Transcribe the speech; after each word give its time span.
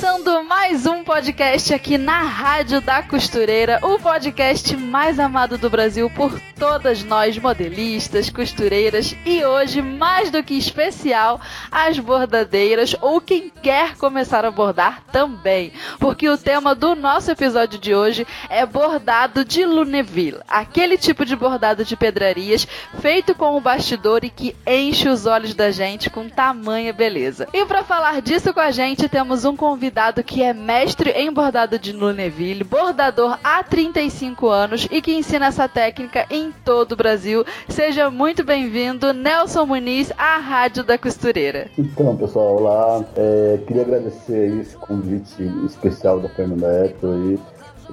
Começando 0.00 0.42
mais 0.44 0.86
um 0.86 1.04
podcast 1.04 1.74
aqui 1.74 1.98
na 1.98 2.22
Rádio 2.22 2.80
da 2.80 3.02
Costureira, 3.02 3.78
o 3.82 3.98
podcast 3.98 4.74
mais 4.74 5.20
amado 5.20 5.58
do 5.58 5.68
Brasil 5.68 6.08
por 6.08 6.40
todas 6.58 7.04
nós 7.04 7.36
modelistas, 7.36 8.30
costureiras 8.30 9.14
e 9.26 9.44
hoje, 9.44 9.82
mais 9.82 10.30
do 10.30 10.42
que 10.42 10.54
especial, 10.54 11.38
as 11.70 11.98
bordadeiras 11.98 12.96
ou 13.02 13.20
quem 13.20 13.50
quer 13.62 13.94
começar 13.96 14.42
a 14.46 14.50
bordar 14.50 15.02
também, 15.12 15.70
porque 15.98 16.28
o 16.30 16.38
tema 16.38 16.74
do 16.74 16.94
nosso 16.94 17.30
episódio 17.30 17.78
de 17.78 17.94
hoje 17.94 18.26
é 18.48 18.64
bordado 18.64 19.44
de 19.44 19.66
Luneville, 19.66 20.40
aquele 20.48 20.96
tipo 20.96 21.26
de 21.26 21.36
bordado 21.36 21.84
de 21.84 21.94
pedrarias 21.94 22.66
feito 23.00 23.34
com 23.34 23.54
o 23.54 23.60
bastidor 23.60 24.24
e 24.24 24.30
que 24.30 24.56
enche 24.66 25.10
os 25.10 25.26
olhos 25.26 25.52
da 25.52 25.70
gente 25.70 26.08
com 26.08 26.26
tamanha 26.26 26.92
beleza. 26.92 27.46
E 27.52 27.66
para 27.66 27.84
falar 27.84 28.22
disso 28.22 28.54
com 28.54 28.60
a 28.60 28.70
gente, 28.70 29.06
temos 29.06 29.44
um 29.44 29.54
convidado 29.54 29.89
que 30.24 30.42
é 30.42 30.52
mestre 30.52 31.10
em 31.10 31.32
bordado 31.32 31.78
de 31.78 31.92
Luneville, 31.92 32.62
bordador 32.62 33.38
há 33.42 33.62
35 33.62 34.48
anos 34.48 34.86
e 34.90 35.02
que 35.02 35.12
ensina 35.12 35.46
essa 35.46 35.68
técnica 35.68 36.26
em 36.30 36.52
todo 36.64 36.92
o 36.92 36.96
Brasil. 36.96 37.44
Seja 37.68 38.10
muito 38.10 38.44
bem-vindo, 38.44 39.12
Nelson 39.12 39.66
Muniz, 39.66 40.12
à 40.16 40.38
Rádio 40.38 40.84
da 40.84 40.96
Costureira. 40.96 41.68
Então, 41.76 42.16
pessoal, 42.16 42.56
olá. 42.56 43.04
É, 43.16 43.58
queria 43.66 43.82
agradecer 43.82 44.60
esse 44.60 44.76
convite 44.76 45.42
especial 45.66 46.20
da 46.20 46.28
Fernanda 46.28 46.86
Eto 46.86 47.06
aí. 47.06 47.38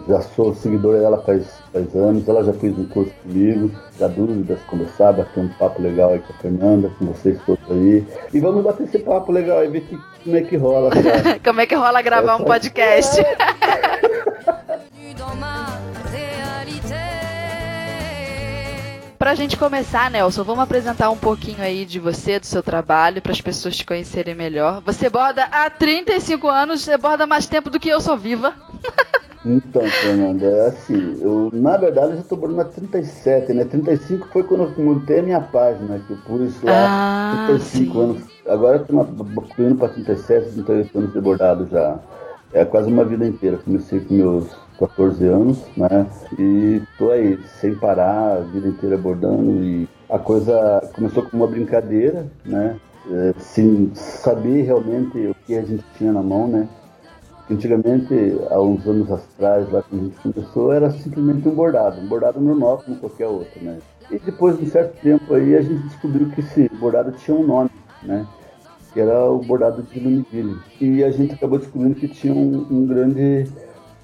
Já 0.08 0.22
sou 0.22 0.54
seguidora 0.56 1.00
dela 1.00 1.22
faz, 1.24 1.48
faz 1.72 1.96
anos, 1.96 2.28
ela 2.28 2.44
já 2.44 2.54
fez 2.54 2.78
um 2.78 2.86
curso 2.86 3.12
comigo, 3.24 3.72
já 4.00 4.08
dúvidas, 4.08 4.60
conversar, 4.68 5.14
bater 5.14 5.40
um 5.40 5.50
papo 5.50 5.82
legal 5.82 6.12
aí 6.12 6.20
com 6.20 6.34
a 6.34 6.38
Fernanda, 6.38 6.92
com 6.98 7.06
vocês 7.08 7.40
todos 7.46 7.64
aí. 7.70 8.06
E 8.34 8.40
vamos 8.40 8.64
bater 8.64 8.84
esse 8.84 9.00
papo 9.00 9.32
legal 9.32 9.60
aí, 9.60 9.68
ver 9.68 9.82
que, 9.82 9.98
como 10.24 10.36
é 10.38 10.42
que 10.42 10.58
rola. 10.58 10.92
como 11.44 11.62
é 11.62 11.66
que 11.66 11.76
rola 11.76 12.02
gravar 12.02 12.34
Essa 12.34 12.44
um 12.44 12.46
podcast. 12.46 13.22
Pra 19.28 19.36
gente 19.36 19.58
começar, 19.58 20.10
Nelson, 20.10 20.42
vamos 20.44 20.64
apresentar 20.64 21.10
um 21.10 21.18
pouquinho 21.18 21.62
aí 21.62 21.86
de 21.86 22.00
você, 22.00 22.40
do 22.40 22.46
seu 22.46 22.64
trabalho, 22.64 23.22
para 23.22 23.34
as 23.34 23.42
pessoas 23.42 23.76
te 23.76 23.86
conhecerem 23.86 24.34
melhor. 24.34 24.82
Você 24.86 25.10
borda 25.10 25.44
há 25.52 25.70
35 25.70 26.48
anos, 26.48 26.82
você 26.82 26.98
borda 26.98 27.28
mais 27.28 27.46
tempo 27.46 27.70
do 27.70 27.78
que 27.78 27.90
eu 27.90 28.00
sou 28.00 28.16
viva. 28.16 28.54
Então, 29.48 29.82
Fernanda, 29.82 30.46
é 30.46 30.68
assim, 30.68 31.18
eu, 31.22 31.50
na 31.54 31.78
verdade, 31.78 32.10
eu 32.10 32.16
já 32.16 32.22
estou 32.22 32.38
bordando 32.38 32.62
há 32.62 32.66
37, 32.66 33.54
né? 33.54 33.64
35 33.64 34.28
foi 34.28 34.44
quando 34.44 34.64
eu 34.64 34.84
montei 34.84 35.20
a 35.20 35.24
minha 35.24 35.40
página, 35.40 36.00
que 36.00 36.12
eu 36.12 36.18
pus 36.26 36.62
lá 36.62 37.46
ah, 37.46 37.48
35 37.48 37.94
sim. 37.94 38.04
anos. 38.04 38.24
Agora 38.46 38.78
eu 38.78 38.82
estou 38.84 39.66
indo 39.66 39.76
para 39.76 39.90
37, 39.90 40.52
38 40.52 40.98
anos 40.98 41.14
de 41.14 41.22
bordado 41.22 41.68
já. 41.72 41.98
É 42.54 42.66
quase 42.66 42.92
uma 42.92 43.06
vida 43.06 43.26
inteira. 43.26 43.58
Comecei 43.58 44.02
com 44.02 44.14
meus 44.14 44.48
14 44.80 45.26
anos, 45.26 45.60
né? 45.76 46.06
E 46.38 46.82
tô 46.98 47.12
aí, 47.12 47.40
sem 47.60 47.76
parar, 47.76 48.38
a 48.38 48.40
vida 48.40 48.68
inteira 48.68 48.98
bordando. 48.98 49.64
E 49.64 49.88
a 50.10 50.20
coisa 50.20 50.82
começou 50.94 51.24
como 51.24 51.44
uma 51.44 51.50
brincadeira, 51.50 52.26
né? 52.46 52.76
É, 53.10 53.34
sem 53.40 53.92
saber 53.94 54.64
realmente 54.64 55.28
o 55.28 55.36
que 55.46 55.56
a 55.56 55.62
gente 55.62 55.84
tinha 55.98 56.12
na 56.12 56.22
mão, 56.22 56.48
né? 56.48 56.68
Antigamente, 57.50 58.14
há 58.50 58.60
uns 58.60 58.86
anos 58.86 59.10
atrás, 59.10 59.72
lá 59.72 59.82
quando 59.82 60.02
a 60.02 60.06
gente 60.06 60.20
começou, 60.20 60.74
era 60.74 60.92
simplesmente 60.92 61.48
um 61.48 61.56
bordado, 61.56 62.02
um 62.02 62.08
bordado 62.08 62.42
normal 62.42 62.82
como 62.84 62.98
qualquer 62.98 63.28
outro, 63.28 63.64
né? 63.64 63.80
E 64.12 64.20
depois 64.20 64.58
de 64.58 64.66
um 64.66 64.70
certo 64.70 65.00
tempo 65.02 65.34
aí, 65.34 65.56
a 65.56 65.62
gente 65.62 65.88
descobriu 65.88 66.30
que 66.30 66.42
esse 66.42 66.70
bordado 66.76 67.12
tinha 67.14 67.36
um 67.36 67.48
nome, 67.48 67.70
né? 68.04 68.28
Que 68.94 69.00
era 69.00 69.30
o 69.30 69.40
bordado 69.40 69.82
de 69.82 70.00
Luniville. 70.00 70.58
E 70.82 71.04
a 71.04 71.12
gente 71.12 71.36
acabou 71.36 71.58
descobrindo 71.58 71.96
que 71.96 72.10
tinha 72.10 72.34
um, 72.34 72.68
um 72.70 72.86
grande 72.86 73.48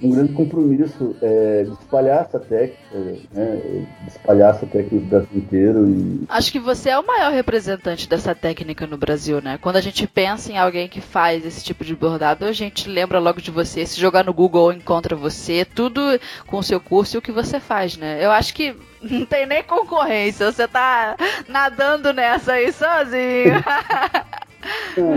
um 0.04 0.12
grande 0.12 0.34
compromisso 0.34 1.16
é, 1.22 1.64
de 1.64 1.72
espalhar 1.72 2.22
essa 2.22 2.40
técnica, 2.40 2.98
né, 3.34 3.88
de 4.02 4.10
espalhar 4.10 4.52
essa 4.52 4.66
técnica 4.66 4.96
no 4.96 5.02
Brasil 5.02 5.38
inteiro. 5.38 5.90
E... 5.90 6.26
Acho 6.28 6.52
que 6.52 6.60
você 6.60 6.90
é 6.90 7.00
o 7.00 7.08
maior 7.08 7.32
representante 7.32 8.08
dessa 8.08 8.36
técnica 8.36 8.86
no 8.86 8.98
Brasil, 8.98 9.42
né? 9.42 9.58
Quando 9.62 9.78
a 9.78 9.82
gente 9.82 10.06
pensa 10.06 10.52
em 10.52 10.58
alguém 10.58 10.90
que 10.90 11.00
faz 11.00 11.46
esse 11.46 11.64
tipo 11.64 11.86
de 11.86 11.96
bordado, 11.96 12.46
a 12.46 12.52
gente 12.52 12.90
lembra 12.90 13.20
logo 13.20 13.42
de 13.42 13.50
você. 13.50 13.86
Se 13.86 14.00
jogar 14.00 14.26
no 14.26 14.34
Google, 14.34 14.74
encontra 14.74 15.16
você, 15.16 15.64
tudo 15.66 16.02
com 16.46 16.58
o 16.58 16.64
seu 16.64 16.80
curso 16.80 17.16
e 17.16 17.20
o 17.20 17.22
que 17.22 17.32
você 17.32 17.60
faz, 17.60 17.96
né? 17.96 18.24
Eu 18.24 18.32
acho 18.32 18.54
que 18.54 18.76
não 19.02 19.26
tem 19.26 19.46
nem 19.46 19.64
concorrência, 19.64 20.52
você 20.52 20.68
tá 20.68 21.16
nadando 21.48 22.12
nessa 22.12 22.54
aí 22.54 22.72
sozinho. 22.74 23.64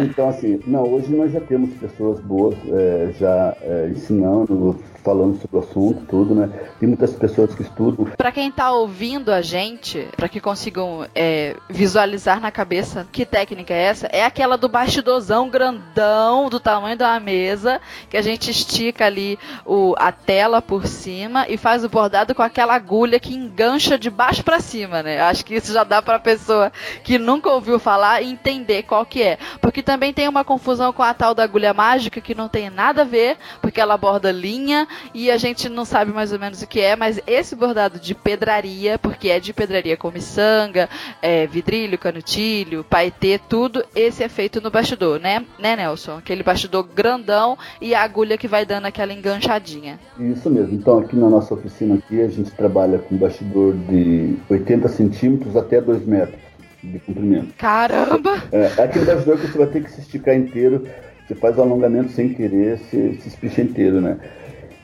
então, 0.04 0.28
assim, 0.28 0.60
não, 0.66 0.82
hoje 0.82 1.14
nós 1.14 1.32
já 1.32 1.40
temos 1.40 1.74
pessoas 1.74 2.20
boas 2.20 2.56
é, 2.68 3.12
já 3.18 3.56
é, 3.60 3.88
ensinando, 3.88 4.78
falando 5.06 5.40
sobre 5.40 5.56
o 5.56 5.60
assunto, 5.60 6.04
tudo, 6.08 6.34
né? 6.34 6.50
Tem 6.80 6.88
muitas 6.88 7.12
pessoas 7.12 7.54
que 7.54 7.62
estudam. 7.62 8.06
Para 8.16 8.32
quem 8.32 8.50
tá 8.50 8.72
ouvindo 8.72 9.30
a 9.30 9.40
gente, 9.40 10.08
para 10.16 10.28
que 10.28 10.40
consigam 10.40 11.06
é, 11.14 11.54
visualizar 11.70 12.40
na 12.40 12.50
cabeça 12.50 13.06
que 13.12 13.24
técnica 13.24 13.72
é 13.72 13.82
essa, 13.82 14.06
é 14.08 14.24
aquela 14.24 14.58
do 14.58 14.68
bastidorzão 14.68 15.48
grandão, 15.48 16.48
do 16.48 16.58
tamanho 16.58 16.96
da 16.96 17.20
mesa, 17.20 17.80
que 18.10 18.16
a 18.16 18.22
gente 18.22 18.50
estica 18.50 19.06
ali 19.06 19.38
o, 19.64 19.94
a 19.96 20.10
tela 20.10 20.60
por 20.60 20.88
cima 20.88 21.46
e 21.48 21.56
faz 21.56 21.84
o 21.84 21.88
bordado 21.88 22.34
com 22.34 22.42
aquela 22.42 22.74
agulha 22.74 23.20
que 23.20 23.32
engancha 23.32 23.96
de 23.96 24.10
baixo 24.10 24.42
para 24.42 24.58
cima, 24.58 25.04
né? 25.04 25.20
Acho 25.20 25.44
que 25.44 25.54
isso 25.54 25.72
já 25.72 25.84
dá 25.84 26.02
pra 26.02 26.18
pessoa 26.18 26.72
que 27.04 27.16
nunca 27.16 27.48
ouviu 27.48 27.78
falar 27.78 28.24
entender 28.24 28.82
qual 28.82 29.06
que 29.06 29.22
é. 29.22 29.35
Porque 29.60 29.82
também 29.82 30.12
tem 30.12 30.28
uma 30.28 30.44
confusão 30.44 30.92
com 30.92 31.02
a 31.02 31.14
tal 31.14 31.34
da 31.34 31.42
agulha 31.42 31.72
mágica 31.74 32.20
que 32.20 32.34
não 32.34 32.48
tem 32.48 32.70
nada 32.70 33.02
a 33.02 33.04
ver, 33.04 33.36
porque 33.60 33.80
ela 33.80 33.97
borda 33.97 34.30
linha 34.30 34.86
e 35.14 35.30
a 35.30 35.36
gente 35.36 35.69
não 35.69 35.84
sabe 35.84 36.12
mais 36.12 36.32
ou 36.32 36.38
menos 36.38 36.62
o 36.62 36.66
que 36.66 36.80
é, 36.80 36.97
mas 36.97 37.20
esse 37.26 37.54
bordado 37.54 37.98
de 37.98 38.14
pedraria, 38.14 38.98
porque 38.98 39.28
é 39.28 39.41
de 39.41 39.52
pedraria 39.52 39.97
com 39.97 40.10
miçanga, 40.10 40.88
é, 41.20 41.47
vidrilho, 41.47 41.98
canutilho, 41.98 42.84
paetê, 42.84 43.38
tudo, 43.48 43.84
esse 43.94 44.22
é 44.22 44.28
feito 44.28 44.60
no 44.60 44.70
bastidor, 44.70 45.20
né, 45.20 45.44
né, 45.58 45.76
Nelson? 45.76 46.18
Aquele 46.18 46.42
bastidor 46.42 46.84
grandão 46.84 47.58
e 47.80 47.94
a 47.94 48.03
agulha 48.03 48.38
que 48.38 48.48
vai 48.48 48.64
dando 48.64 48.86
aquela 48.86 49.12
enganchadinha. 49.12 49.98
Isso 50.18 50.48
mesmo. 50.50 50.74
Então, 50.74 50.98
aqui 50.98 51.16
na 51.16 51.28
nossa 51.28 51.54
oficina 51.54 51.97
aqui, 51.97 52.20
a 52.20 52.28
gente 52.28 52.50
trabalha 52.50 52.98
com 52.98 53.16
bastidor 53.16 53.74
de 53.74 54.36
80 54.48 54.88
centímetros 54.88 55.56
até 55.56 55.80
2 55.80 56.06
metros 56.06 56.45
de 56.92 56.98
comprimento. 57.00 57.54
Caramba! 57.58 58.42
É, 58.52 58.70
é 58.78 58.82
aquele 58.82 59.04
bastidor 59.04 59.38
que 59.38 59.47
você 59.48 59.58
vai 59.58 59.66
ter 59.66 59.84
que 59.84 59.91
se 59.91 60.00
esticar 60.00 60.34
inteiro, 60.34 60.86
você 61.26 61.34
faz 61.34 61.58
o 61.58 61.62
alongamento 61.62 62.10
sem 62.12 62.32
querer, 62.32 62.78
se, 62.78 63.14
se 63.20 63.28
espicha 63.28 63.62
inteiro, 63.62 64.00
né? 64.00 64.19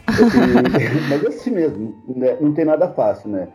Mas 1.09 1.25
é 1.25 1.29
assim 1.29 1.51
mesmo, 1.51 2.03
né? 2.09 2.37
não 2.41 2.53
tem 2.53 2.65
nada 2.65 2.89
fácil, 2.89 3.31
né? 3.31 3.49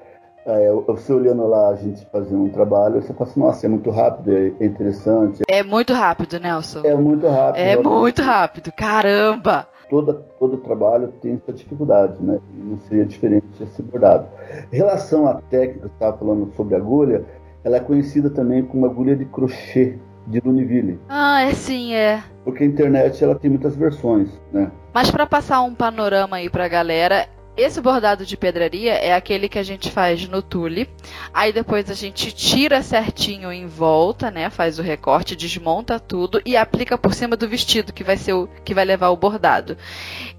É, 0.46 0.72
você 0.88 1.12
olhando 1.12 1.46
lá 1.46 1.72
a 1.72 1.76
gente 1.76 2.08
fazendo 2.10 2.44
um 2.44 2.50
trabalho, 2.50 3.02
você 3.02 3.14
fala 3.14 3.30
assim, 3.30 3.40
nossa, 3.42 3.66
é 3.66 3.70
muito 3.70 3.90
rápido, 3.92 4.32
é 4.32 4.66
interessante. 4.66 5.44
É 5.46 5.62
muito 5.62 5.92
rápido, 5.92 6.40
Nelson. 6.40 6.84
É 6.86 6.96
muito 6.96 7.28
rápido. 7.28 7.62
É 7.62 7.76
muito 7.76 8.22
rápido, 8.22 8.72
caramba! 8.72 9.68
Toda, 9.90 10.14
todo 10.40 10.58
trabalho 10.58 11.10
tem 11.22 11.38
sua 11.44 11.54
dificuldade, 11.54 12.16
né? 12.22 12.40
Não 12.54 12.80
seria 12.88 13.06
diferente 13.06 13.46
esse 13.62 13.82
bordado. 13.82 14.28
Em 14.72 14.78
relação 14.78 15.28
à 15.28 15.34
técnica, 15.36 15.90
você 15.90 15.94
estava 15.94 16.18
falando 16.18 16.54
sobre 16.56 16.76
agulha, 16.76 17.26
ela 17.68 17.78
é 17.78 17.80
conhecida 17.82 18.30
também 18.30 18.64
como 18.64 18.86
agulha 18.86 19.14
de 19.14 19.26
crochê 19.26 19.98
de 20.26 20.40
Luneville. 20.40 21.00
Ah, 21.10 21.42
é 21.42 21.54
sim, 21.54 21.94
é. 21.94 22.24
Porque 22.46 22.64
a 22.64 22.68
internet 22.68 23.22
ela 23.22 23.36
tem 23.36 23.50
muitas 23.50 23.76
versões, 23.76 24.30
né? 24.54 24.72
Mas 24.94 25.12
para 25.12 25.26
passar 25.26 25.62
um 25.62 25.76
panorama 25.76 26.38
aí 26.38 26.50
pra 26.50 26.70
galera, 26.70 27.28
esse 27.58 27.82
bordado 27.82 28.26
de 28.26 28.38
pedraria 28.38 28.94
é 28.94 29.14
aquele 29.14 29.50
que 29.50 29.58
a 29.58 29.64
gente 29.64 29.92
faz 29.92 30.28
no 30.28 30.42
tule. 30.42 30.88
Aí 31.34 31.52
depois 31.52 31.90
a 31.90 31.94
gente 31.94 32.32
tira 32.32 32.84
certinho 32.84 33.52
em 33.52 33.66
volta, 33.66 34.30
né? 34.30 34.50
Faz 34.50 34.78
o 34.78 34.84
recorte, 34.84 35.36
desmonta 35.36 36.00
tudo 36.00 36.42
e 36.46 36.56
aplica 36.56 36.98
por 36.98 37.14
cima 37.14 37.36
do 37.36 37.48
vestido 37.48 37.92
que 37.92 38.04
vai 38.04 38.16
ser 38.16 38.34
o 38.34 38.48
que 38.64 38.74
vai 38.74 38.86
levar 38.86 39.10
o 39.10 39.18
bordado. 39.18 39.76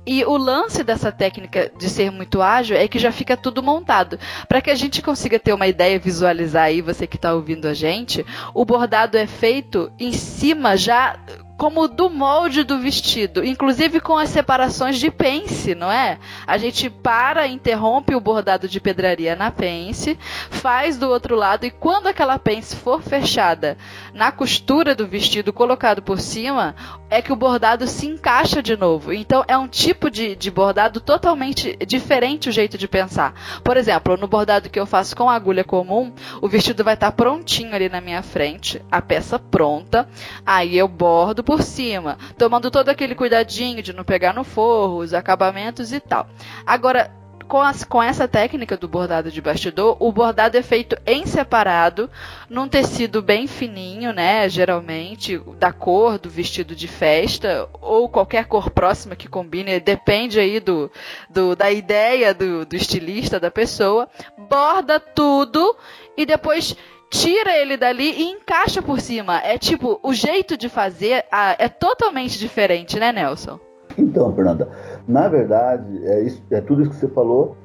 E 0.07 0.25
o 0.25 0.37
lance 0.37 0.83
dessa 0.83 1.13
técnica 1.13 1.71
de 1.77 1.91
ser 1.91 2.11
muito 2.11 2.41
ágil 2.41 2.77
é 2.77 2.87
que 2.89 2.99
já 2.99 3.13
fica 3.13 3.37
tudo 3.37 3.63
montado. 3.63 4.19
Para 4.49 4.61
que 4.61 4.71
a 4.71 4.75
gente 4.75 5.03
consiga 5.03 5.39
ter 5.39 5.53
uma 5.53 5.67
ideia, 5.67 5.99
visualizar 5.99 6.65
aí, 6.65 6.81
você 6.81 7.07
que 7.07 7.17
está 7.17 7.35
ouvindo 7.35 7.67
a 7.67 7.75
gente, 7.75 8.25
o 8.55 8.65
bordado 8.65 9.19
é 9.19 9.27
feito 9.27 9.91
em 9.99 10.13
cima 10.13 10.77
já 10.77 11.19
como 11.59 11.89
do 11.89 12.09
molde 12.09 12.63
do 12.63 12.79
vestido, 12.79 13.45
inclusive 13.45 14.01
com 14.01 14.17
as 14.17 14.29
separações 14.29 14.97
de 14.97 15.11
pence, 15.11 15.75
não 15.75 15.91
é? 15.91 16.21
A 16.47 16.57
gente 16.57 16.89
para, 16.89 17.49
interrompe 17.49 18.15
o 18.15 18.21
bordado 18.21 18.69
de 18.69 18.81
pedraria 18.81 19.35
na 19.35 19.51
pence, 19.51 20.17
faz 20.49 20.97
do 20.97 21.11
outro 21.11 21.35
lado 21.35 21.67
e 21.67 21.71
quando 21.73 22.07
aquela 22.07 22.39
pence 22.39 22.77
for 22.77 23.03
fechada 23.03 23.77
na 24.15 24.31
costura 24.31 24.95
do 24.95 25.05
vestido 25.05 25.53
colocado 25.53 26.01
por 26.01 26.21
cima, 26.21 26.77
é 27.11 27.21
que 27.21 27.33
o 27.33 27.37
bordado 27.37 27.89
se 27.89 28.07
encaixa 28.07 28.63
de 28.63 28.77
novo. 28.77 29.13
Então 29.13 29.45
é 29.49 29.59
um 29.59 29.67
tipo 29.67 30.09
de, 30.09 30.37
de 30.37 30.53
bordado 30.53 31.01
totalmente 31.01 31.77
diferente 31.85 32.49
o 32.49 32.53
jeito 32.53 32.79
de 32.79 32.87
pensar. 32.87 33.35
Por 33.65 33.77
exemplo, 33.77 34.17
no 34.17 34.29
bordado 34.29 34.71
que 34.71 34.79
eu 34.79 34.87
faço 34.87 35.17
com 35.17 35.29
agulha 35.29 35.65
comum, 35.65 36.13
o 36.41 36.49
vestido 36.49 36.85
vai 36.85 36.95
estar 36.95 37.11
prontinho 37.11 37.75
ali 37.75 37.89
na 37.89 38.01
minha 38.01 38.23
frente, 38.23 38.81
a 38.89 39.03
peça 39.03 39.41
pronta, 39.41 40.09
aí 40.47 40.79
eu 40.79 40.87
bordo 40.87 41.48
por 41.49 41.63
cima, 41.63 42.19
tomando 42.37 42.71
todo 42.71 42.91
aquele 42.91 43.15
cuidadinho 43.15 43.83
de 43.83 43.95
não 43.95 44.05
pegar 44.05 44.35
no 44.35 44.45
forro, 44.45 44.99
os 44.99 45.15
acabamentos 45.15 45.95
e 45.95 45.99
tal. 45.99 46.29
Agora, 46.67 47.11
com, 47.49 47.63
as, 47.63 47.85
com, 47.85 48.03
essa 48.03 48.29
técnica 48.29 48.77
do 48.77 48.87
bordado 48.87 49.31
de 49.31 49.41
bastidor, 49.41 49.97
o 49.99 50.13
bordado 50.13 50.59
é 50.59 50.63
feito 50.63 50.95
em 51.07 51.25
separado, 51.25 52.11
num 52.51 52.69
tecido 52.69 53.23
bem 53.23 53.47
fininho, 53.47 54.13
né? 54.13 54.47
Geralmente, 54.47 55.41
da 55.59 55.73
cor 55.73 56.19
do 56.19 56.29
vestido 56.29 56.77
de 56.77 56.87
festa, 56.87 57.67
ou 57.81 58.11
qualquer 58.11 58.45
cor 58.45 58.69
próxima 58.69 59.17
que 59.17 59.27
combine, 59.27 59.81
depende 59.81 60.39
aí 60.39 60.61
do, 60.61 60.93
do 61.31 61.57
da 61.57 61.71
ideia 61.71 62.35
do, 62.35 62.67
do 62.67 62.77
estilista, 62.77 63.41
da 63.41 63.51
pessoa. 63.51 64.07
Borda 64.37 65.01
tudo 65.01 65.75
e 66.15 66.27
depois 66.27 66.77
tira 67.11 67.57
ele 67.57 67.77
dali 67.77 68.11
e 68.11 68.31
encaixa 68.31 68.83
por 68.83 69.01
cima. 69.01 69.39
É 69.39 69.59
tipo, 69.59 69.99
o 70.03 70.13
jeito 70.13 70.57
de 70.57 70.69
fazer 70.69 71.25
é 71.59 71.69
totalmente 71.69 72.39
diferente, 72.39 72.99
né, 72.99 73.13
Nelson? 73.13 73.59
Então, 73.97 74.33
Fernanda, 74.35 74.69
na 75.07 75.29
verdade, 75.29 76.07
é, 76.07 76.23
isso, 76.23 76.43
é 76.51 76.61
tudo 76.61 76.83
isso 76.83 76.91
que 76.91 76.97
você 76.97 77.09
falou, 77.09 77.57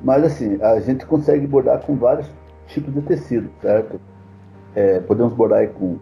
mas 0.00 0.24
assim, 0.24 0.60
a 0.62 0.80
gente 0.80 1.04
consegue 1.04 1.46
bordar 1.46 1.80
com 1.80 1.96
vários 1.96 2.26
tipos 2.68 2.94
de 2.94 3.02
tecido, 3.02 3.50
certo? 3.60 4.00
É, 4.74 5.00
podemos 5.00 5.34
bordar 5.34 5.68
com 5.68 5.98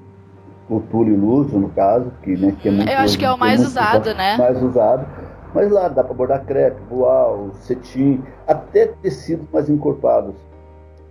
o 0.68 0.80
tule 0.80 1.16
luso, 1.16 1.58
no 1.58 1.70
caso, 1.70 2.12
que, 2.22 2.36
né, 2.36 2.56
que 2.60 2.68
é 2.68 2.70
muito... 2.70 2.88
Eu 2.88 2.98
acho 2.98 3.18
que 3.18 3.24
é 3.24 3.32
o 3.32 3.38
mais 3.38 3.60
usado, 3.60 4.14
né? 4.14 4.36
Mais 4.36 4.62
usado. 4.62 5.04
Mas 5.52 5.68
lá 5.68 5.88
dá 5.88 6.04
para 6.04 6.14
bordar 6.14 6.44
crepe, 6.44 6.80
voal, 6.88 7.50
cetim, 7.62 8.22
até 8.46 8.86
tecidos 8.86 9.48
mais 9.52 9.68
encorpados 9.68 10.36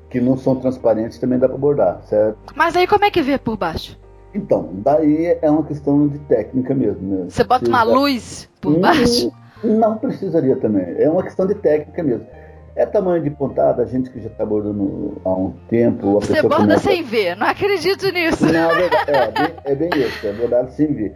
que 0.09 0.19
não 0.19 0.38
são 0.38 0.56
transparentes 0.56 1.19
também 1.19 1.38
dá 1.38 1.47
para 1.47 1.57
bordar, 1.57 2.01
certo? 2.03 2.38
Mas 2.56 2.75
aí 2.75 2.88
como 2.88 3.06
é 3.06 3.11
que 3.11 3.21
vê 3.21 3.38
por 3.38 3.57
baixo? 3.57 3.97
Então, 4.33 4.69
daí 4.73 5.38
é 5.41 5.50
uma 5.50 5.63
questão 5.63 6.07
de 6.07 6.19
técnica 6.19 6.73
mesmo. 6.73 7.01
Né? 7.01 7.25
Você 7.29 7.44
bota 7.44 7.67
uma 7.67 7.83
luz 7.83 8.50
por 8.61 8.73
não, 8.73 8.81
baixo? 8.81 9.31
Não 9.63 9.97
precisaria 9.97 10.56
também. 10.56 10.85
É 10.97 11.09
uma 11.09 11.23
questão 11.23 11.45
de 11.45 11.56
técnica 11.56 12.03
mesmo. 12.03 12.27
É 12.75 12.85
tamanho 12.85 13.21
de 13.21 13.29
pontada, 13.29 13.81
a 13.83 13.85
gente 13.85 14.09
que 14.09 14.21
já 14.21 14.27
está 14.27 14.45
bordando 14.45 15.19
há 15.25 15.33
um 15.33 15.53
tempo. 15.67 16.13
Você 16.13 16.41
borda 16.41 16.57
começa... 16.57 16.89
sem 16.89 17.03
ver, 17.03 17.35
não 17.35 17.47
acredito 17.47 18.09
nisso. 18.12 18.45
Não, 18.45 18.71
é, 18.71 18.89
é, 19.07 19.31
bem, 19.31 19.55
é 19.65 19.75
bem 19.75 19.89
isso, 20.01 20.27
é 20.27 20.31
bordado 20.31 20.71
sem 20.71 20.88
ver. 20.94 21.13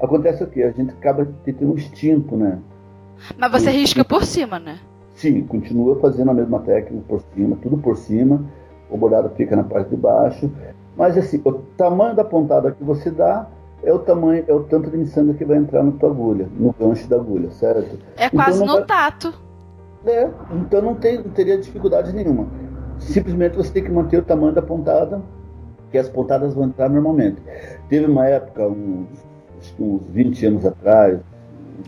Acontece 0.00 0.42
o 0.42 0.46
quê? 0.46 0.64
A 0.64 0.72
gente 0.72 0.90
acaba 0.90 1.26
tendo 1.44 1.72
um 1.72 1.74
instinto, 1.74 2.36
né? 2.36 2.58
Mas 3.38 3.50
você 3.50 3.70
risca 3.70 4.04
por 4.04 4.24
cima, 4.24 4.58
né? 4.58 4.78
Sim, 5.16 5.42
continua 5.46 5.98
fazendo 5.98 6.30
a 6.30 6.34
mesma 6.34 6.60
técnica 6.60 7.02
por 7.08 7.22
cima, 7.34 7.56
tudo 7.62 7.78
por 7.78 7.96
cima, 7.96 8.44
o 8.90 8.98
bordado 8.98 9.30
fica 9.30 9.56
na 9.56 9.64
parte 9.64 9.88
de 9.88 9.96
baixo, 9.96 10.50
mas 10.94 11.16
assim, 11.16 11.40
o 11.42 11.52
tamanho 11.52 12.14
da 12.14 12.22
pontada 12.22 12.70
que 12.70 12.84
você 12.84 13.10
dá 13.10 13.46
é 13.82 13.92
o 13.92 13.98
tamanho, 13.98 14.44
é 14.46 14.52
o 14.52 14.60
tanto 14.64 14.90
de 14.90 14.96
miçanga 14.98 15.32
que 15.32 15.44
vai 15.44 15.56
entrar 15.56 15.82
na 15.82 15.92
tua 15.92 16.10
agulha, 16.10 16.46
no 16.58 16.74
gancho 16.78 17.08
da 17.08 17.16
agulha, 17.16 17.50
certo? 17.50 17.98
É 18.16 18.26
então, 18.26 18.38
quase 18.38 18.60
no 18.60 18.74
vai... 18.74 18.84
tato. 18.84 19.34
É, 20.04 20.28
então 20.52 20.82
não, 20.82 20.94
tem, 20.94 21.16
não 21.16 21.30
teria 21.30 21.58
dificuldade 21.58 22.12
nenhuma. 22.12 22.46
Simplesmente 22.98 23.56
você 23.56 23.72
tem 23.72 23.84
que 23.84 23.90
manter 23.90 24.18
o 24.18 24.22
tamanho 24.22 24.52
da 24.52 24.62
pontada, 24.62 25.22
que 25.90 25.96
as 25.96 26.10
pontadas 26.10 26.52
vão 26.52 26.64
entrar 26.64 26.90
normalmente. 26.90 27.40
Teve 27.88 28.06
uma 28.06 28.26
época, 28.26 28.68
uns, 28.68 29.08
uns 29.80 30.02
20 30.08 30.46
anos 30.46 30.66
atrás. 30.66 31.20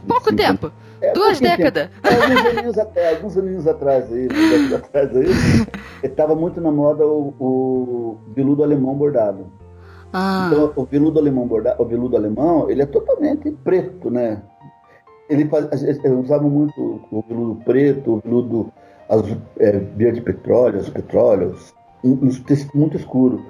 Pouco 0.07 0.35
tempo. 0.35 0.73
É, 1.01 1.13
Duas 1.13 1.41
décadas. 1.41 1.89
É, 2.03 2.15
alguns, 2.15 2.47
aninhos, 2.47 2.79
é, 2.97 3.11
alguns 3.15 3.39
aninhos 3.39 3.67
atrás 3.67 4.13
aí, 4.13 4.29
atrás 4.75 5.17
aí, 5.17 5.27
estava 6.03 6.35
muito 6.35 6.61
na 6.61 6.71
moda 6.71 7.07
o, 7.07 7.35
o 7.39 8.19
veludo 8.35 8.63
alemão 8.63 8.95
bordado. 8.95 9.47
Ah. 10.13 10.51
Então, 10.51 10.73
o 10.75 10.85
veludo 10.85 11.19
alemão 11.19 11.47
bordado, 11.47 11.83
o 11.83 11.87
veludo 11.87 12.17
alemão, 12.17 12.71
ele 12.71 12.83
é 12.83 12.87
totalmente 12.87 13.51
preto, 13.51 14.11
né? 14.11 14.43
Ele 15.29 15.47
faz, 15.47 15.69
usava 16.25 16.45
muito 16.45 17.01
o 17.13 17.23
veludo 17.29 17.61
preto, 17.65 18.15
o 18.15 18.21
veludo 18.21 18.73
azul, 19.09 19.37
é, 19.59 19.73
verde 19.73 20.21
petróleo, 20.23 20.79
azul 20.79 20.93
petróleo, 20.93 21.55
um, 22.03 22.13
um, 22.13 22.31
muito 22.75 22.97
escuro. 22.97 23.45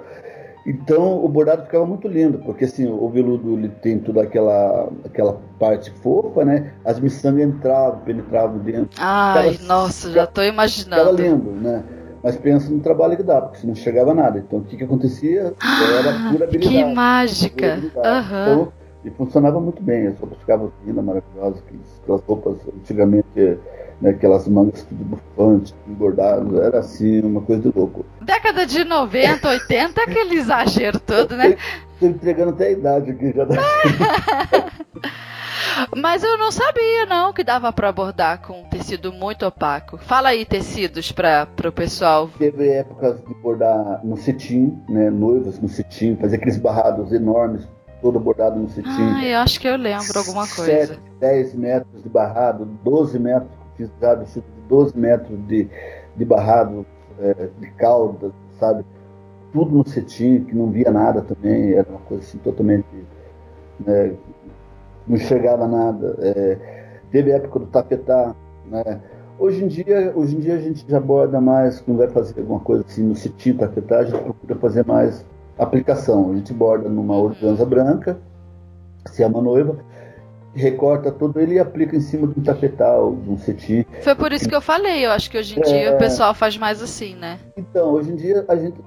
Então 0.69 1.25
o 1.25 1.27
bordado 1.27 1.65
ficava 1.65 1.87
muito 1.87 2.07
lindo, 2.07 2.41
porque 2.41 2.67
assim, 2.67 2.87
o 2.87 3.09
veludo 3.09 3.55
ele 3.55 3.71
tem 3.71 3.99
toda 3.99 4.23
aquela, 4.23 4.93
aquela 5.03 5.41
parte 5.59 5.91
fofa, 6.03 6.45
né? 6.45 6.75
As 6.85 7.01
miçangas 7.01 7.49
entravam, 7.49 8.01
penetravam 8.01 8.59
dentro. 8.59 8.91
Ai, 8.99 9.53
ficava, 9.53 9.67
nossa, 9.67 10.11
já 10.11 10.25
estou 10.25 10.45
imaginando. 10.45 11.17
Ficava 11.17 11.23
lindo, 11.23 11.51
né? 11.53 11.83
Mas 12.23 12.37
pensa 12.37 12.71
no 12.71 12.81
trabalho 12.81 13.17
que 13.17 13.23
dá, 13.23 13.41
porque 13.41 13.61
se 13.61 13.67
não 13.67 13.75
chegava 13.75 14.13
nada. 14.13 14.39
Então 14.39 14.59
o 14.59 14.63
que, 14.63 14.77
que 14.77 14.85
acontecia? 14.85 15.41
Era 15.41 16.11
ah, 16.11 16.31
pura 16.33 16.45
habilidade. 16.45 16.77
Que 16.77 16.85
mágica! 16.85 17.79
Uhum. 17.83 18.43
Então, 18.43 18.73
e 19.07 19.11
funcionava 19.11 19.59
muito 19.59 19.83
bem, 19.83 20.09
as 20.09 20.19
roupas 20.19 20.39
ficavam 20.39 20.71
lindas, 20.85 21.03
maravilhosas, 21.03 21.63
aquelas 22.03 22.23
roupas 22.25 22.59
antigamente 22.77 23.59
né, 24.01 24.11
aquelas 24.11 24.47
mangas 24.47 24.83
tudo 24.85 25.05
bufantes, 25.05 25.75
bordadas, 25.87 26.55
era 26.63 26.79
assim, 26.79 27.21
uma 27.21 27.41
coisa 27.41 27.63
de 27.63 27.77
louco. 27.77 28.05
Década 28.23 28.67
de 28.67 28.85
90, 28.85 29.49
80, 29.49 30.03
aquele 30.03 30.37
exagero 30.37 31.01
todo, 31.01 31.37
né? 31.37 31.57
Tô 31.99 32.07
entregando 32.07 32.51
até 32.51 32.69
a 32.69 32.71
idade 32.71 33.11
aqui 33.11 33.33
já. 33.33 33.47
Mas 35.97 36.23
eu 36.23 36.37
não 36.39 36.51
sabia, 36.51 37.07
não, 37.07 37.33
que 37.33 37.45
dava 37.45 37.73
para 37.73 37.93
bordar 37.93 38.43
com 38.43 38.65
tecido 38.65 39.13
muito 39.13 39.47
opaco. 39.47 39.99
Fala 39.99 40.31
aí, 40.31 40.45
tecidos, 40.45 41.13
para 41.13 41.49
o 41.65 41.73
pessoal. 41.73 42.29
Teve 42.39 42.69
épocas 42.69 43.21
de 43.25 43.35
bordar 43.35 44.01
no 44.05 44.17
cetim, 44.17 44.79
né? 44.89 45.11
Noivas 45.11 45.61
no 45.61 45.69
cetim, 45.69 46.17
fazer 46.17 46.37
aqueles 46.37 46.57
barrados 46.57 47.13
enormes, 47.13 47.67
todo 48.03 48.19
bordado 48.19 48.59
no 48.59 48.69
cetim. 48.69 48.89
Ah, 48.91 49.25
eu 49.25 49.39
acho 49.39 49.61
que 49.61 49.69
eu 49.69 49.77
lembro 49.77 50.19
alguma 50.19 50.47
coisa. 50.49 50.95
7, 50.95 51.01
10 51.21 51.55
metros 51.55 52.03
de 52.03 52.09
barrado, 52.09 52.65
12 52.85 53.19
metros 53.19 53.58
pisado 53.79 54.25
de 54.25 54.43
12 54.69 54.99
metros 54.99 55.39
de, 55.47 55.69
de 56.17 56.25
barrado, 56.25 56.85
é, 57.21 57.49
de 57.59 57.71
cauda, 57.73 58.33
sabe? 58.59 58.85
Tudo 59.53 59.79
no 59.79 59.89
cetim, 59.89 60.45
que 60.45 60.55
não 60.55 60.71
via 60.71 60.91
nada 60.91 61.23
também, 61.23 61.73
era 61.73 61.89
uma 61.89 62.01
coisa 62.01 62.23
assim 62.23 62.39
totalmente. 62.39 62.87
Né, 63.81 64.15
não 65.07 65.17
chegava 65.17 65.67
nada. 65.67 66.17
É, 66.21 66.59
teve 67.11 67.33
a 67.33 67.37
época 67.37 67.61
do 67.61 67.67
tapetá, 67.67 68.35
né? 68.67 69.01
Hoje 69.39 69.65
em, 69.65 69.69
dia, 69.69 70.13
hoje 70.17 70.37
em 70.37 70.41
dia 70.41 70.55
a 70.55 70.59
gente 70.59 70.85
já 70.89 70.99
borda 70.99 71.41
mais, 71.41 71.81
quando 71.81 71.99
vai 71.99 72.09
fazer 72.09 72.41
alguma 72.41 72.59
coisa 72.59 72.85
assim 72.85 73.05
no 73.05 73.15
cetim, 73.15 73.55
tapetá, 73.55 74.01
a 74.01 74.05
gente 74.05 74.21
procura 74.21 74.57
fazer 74.57 74.85
mais 74.85 75.25
aplicação. 75.57 76.33
A 76.33 76.35
gente 76.35 76.53
borda 76.53 76.89
numa 76.89 77.17
organza 77.17 77.65
branca, 77.65 78.19
se 79.07 79.23
é 79.23 79.27
uma 79.29 79.41
noiva, 79.41 79.79
recorta 80.59 81.11
todo 81.11 81.41
ele 81.41 81.55
e 81.55 81.59
aplica 81.59 81.97
em 81.97 82.01
cima 82.01 82.27
de 82.27 82.39
um 82.39 82.43
tapetal, 82.43 83.15
de 83.17 83.31
um 83.31 83.39
cetim. 83.39 83.85
Foi 84.03 84.15
por 84.15 84.33
isso 84.33 84.49
que 84.49 84.55
eu 84.55 84.61
falei, 84.61 85.07
eu 85.07 85.11
acho 85.11 85.31
que 85.31 85.39
hoje 85.39 85.59
em 85.59 85.63
dia 85.63 85.91
é... 85.91 85.95
o 85.95 85.99
pessoal 85.99 86.35
faz 86.35 86.57
mais 86.57 86.83
assim, 86.83 87.15
né? 87.15 87.39
Então, 87.57 87.93
hoje 87.93 88.13
em 88.13 88.17
dia 88.17 88.45
a 88.49 88.57
gente, 88.57 88.81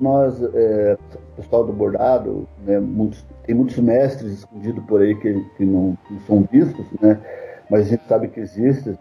nós, 0.00 0.42
é, 0.54 0.98
pessoal 1.36 1.64
do 1.64 1.72
bordado, 1.72 2.46
né, 2.64 2.78
muitos, 2.80 3.24
tem 3.44 3.54
muitos 3.54 3.78
mestres 3.78 4.32
escondidos 4.32 4.84
por 4.84 5.00
aí 5.00 5.14
que, 5.14 5.32
que 5.56 5.64
não, 5.64 5.96
não, 6.10 6.20
são 6.26 6.48
vistos, 6.50 6.86
né? 7.00 7.18
Mas 7.70 7.86
a 7.86 7.90
gente 7.90 8.04
sabe 8.06 8.28
que 8.28 8.40
existem. 8.40 8.98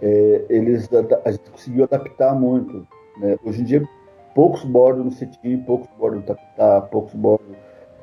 É, 0.00 0.44
eles, 0.48 0.88
a 1.24 1.30
gente 1.30 1.50
conseguiu 1.50 1.84
adaptar 1.84 2.34
muito. 2.34 2.86
Né? 3.18 3.36
Hoje 3.44 3.62
em 3.62 3.64
dia, 3.64 3.88
poucos 4.34 4.64
bordam 4.64 5.04
no 5.04 5.12
cetim, 5.12 5.58
poucos 5.58 5.88
bordam 5.98 6.20
no 6.20 6.26
tapetar, 6.26 6.82
poucos 6.88 7.14
bordam 7.14 7.56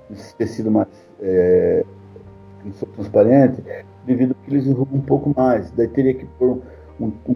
nesse 0.10 0.34
tecido 0.36 0.72
mais 0.72 0.88
é, 1.22 1.86
que 2.62 2.72
são 2.74 2.88
transparentes, 2.90 3.64
devido 4.06 4.36
que 4.36 4.52
eles 4.52 4.66
enrugam 4.66 4.98
um 4.98 5.02
pouco 5.02 5.34
mais. 5.36 5.72
Daí 5.72 5.88
teria 5.88 6.14
que 6.14 6.26
pôr 6.38 6.62
um, 7.00 7.12
um, 7.28 7.36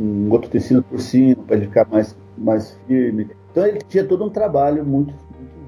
um 0.00 0.30
outro 0.30 0.50
tecido 0.50 0.82
por 0.82 1.00
cima 1.00 1.42
para 1.46 1.56
ele 1.56 1.66
ficar 1.66 1.86
mais, 1.90 2.16
mais 2.36 2.78
firme. 2.86 3.28
Então 3.50 3.66
ele 3.66 3.78
tinha 3.88 4.04
todo 4.04 4.24
um 4.24 4.30
trabalho 4.30 4.84
muito, 4.84 5.14
muito 5.38 5.58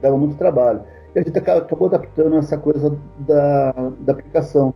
dava 0.00 0.16
muito 0.16 0.36
trabalho. 0.36 0.82
E 1.14 1.18
a 1.18 1.22
gente 1.22 1.38
acabou 1.38 1.88
adaptando 1.88 2.36
essa 2.36 2.56
coisa 2.56 2.96
da, 3.20 3.72
da 4.00 4.12
aplicação. 4.12 4.74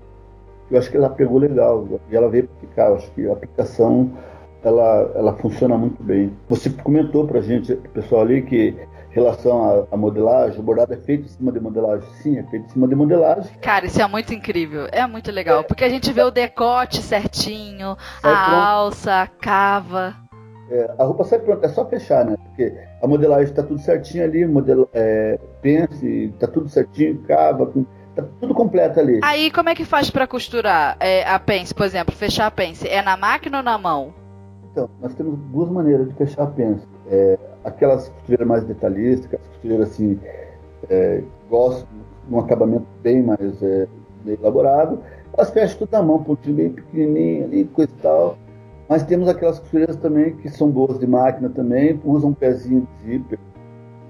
Eu 0.71 0.79
acho 0.79 0.91
que 0.91 0.97
ela 0.97 1.11
pegou 1.11 1.39
legal 1.39 1.87
e 2.11 2.17
ela 2.17 2.29
veio 2.29 2.49
para 2.49 2.61
ficar. 2.61 2.89
Eu 2.89 2.95
acho 2.97 3.11
que 3.13 3.29
a 3.29 3.33
aplicação 3.33 4.11
ela, 4.65 5.13
ela 5.15 5.33
funciona 5.35 5.77
muito 5.77 6.03
bem. 6.03 6.33
Você 6.49 6.71
comentou 6.71 7.27
para 7.27 7.41
a 7.41 7.43
gente, 7.43 7.75
pessoal 7.93 8.23
ali, 8.23 8.43
que 8.43 8.75
relação 9.13 9.87
à, 9.91 9.97
modelagem, 9.97 10.59
o 10.59 10.63
bordado 10.63 10.95
é 10.95 10.97
feito 10.97 11.27
em 11.27 11.29
cima 11.29 11.53
de 11.53 11.61
modelagem? 11.61 12.09
Sim, 12.23 12.39
é 12.39 12.43
feito 12.45 12.67
em 12.67 12.69
cima 12.71 12.89
de 12.89 12.95
modelagem. 12.95 13.53
Cara, 13.61 13.87
isso 13.87 14.01
é 14.01 14.07
muito 14.07 14.33
incrível, 14.33 14.89
é 14.91 15.07
muito 15.07 15.31
legal, 15.31 15.61
é. 15.61 15.63
porque 15.63 15.85
a 15.85 15.89
gente 15.89 16.13
vê 16.13 16.23
o 16.23 16.31
decote 16.31 17.03
certinho, 17.03 17.97
sai 18.21 18.33
a 18.33 18.45
pronto. 18.45 18.57
alça, 18.57 19.23
a 19.23 19.27
cava. 19.27 20.17
É, 20.71 20.91
a 20.99 21.05
roupa 21.05 21.25
sai 21.25 21.39
pronta, 21.39 21.67
é 21.67 21.69
só 21.69 21.85
fechar, 21.85 22.25
né? 22.25 22.37
Porque 22.49 22.73
a 23.03 23.07
modelagem 23.07 23.45
está 23.45 23.63
tudo 23.63 23.79
certinho 23.81 24.25
ali, 24.25 24.47
modelo, 24.47 24.89
é, 24.95 25.39
pence, 25.61 26.33
tá 26.39 26.47
tudo 26.47 26.69
certinho, 26.69 27.19
cava, 27.29 27.71
tá 28.17 28.25
tudo 28.41 28.55
completo 28.55 28.99
ali. 28.99 29.21
Aí 29.23 29.51
como 29.51 29.69
é 29.69 29.75
que 29.75 29.85
faz 29.85 30.11
para 30.11 30.27
costurar 30.27 30.97
é, 30.99 31.29
a 31.29 31.39
pence, 31.39 31.75
por 31.75 31.85
exemplo, 31.85 32.15
fechar 32.15 32.47
a 32.47 32.51
pence? 32.51 32.89
É 32.89 33.03
na 33.03 33.17
máquina 33.17 33.59
ou 33.59 33.63
na 33.63 33.77
mão? 33.77 34.15
Então, 34.71 34.89
nós 35.03 35.15
temos 35.15 35.39
duas 35.51 35.69
maneiras 35.69 36.09
de 36.09 36.15
fechar 36.15 36.45
a 36.45 36.47
pence. 36.47 36.87
É, 37.11 37.39
aquelas 37.65 38.09
costureiras 38.09 38.47
mais 38.47 38.65
detalhistas, 38.65 39.27
aquelas 39.27 39.47
costureiras 39.49 39.91
assim, 39.91 40.19
é, 40.89 41.23
gostam 41.49 41.87
de 42.29 42.35
um 42.35 42.39
acabamento 42.39 42.87
bem 43.03 43.23
mais 43.23 43.63
é, 43.63 43.87
bem 44.25 44.37
elaborado, 44.41 45.01
elas 45.37 45.51
fecham 45.51 45.79
tudo 45.79 45.93
na 45.93 46.03
mão, 46.03 46.23
pontinho 46.23 46.57
bem 46.57 46.71
pequenininho 46.71 47.45
ali, 47.45 47.65
coisa 47.65 47.93
e 47.93 48.03
tal. 48.03 48.39
Mas 48.89 49.03
temos 49.05 49.29
aquelas 49.29 49.59
costureiras 49.59 49.97
também 49.97 50.37
que 50.37 50.49
são 50.51 50.71
boas 50.71 50.99
de 50.99 51.07
máquina 51.07 51.49
também, 51.49 51.99
usam 52.05 52.31
um 52.31 52.35
pezinho 52.35 52.87
de 53.03 53.13
zíper. 53.13 53.39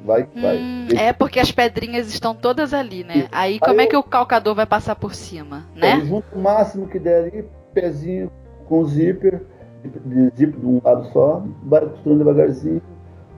Vai, 0.04 0.22
hum, 0.22 0.42
vai. 0.42 0.96
É 0.96 1.12
porque 1.12 1.38
as 1.38 1.52
pedrinhas 1.52 2.08
estão 2.08 2.34
todas 2.34 2.74
ali, 2.74 3.04
né? 3.04 3.28
Aí 3.30 3.60
como 3.60 3.80
é 3.80 3.86
que 3.86 3.96
o 3.96 4.02
calcador 4.02 4.54
vai 4.54 4.66
passar 4.66 4.96
por 4.96 5.14
cima, 5.14 5.64
né? 5.76 6.00
Junto 6.00 6.26
o 6.34 6.40
máximo 6.40 6.88
que 6.88 6.98
der 6.98 7.24
ali, 7.24 7.44
pezinho 7.72 8.30
com 8.68 8.84
zíper, 8.84 9.42
de 10.04 10.30
zíper 10.36 10.58
de 10.58 10.66
um 10.66 10.80
lado 10.82 11.06
só, 11.12 11.44
vai 11.62 11.80
costurando 11.82 12.24
devagarzinho, 12.24 12.82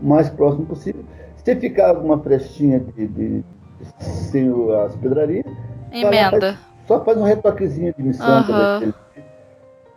mais 0.04 0.28
próximo 0.28 0.66
possível. 0.66 1.02
Se 1.36 1.56
ficar 1.56 1.90
alguma 1.90 2.18
frestinha 2.18 2.80
de, 2.80 3.06
de, 3.06 3.44
sem 3.98 4.50
as 4.84 4.94
pedrarias, 4.96 5.44
emenda. 5.92 6.54
Faz, 6.54 6.58
só 6.86 7.04
faz 7.04 7.18
um 7.18 7.24
retoquezinho 7.24 7.94
de 7.96 8.02
missão 8.02 8.42
uhum. 8.42 8.92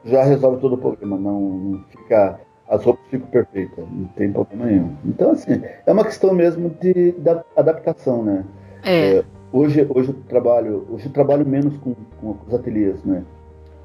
já 0.06 0.24
resolve 0.24 0.60
todo 0.60 0.76
o 0.76 0.78
problema, 0.78 1.18
não, 1.18 1.40
não 1.42 1.84
fica 1.90 2.40
as 2.70 2.84
roupas 2.84 3.06
ficam 3.10 3.28
perfeitas, 3.28 3.86
não 3.90 4.06
tem 4.16 4.32
problema 4.32 4.66
nenhum. 4.66 4.94
Então, 5.06 5.32
assim, 5.32 5.62
é 5.86 5.92
uma 5.92 6.04
questão 6.04 6.34
mesmo 6.34 6.70
de, 6.82 7.14
de 7.14 7.30
adaptação, 7.56 8.24
né? 8.24 8.44
É. 8.84 9.18
é. 9.18 9.24
hoje, 9.54 9.88
hoje 9.90 10.10
eu 10.10 10.16
trabalho, 10.28 10.86
hoje 10.90 11.06
eu 11.06 11.12
trabalho 11.14 11.46
menos 11.46 11.78
com, 11.78 11.96
com 12.20 12.36
os 12.46 12.54
ateliês, 12.54 13.02
né? 13.06 13.24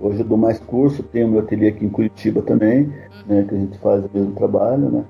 Hoje 0.00 0.19
eu 0.19 0.25
dou 0.25 0.37
mais 0.37 0.59
curso, 0.59 1.02
tenho 1.05 1.29
meu 1.29 1.41
ateliê 1.41 1.69
aqui 1.69 1.85
em 1.85 1.88
Curitiba 1.88 2.43
também, 2.43 2.83
uhum. 2.83 2.93
né, 3.26 3.45
que 3.49 3.55
a 3.55 3.59
gente 3.59 3.79
faz 3.79 4.05
o 4.05 4.11
mesmo 4.12 4.33
trabalho, 4.33 4.91
né? 4.91 5.05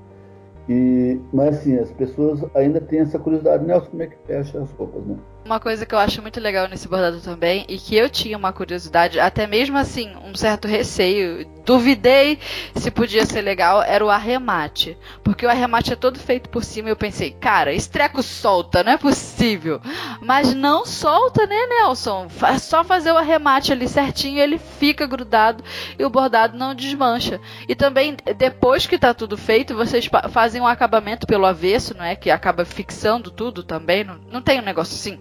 E, 0.69 1.19
mas 1.33 1.57
assim, 1.57 1.77
as 1.77 1.91
pessoas 1.91 2.43
ainda 2.55 2.79
têm 2.79 2.99
essa 2.99 3.19
curiosidade, 3.19 3.65
Nelson, 3.65 3.89
como 3.89 4.03
é 4.03 4.07
que 4.07 4.17
fecha 4.25 4.61
as 4.61 4.71
roupas, 4.71 5.05
né? 5.05 5.17
Uma 5.45 5.59
coisa 5.59 5.85
que 5.85 5.93
eu 5.93 5.99
acho 5.99 6.21
muito 6.21 6.39
legal 6.39 6.69
nesse 6.69 6.87
bordado 6.87 7.19
também, 7.19 7.65
e 7.67 7.77
que 7.77 7.95
eu 7.95 8.09
tinha 8.09 8.37
uma 8.37 8.53
curiosidade, 8.53 9.19
até 9.19 9.45
mesmo 9.45 9.77
assim, 9.77 10.15
um 10.23 10.33
certo 10.33 10.69
receio, 10.69 11.45
duvidei 11.65 12.39
se 12.75 12.89
podia 12.89 13.25
ser 13.25 13.41
legal, 13.41 13.81
era 13.83 14.05
o 14.05 14.09
arremate. 14.09 14.97
Porque 15.21 15.45
o 15.45 15.49
arremate 15.49 15.91
é 15.91 15.95
todo 15.97 16.17
feito 16.17 16.49
por 16.49 16.63
cima 16.63 16.87
e 16.87 16.91
eu 16.91 16.95
pensei, 16.95 17.31
cara, 17.31 17.73
esse 17.73 17.89
treco 17.89 18.23
solta, 18.23 18.83
não 18.83 18.93
é 18.93 18.97
possível. 18.97 19.81
Mas 20.21 20.53
não 20.53 20.85
solta, 20.85 21.45
né, 21.45 21.67
Nelson? 21.67 22.27
É 22.47 22.57
só 22.57 22.83
fazer 22.83 23.11
o 23.11 23.17
arremate 23.17 23.73
ali 23.73 23.87
certinho, 23.87 24.39
ele 24.39 24.57
fica 24.57 25.05
grudado 25.05 25.63
e 25.99 26.05
o 26.05 26.09
bordado 26.09 26.57
não 26.57 26.73
desmancha. 26.73 27.39
E 27.67 27.75
também, 27.75 28.15
depois 28.37 28.87
que 28.87 28.97
tá 28.97 29.13
tudo 29.13 29.37
feito, 29.37 29.75
vocês 29.75 30.09
fazem 30.31 30.61
um 30.61 30.67
acabamento 30.67 31.27
pelo 31.27 31.45
avesso, 31.45 31.95
não 31.97 32.05
é? 32.05 32.15
Que 32.15 32.31
acaba 32.31 32.63
fixando 32.63 33.29
tudo 33.29 33.61
também. 33.61 34.05
Não, 34.05 34.19
não 34.31 34.41
tem 34.41 34.59
um 34.59 34.63
negócio 34.63 34.95
assim. 34.95 35.19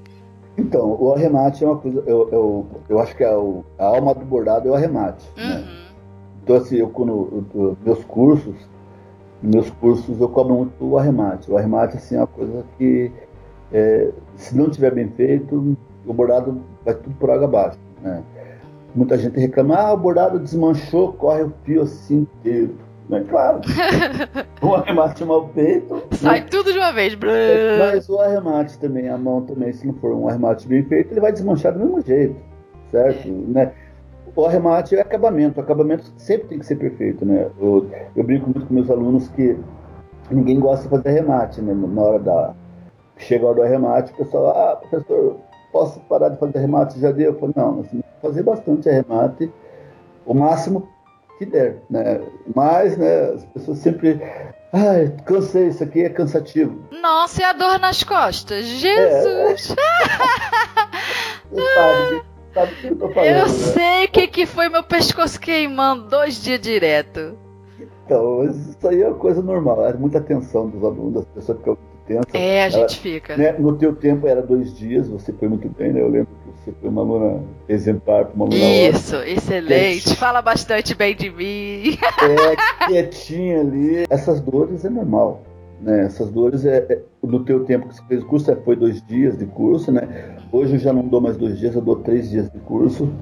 Então, 0.57 0.97
o 1.01 1.13
arremate 1.13 1.65
é 1.65 1.67
uma 1.67 1.79
coisa. 1.79 2.03
Eu, 2.07 2.29
eu, 2.31 2.67
eu 2.89 3.01
acho 3.01 3.17
que 3.17 3.25
é 3.25 3.35
o, 3.35 3.65
a 3.79 3.87
alma 3.87 4.15
do 4.15 4.25
bordado 4.25 4.69
é 4.69 4.71
o 4.71 4.75
arremate. 4.75 5.29
Né? 5.37 5.45
Uhum. 5.45 5.61
Né? 5.61 5.83
Então, 6.43 6.57
assim, 6.57 6.77
eu, 6.77 6.89
quando 6.89 7.47
eu, 7.55 7.77
meus 7.85 8.05
cursos, 8.05 8.55
meus 9.43 9.71
cursos 9.71 10.21
eu 10.21 10.29
cobro 10.29 10.55
muito 10.55 10.85
o 10.85 10.99
arremate. 10.99 11.51
O 11.51 11.57
arremate, 11.57 11.97
assim, 11.97 12.17
é 12.17 12.19
uma 12.19 12.27
coisa 12.27 12.65
que, 12.77 13.11
é, 13.73 14.11
se 14.37 14.57
não 14.57 14.69
tiver 14.69 14.93
bem 14.93 15.09
feito, 15.11 15.77
o 16.07 16.13
bordado 16.13 16.61
vai 16.85 16.95
tudo 16.95 17.15
por 17.17 17.31
água 17.31 17.47
abaixo. 17.47 17.79
Né? 18.03 18.23
Muita 18.95 19.17
gente 19.17 19.39
reclama, 19.39 19.77
ah, 19.77 19.93
o 19.95 19.97
bordado 19.97 20.39
desmanchou, 20.39 21.13
corre 21.15 21.45
o 21.45 21.53
fio 21.65 21.83
assim 21.83 22.27
inteiro. 22.41 22.75
Né? 23.13 23.27
Claro. 23.29 23.61
o 24.63 24.75
arremate 24.75 25.23
mal 25.23 25.47
feito. 25.51 26.03
Sai 26.13 26.41
né? 26.41 26.47
tudo 26.51 26.73
de 26.73 26.79
uma 26.79 26.93
vez. 26.93 27.15
Mas 27.79 28.09
o 28.09 28.19
arremate 28.19 28.79
também, 28.79 29.07
a 29.11 29.19
mão 29.19 29.43
também, 29.43 29.71
se 29.75 29.87
não 29.87 29.93
for 29.95 30.15
um 30.15 30.27
arremate 30.29 30.67
bem 30.67 30.83
feito, 30.85 31.13
ele 31.13 31.21
vai 31.21 31.31
desmanchar 31.31 31.75
do 31.75 31.81
mesmo 31.81 32.01
jeito. 32.01 32.37
Certo? 32.91 33.29
É. 33.29 33.31
Né? 33.31 33.73
O 34.35 34.47
arremate 34.47 34.97
é 34.97 35.01
acabamento. 35.03 35.61
O 35.61 35.63
acabamento 35.63 36.11
sempre 36.17 36.49
tem 36.49 36.59
que 36.59 36.65
ser 36.65 36.77
perfeito. 36.77 37.27
Né? 37.27 37.51
Eu, 37.61 37.87
eu 38.17 38.25
brinco 38.25 38.47
muito 38.47 38.67
com 38.67 38.73
meus 38.73 38.91
alunos 38.91 39.29
que 39.29 39.59
ninguém 40.31 40.59
gosta 40.59 40.85
de 40.85 40.89
fazer 40.89 41.11
arremate. 41.11 41.61
Né? 41.61 41.75
Na 41.75 42.03
hora 42.03 42.19
da. 42.19 42.55
Chega 43.19 43.45
a 43.45 43.49
hora 43.49 43.57
do 43.57 43.63
arremate, 43.63 44.11
o 44.15 44.17
pessoal, 44.17 44.49
ah, 44.49 44.77
professor, 44.77 45.37
posso 45.71 46.01
parar 46.09 46.31
de 46.31 46.39
fazer 46.39 46.59
arremate? 46.59 46.99
Já 46.99 47.13
deu? 47.13 47.33
Eu 47.33 47.39
falo, 47.39 47.53
não, 47.55 47.81
assim, 47.81 48.03
fazer 48.23 48.43
bastante 48.43 48.89
arremate. 48.89 49.53
O 50.25 50.33
máximo 50.33 50.89
que 51.39 51.47
der, 51.47 51.83
né? 51.91 52.21
Mas, 52.55 52.97
né, 52.97 53.33
as 53.35 53.45
pessoas 53.47 53.79
sempre. 53.79 54.21
Ai, 54.73 55.15
cansei, 55.25 55.69
isso 55.69 55.85
aqui 55.85 56.03
é 56.03 56.09
cansativo. 56.09 56.83
Nossa, 56.91 57.43
e 57.43 57.45
a 57.45 57.53
dor 57.53 57.79
nas 57.79 58.03
costas? 58.03 58.65
Jesus! 58.65 59.71
É. 59.71 59.75
sabe, 61.75 62.23
sabe 62.55 62.73
o 62.73 62.77
que 62.77 62.87
eu 62.87 62.97
tô 62.97 63.09
falando. 63.11 63.29
Eu 63.29 63.47
né? 63.47 63.49
sei 63.49 64.05
o 64.07 64.09
que, 64.11 64.27
que 64.29 64.47
foi 64.47 64.69
meu 64.71 64.83
pescoço 64.83 65.39
queimando 65.39 66.09
dois 66.09 66.43
dias 66.43 66.61
direto. 66.61 67.37
Então, 68.05 68.45
isso 68.45 68.89
aí 68.89 69.03
é 69.03 69.09
uma 69.09 69.19
coisa 69.19 69.43
normal, 69.43 69.87
é 69.87 69.93
muita 69.93 70.21
tensão 70.21 70.69
dos 70.69 70.83
alunos, 70.83 71.15
das 71.15 71.25
pessoas 71.27 71.59
ficam 71.59 71.75
muito 71.75 71.92
É, 72.33 72.65
a 72.65 72.69
gente 72.69 72.99
fica. 72.99 73.37
Né, 73.37 73.53
no 73.53 73.77
teu 73.77 73.95
tempo 73.95 74.27
era 74.27 74.43
dois 74.43 74.77
dias, 74.77 75.09
você 75.09 75.33
foi 75.33 75.49
muito 75.49 75.69
bem, 75.69 75.93
né? 75.93 76.01
Eu 76.01 76.09
lembro 76.09 76.43
você 76.65 76.73
foi 76.81 76.91
uma 76.91 77.03
aluna 77.03 77.43
exemplar 77.69 78.31
uma 78.35 78.45
aluna 78.45 78.57
Isso, 78.57 79.17
ótima. 79.17 79.33
excelente. 79.33 80.15
Fala 80.15 80.41
bastante 80.41 80.95
bem 80.95 81.17
de 81.17 81.29
mim. 81.29 81.99
É, 82.23 82.87
quietinha 82.87 83.61
ali. 83.61 84.05
Essas 84.09 84.41
dores 84.41 84.85
é 84.85 84.91
normal. 84.91 85.43
Né? 85.81 86.05
Essas 86.05 86.31
dores 86.31 86.65
é, 86.65 86.87
é 86.89 87.01
no 87.21 87.43
teu 87.43 87.65
tempo 87.65 87.89
que 87.89 87.97
você 87.97 88.03
fez 88.07 88.23
o 88.23 88.27
curso 88.27 88.51
é, 88.53 88.57
foi 88.57 88.77
dois 88.77 89.05
dias 89.05 89.37
de 89.37 89.47
curso, 89.47 89.91
né? 89.91 90.37
Hoje 90.53 90.75
eu 90.75 90.79
já 90.79 90.93
não 90.93 91.03
dou 91.03 91.21
mais 91.21 91.37
dois 91.37 91.59
dias, 91.59 91.75
eu 91.75 91.83
dou 91.83 91.97
três 91.97 92.31
dias 92.31 92.49
de 92.49 92.59
curso, 92.61 93.13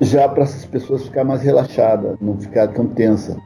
já 0.00 0.28
para 0.28 0.44
essas 0.44 0.64
pessoas 0.64 1.04
ficar 1.04 1.24
mais 1.24 1.42
relaxadas, 1.42 2.16
não 2.20 2.38
ficar 2.38 2.68
tão 2.68 2.86
tensa, 2.86 3.36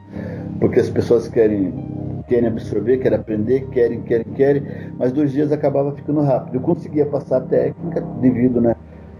porque 0.59 0.79
as 0.79 0.89
pessoas 0.89 1.27
querem 1.27 1.91
querem 2.27 2.47
absorver, 2.47 2.99
querem 2.99 3.17
aprender, 3.17 3.67
querem, 3.69 4.01
querem, 4.01 4.25
querem, 4.33 4.63
mas 4.97 5.11
dois 5.11 5.31
dias 5.33 5.51
acabava 5.51 5.91
ficando 5.91 6.21
rápido. 6.21 6.55
Eu 6.55 6.61
conseguia 6.61 7.05
passar 7.05 7.37
a 7.37 7.41
técnica 7.41 7.99
devido, 8.21 8.61
né, 8.61 8.75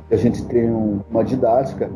a 0.09 0.15
gente 0.15 0.43
tem 0.45 0.71
um, 0.71 1.01
uma 1.09 1.23
didática 1.23 1.89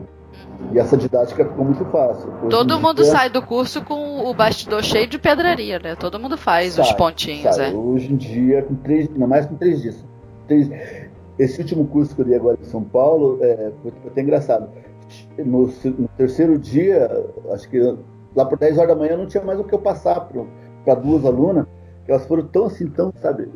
e 0.72 0.80
essa 0.80 0.98
didática 0.98 1.46
ficou 1.46 1.66
muito 1.66 1.86
fácil. 1.86 2.30
Hoje 2.30 2.50
Todo 2.50 2.80
mundo 2.80 3.04
dia, 3.04 3.12
sai 3.12 3.30
do 3.30 3.42
curso 3.42 3.84
com 3.84 4.26
o 4.26 4.34
bastidor 4.34 4.84
cheio 4.84 5.08
de 5.08 5.18
pedraria, 5.18 5.80
né? 5.80 5.96
Todo 5.96 6.20
mundo 6.20 6.38
faz 6.38 6.74
sai, 6.74 6.86
os 6.86 6.92
pontinhos, 6.94 7.56
sai. 7.56 7.72
é. 7.72 7.74
Hoje 7.74 8.12
em 8.12 8.18
dia, 8.18 8.64
com 8.64 8.76
três, 8.76 9.08
ainda 9.08 9.28
mais 9.28 9.46
com 9.46 9.56
três 9.56 9.82
dias. 9.82 10.04
Três, 10.48 10.70
esse 11.40 11.62
último 11.62 11.86
curso 11.88 12.16
que 12.16 12.22
eu 12.22 12.26
dei 12.26 12.36
agora 12.36 12.58
em 12.62 12.66
São 12.66 12.84
Paulo 12.84 13.40
é, 13.42 13.72
foi 13.82 13.94
até 14.08 14.22
engraçado. 14.22 14.70
No, 15.38 15.68
no, 15.68 16.08
terceiro 16.18 16.58
dia, 16.58 17.10
acho 17.52 17.70
que 17.70 17.80
lá 18.36 18.46
por 18.46 18.58
10 18.58 18.78
horas 18.78 18.90
da 18.90 18.96
manhã, 18.96 19.18
não 19.18 19.26
tinha 19.26 19.44
mais 19.44 19.60
o 19.60 19.64
que 19.64 19.74
eu 19.74 19.80
passar 19.80 20.30
para 20.84 20.96
duas 20.96 21.26
alunas, 21.26 21.66
que 22.06 22.12
elas 22.12 22.26
foram 22.26 22.46
tão 22.48 22.66
assim, 22.66 22.88
tão, 22.88 23.14
sabe, 23.22 23.50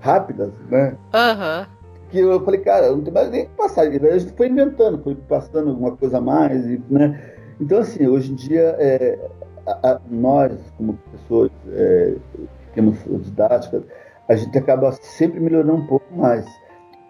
rápidas, 0.00 0.52
né? 0.70 0.96
Aham. 1.14 1.60
Uhum 1.60 1.78
que 2.10 2.18
eu 2.18 2.42
falei, 2.44 2.60
cara, 2.60 2.90
não 2.90 3.02
tem 3.02 3.12
mais 3.12 3.30
nem 3.30 3.46
que 3.46 3.54
passar. 3.54 3.82
A 3.82 4.18
gente 4.18 4.32
foi 4.32 4.48
inventando, 4.48 5.02
foi 5.02 5.14
passando 5.14 5.70
alguma 5.70 5.96
coisa 5.96 6.18
a 6.18 6.20
mais, 6.20 6.64
né? 6.90 7.34
Então, 7.60 7.78
assim, 7.78 8.06
hoje 8.06 8.32
em 8.32 8.34
dia, 8.34 8.76
é, 8.78 9.18
a, 9.66 9.90
a, 9.90 10.00
nós, 10.08 10.52
como 10.76 10.94
professores 10.94 11.52
é, 11.72 12.14
que 12.32 12.48
temos 12.74 12.98
didática, 13.24 13.82
a 14.28 14.36
gente 14.36 14.56
acaba 14.56 14.92
sempre 14.92 15.40
melhorando 15.40 15.74
um 15.74 15.86
pouco 15.86 16.14
mais. 16.14 16.46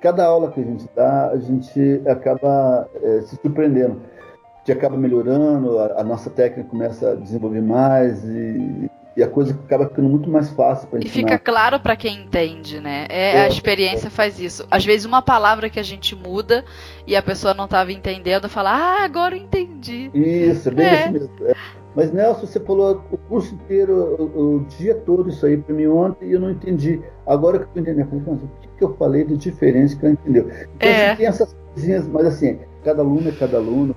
Cada 0.00 0.25
aula 0.25 0.50
que 0.52 0.61
a 0.61 0.64
gente 0.64 0.88
dá, 0.95 1.31
a 1.31 1.38
gente 1.38 2.02
acaba 2.07 2.88
é, 3.02 3.21
se 3.23 3.37
surpreendendo. 3.37 4.00
A 4.00 4.59
gente 4.59 4.73
acaba 4.73 4.97
melhorando, 4.97 5.78
a, 5.78 6.00
a 6.00 6.05
nossa 6.05 6.31
técnica 6.31 6.69
começa 6.69 7.12
a 7.12 7.14
desenvolver 7.14 7.61
mais 7.61 8.23
e, 8.25 8.90
e 9.17 9.23
a 9.23 9.28
coisa 9.28 9.52
acaba 9.52 9.88
ficando 9.88 10.09
muito 10.09 10.31
mais 10.31 10.50
fácil 10.50 10.87
para 10.88 11.00
ensinar. 11.00 11.11
E 11.11 11.12
fica 11.12 11.38
claro 11.38 11.81
para 11.81 11.97
quem 11.97 12.23
entende, 12.23 12.81
né? 12.81 13.07
É, 13.09 13.38
é, 13.38 13.40
a 13.43 13.49
experiência 13.49 14.09
faz 14.09 14.38
isso. 14.38 14.64
Às 14.71 14.85
vezes 14.85 15.05
uma 15.05 15.21
palavra 15.21 15.69
que 15.69 15.81
a 15.81 15.83
gente 15.83 16.14
muda 16.14 16.64
e 17.05 17.17
a 17.17 17.23
pessoa 17.23 17.52
não 17.52 17.64
estava 17.64 17.90
entendendo, 17.93 18.49
fala, 18.49 18.71
ah, 18.71 19.05
agora 19.05 19.37
eu 19.37 19.43
entendi. 19.43 20.09
Isso, 20.14 20.69
é 20.69 20.73
bem 20.73 20.87
é. 20.87 21.00
isso 21.00 21.12
mesmo. 21.12 21.31
É. 21.47 21.55
Mas 21.97 22.12
Nelson, 22.12 22.47
você 22.47 22.61
falou 22.61 23.02
o 23.11 23.19
curso 23.19 23.52
inteiro, 23.57 24.14
o, 24.21 24.57
o 24.59 24.64
dia 24.78 24.95
todo 24.95 25.28
isso 25.28 25.45
aí 25.45 25.57
para 25.57 25.75
mim 25.75 25.88
ontem 25.88 26.28
e 26.28 26.33
eu 26.35 26.40
não 26.40 26.52
entendi. 26.52 27.02
Agora 27.26 27.59
que 27.59 27.64
eu 27.76 27.83
entendi, 27.83 28.00
eu 28.02 28.07
falei, 28.07 28.38
que, 28.78 28.85
eu 28.85 28.94
falei 28.97 29.25
de 29.25 29.37
diferença 29.37 29.97
que 29.97 30.04
ela 30.04 30.14
entendeu? 30.14 30.49
Então 30.76 30.88
é. 30.88 31.08
assim, 31.08 31.16
tem 31.16 31.26
essas 31.26 31.56
coisinhas, 31.75 32.06
mas 32.08 32.26
assim, 32.26 32.58
cada 32.85 33.02
aluno 33.02 33.28
é 33.28 33.32
cada 33.32 33.56
aluno, 33.56 33.94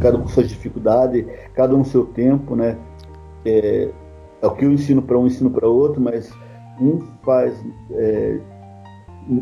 cada 0.00 0.16
um 0.18 0.22
com 0.22 0.28
suas 0.28 0.48
dificuldades, 0.48 1.24
cada 1.54 1.74
um 1.74 1.84
seu 1.84 2.04
tempo, 2.04 2.54
né? 2.54 2.76
É, 3.44 3.88
é 4.42 4.46
o 4.46 4.50
que 4.50 4.64
eu 4.64 4.72
ensino 4.72 5.02
para 5.02 5.18
um, 5.18 5.26
ensino 5.26 5.50
para 5.50 5.66
outro, 5.66 6.00
mas 6.00 6.32
um 6.80 7.00
faz 7.24 7.54
é, 7.92 8.38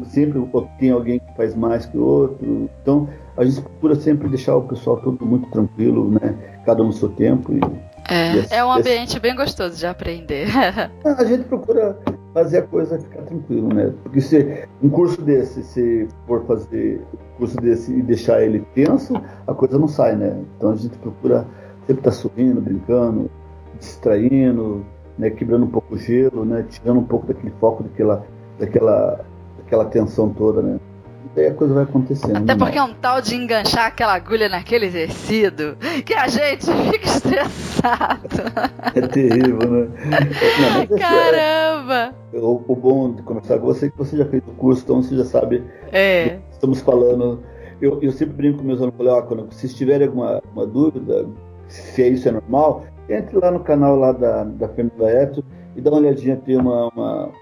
sempre 0.06 0.42
tem 0.78 0.90
alguém 0.90 1.18
que 1.18 1.36
faz 1.36 1.54
mais 1.54 1.86
que 1.86 1.96
o 1.96 2.04
outro. 2.04 2.70
Então 2.82 3.08
a 3.36 3.44
gente 3.44 3.60
procura 3.60 3.94
sempre 3.96 4.28
deixar 4.28 4.56
o 4.56 4.62
pessoal 4.62 4.98
todo 4.98 5.24
muito 5.26 5.48
tranquilo, 5.50 6.10
né? 6.10 6.60
Cada 6.64 6.82
um 6.82 6.86
no 6.86 6.92
seu 6.92 7.08
tempo. 7.10 7.52
E, 7.52 7.60
é, 8.08 8.36
e 8.36 8.46
é 8.50 8.64
um 8.64 8.72
ambiente 8.72 9.10
esse... 9.10 9.20
bem 9.20 9.34
gostoso 9.34 9.76
de 9.76 9.86
aprender. 9.86 10.48
a 11.04 11.24
gente 11.24 11.44
procura 11.44 11.98
fazer 12.34 12.58
a 12.58 12.62
coisa 12.62 12.98
ficar 12.98 13.22
tranquilo, 13.22 13.72
né? 13.72 13.94
Porque 14.02 14.20
se 14.20 14.66
um 14.82 14.90
curso 14.90 15.22
desse, 15.22 15.62
se 15.62 16.08
for 16.26 16.44
fazer 16.44 17.00
um 17.14 17.38
curso 17.38 17.56
desse 17.58 17.92
e 17.92 18.02
deixar 18.02 18.42
ele 18.42 18.66
tenso, 18.74 19.14
a 19.46 19.54
coisa 19.54 19.78
não 19.78 19.86
sai, 19.86 20.16
né? 20.16 20.42
Então 20.56 20.70
a 20.72 20.76
gente 20.76 20.98
procura 20.98 21.46
sempre 21.86 22.00
estar 22.00 22.10
tá 22.10 22.16
sorrindo, 22.16 22.60
brincando, 22.60 23.30
distraindo, 23.78 24.84
né? 25.16 25.30
quebrando 25.30 25.64
um 25.64 25.70
pouco 25.70 25.94
o 25.94 25.98
gelo, 25.98 26.44
né? 26.44 26.66
Tirando 26.68 26.98
um 26.98 27.04
pouco 27.04 27.28
daquele 27.28 27.52
foco 27.60 27.84
daquela, 27.84 28.26
daquela 28.58 29.24
aquela 29.64 29.84
tensão 29.86 30.28
toda, 30.30 30.60
né? 30.60 30.80
Aí 31.36 31.46
a 31.46 31.54
coisa 31.54 31.74
vai 31.74 31.82
acontecendo. 31.82 32.36
Até 32.36 32.54
porque 32.54 32.78
é 32.78 32.82
um 32.82 32.94
tal 32.94 33.20
de 33.20 33.34
enganchar 33.34 33.86
aquela 33.86 34.14
agulha 34.14 34.48
naquele 34.48 34.88
tecido 34.88 35.76
que 36.04 36.14
a 36.14 36.28
gente 36.28 36.66
fica 36.90 37.06
estressado. 37.06 38.28
É 38.94 39.00
terrível, 39.08 39.58
né? 39.58 39.88
Não, 40.60 40.96
é 40.96 40.98
Caramba! 40.98 42.14
É, 42.32 42.38
o, 42.38 42.64
o, 42.68 42.76
bom 42.76 43.12
de 43.12 43.22
conversar 43.22 43.58
com 43.58 43.66
você 43.66 43.86
é 43.86 43.90
que 43.90 43.98
você 43.98 44.16
já 44.16 44.24
fez 44.26 44.42
o 44.46 44.52
curso, 44.52 44.82
então 44.84 45.02
você 45.02 45.16
já 45.16 45.24
sabe 45.24 45.64
é. 45.92 46.38
estamos 46.50 46.80
falando. 46.80 47.42
Eu, 47.80 48.00
eu 48.00 48.12
sempre 48.12 48.34
brinco 48.34 48.58
com 48.58 48.64
meus 48.64 48.80
alunos, 48.80 49.06
ó, 49.06 49.22
quando 49.22 49.46
vocês 49.52 49.74
tiverem 49.74 50.06
alguma 50.06 50.40
uma 50.54 50.66
dúvida, 50.66 51.26
se 51.66 52.02
é 52.02 52.08
isso 52.08 52.28
é 52.28 52.32
normal, 52.32 52.84
entre 53.08 53.36
lá 53.36 53.50
no 53.50 53.60
canal 53.60 53.96
lá 53.96 54.12
da, 54.12 54.44
da 54.44 54.68
Fernanda 54.68 55.10
Eto 55.10 55.44
e 55.76 55.80
dá 55.80 55.90
uma 55.90 55.98
olhadinha, 55.98 56.36
tem 56.36 56.56
uma, 56.56 56.88
uma 56.88 57.32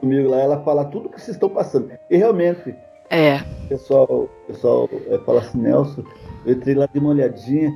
comigo 0.00 0.30
lá, 0.30 0.40
ela 0.40 0.62
fala 0.62 0.84
tudo 0.84 1.08
que 1.08 1.20
vocês 1.20 1.36
estão 1.36 1.48
passando. 1.48 1.90
E 2.10 2.16
realmente, 2.16 2.74
é. 3.08 3.36
o 3.64 3.68
pessoal, 3.68 4.28
pessoal 4.46 4.88
é, 5.08 5.18
fala 5.18 5.40
assim, 5.40 5.58
Nelson, 5.58 6.04
eu 6.46 6.54
entrei 6.54 6.74
lá 6.74 6.86
de 6.86 6.98
uma 6.98 7.10
olhadinha, 7.10 7.74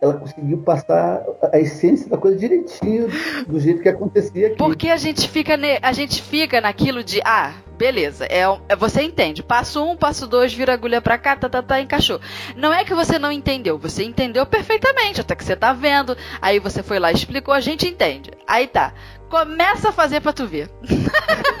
ela 0.00 0.14
conseguiu 0.14 0.58
passar 0.58 1.24
a 1.52 1.58
essência 1.58 2.08
da 2.08 2.16
coisa 2.16 2.36
direitinho, 2.36 3.08
do 3.46 3.58
jeito 3.58 3.82
que 3.82 3.88
acontecia 3.88 4.48
aqui. 4.48 4.56
Porque 4.56 4.88
a 4.88 4.96
gente 4.96 5.28
fica, 5.28 5.56
ne, 5.56 5.78
a 5.80 5.92
gente 5.92 6.22
fica 6.22 6.60
naquilo 6.60 7.02
de, 7.02 7.20
ah, 7.24 7.54
beleza, 7.76 8.26
é, 8.26 8.42
é, 8.68 8.76
você 8.76 9.02
entende. 9.02 9.42
Passo 9.42 9.84
um, 9.84 9.96
passo 9.96 10.26
dois, 10.26 10.52
vira 10.52 10.72
agulha 10.72 11.00
pra 11.00 11.18
cá, 11.18 11.36
tá, 11.36 11.48
tá, 11.48 11.62
tá, 11.62 11.80
encaixou. 11.80 12.20
Não 12.56 12.72
é 12.72 12.84
que 12.84 12.94
você 12.94 13.18
não 13.18 13.32
entendeu, 13.32 13.78
você 13.78 14.04
entendeu 14.04 14.44
perfeitamente, 14.44 15.20
até 15.20 15.34
que 15.34 15.44
você 15.44 15.56
tá 15.56 15.72
vendo, 15.72 16.16
aí 16.40 16.58
você 16.58 16.82
foi 16.82 16.98
lá 16.98 17.10
e 17.10 17.14
explicou, 17.14 17.54
a 17.54 17.60
gente 17.60 17.86
entende. 17.88 18.30
Aí 18.46 18.66
tá. 18.66 18.92
Começa 19.28 19.88
a 19.88 19.92
fazer 19.92 20.20
pra 20.20 20.32
tu 20.32 20.46
ver. 20.46 20.70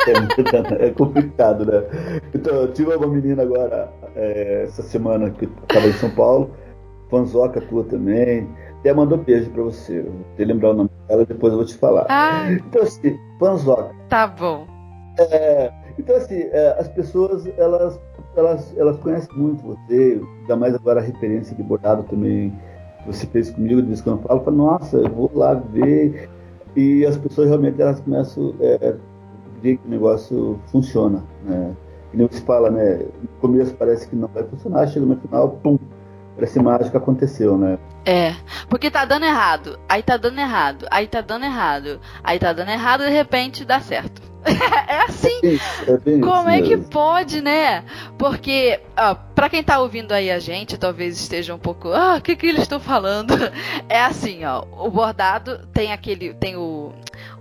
É, 0.06 0.86
é 0.86 0.90
complicado, 0.90 1.66
né? 1.66 2.20
Então, 2.34 2.54
eu 2.54 2.72
tive 2.72 2.94
uma 2.94 3.06
menina 3.08 3.42
agora, 3.42 3.90
é, 4.14 4.62
essa 4.64 4.82
semana, 4.82 5.30
que 5.30 5.46
estava 5.46 5.86
em 5.86 5.92
São 5.94 6.10
Paulo, 6.10 6.50
fanzoca 7.10 7.60
tua 7.60 7.84
também. 7.84 8.48
Até 8.78 8.92
mandou 8.94 9.18
beijo 9.18 9.50
pra 9.50 9.64
você. 9.64 10.02
Vou 10.02 10.14
lembrar 10.38 10.70
o 10.70 10.74
nome 10.74 10.90
dela, 11.08 11.24
depois 11.24 11.52
eu 11.52 11.58
vou 11.58 11.66
te 11.66 11.76
falar. 11.76 12.06
Ah. 12.08 12.52
Então, 12.52 12.82
assim, 12.82 13.18
fanzoca. 13.40 13.90
Tá 14.08 14.28
bom. 14.28 14.66
É, 15.18 15.72
então, 15.98 16.14
assim, 16.16 16.42
é, 16.52 16.76
as 16.78 16.88
pessoas, 16.88 17.46
elas, 17.58 17.98
elas, 18.36 18.76
elas 18.76 18.96
conhecem 18.98 19.36
muito 19.36 19.62
você, 19.62 20.20
ainda 20.42 20.56
mais 20.56 20.74
agora 20.74 21.00
a 21.00 21.02
referência 21.02 21.56
de 21.56 21.62
bordado 21.62 22.04
também 22.04 22.52
você 23.06 23.26
fez 23.26 23.50
comigo, 23.50 23.80
de 23.80 23.88
vez 23.88 24.00
quando 24.00 24.18
eu 24.18 24.22
falo, 24.22 24.40
eu 24.40 24.44
falo, 24.44 24.56
nossa, 24.56 24.96
eu 24.96 25.08
vou 25.08 25.30
lá 25.32 25.54
ver 25.54 26.28
e 26.76 27.06
as 27.06 27.16
pessoas 27.16 27.48
realmente 27.48 27.80
elas 27.80 28.00
começam 28.00 28.54
a 28.60 28.64
é, 28.64 28.96
ver 29.62 29.78
que 29.78 29.86
o 29.86 29.90
negócio 29.90 30.60
funciona. 30.66 31.24
Né? 31.42 31.74
Que 32.10 32.16
nem 32.16 32.28
se 32.30 32.42
fala, 32.42 32.70
né? 32.70 33.06
No 33.20 33.28
começo 33.40 33.74
parece 33.74 34.08
que 34.08 34.14
não 34.14 34.28
vai 34.28 34.44
funcionar, 34.44 34.86
chega 34.86 35.06
no 35.06 35.16
final, 35.16 35.48
pum, 35.62 35.78
parece 36.36 36.60
mágica 36.60 36.98
aconteceu, 36.98 37.56
né? 37.56 37.78
É, 38.04 38.34
porque 38.68 38.90
tá 38.90 39.04
dando 39.04 39.24
errado, 39.24 39.78
aí 39.88 40.02
tá 40.02 40.16
dando 40.16 40.38
errado, 40.38 40.86
aí 40.90 41.08
tá 41.08 41.20
dando 41.20 41.44
errado, 41.44 42.00
aí 42.22 42.38
tá 42.38 42.52
dando 42.52 42.70
errado 42.70 43.02
e 43.02 43.06
de 43.06 43.12
repente 43.12 43.64
dá 43.64 43.80
certo. 43.80 44.22
é 44.88 45.02
assim. 45.02 45.40
É, 45.86 45.92
é 45.92 46.20
Como 46.20 46.48
é 46.48 46.62
que 46.62 46.76
pode, 46.76 47.40
né? 47.40 47.84
Porque, 48.16 48.80
ó, 48.96 49.14
pra 49.14 49.48
quem 49.48 49.62
tá 49.62 49.78
ouvindo 49.80 50.12
aí 50.12 50.30
a 50.30 50.38
gente, 50.38 50.78
talvez 50.78 51.18
esteja 51.18 51.54
um 51.54 51.58
pouco. 51.58 51.88
Ah, 51.88 52.16
o 52.18 52.20
que, 52.20 52.36
que 52.36 52.46
eles 52.46 52.62
estão 52.62 52.80
falando? 52.80 53.34
É 53.88 54.00
assim, 54.00 54.44
ó. 54.44 54.64
O 54.72 54.90
bordado 54.90 55.66
tem 55.72 55.92
aquele. 55.92 56.34
Tem 56.34 56.56
o. 56.56 56.92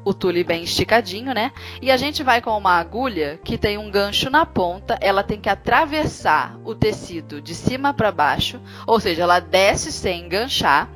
O 0.03 0.13
tule 0.13 0.43
bem 0.43 0.63
esticadinho, 0.63 1.33
né? 1.33 1.51
E 1.81 1.89
a 1.89 1.97
gente 1.97 2.23
vai 2.23 2.39
com 2.39 2.55
uma 2.55 2.73
agulha 2.73 3.39
que 3.43 3.57
tem 3.57 3.77
um 3.77 3.89
gancho 3.89 4.29
na 4.29 4.45
ponta, 4.45 4.97
ela 5.01 5.23
tem 5.23 5.39
que 5.39 5.49
atravessar 5.49 6.57
o 6.63 6.75
tecido 6.75 7.41
de 7.41 7.55
cima 7.55 7.91
para 7.91 8.11
baixo, 8.11 8.61
ou 8.85 8.99
seja, 8.99 9.23
ela 9.23 9.39
desce 9.39 9.91
sem 9.91 10.25
enganchar 10.25 10.89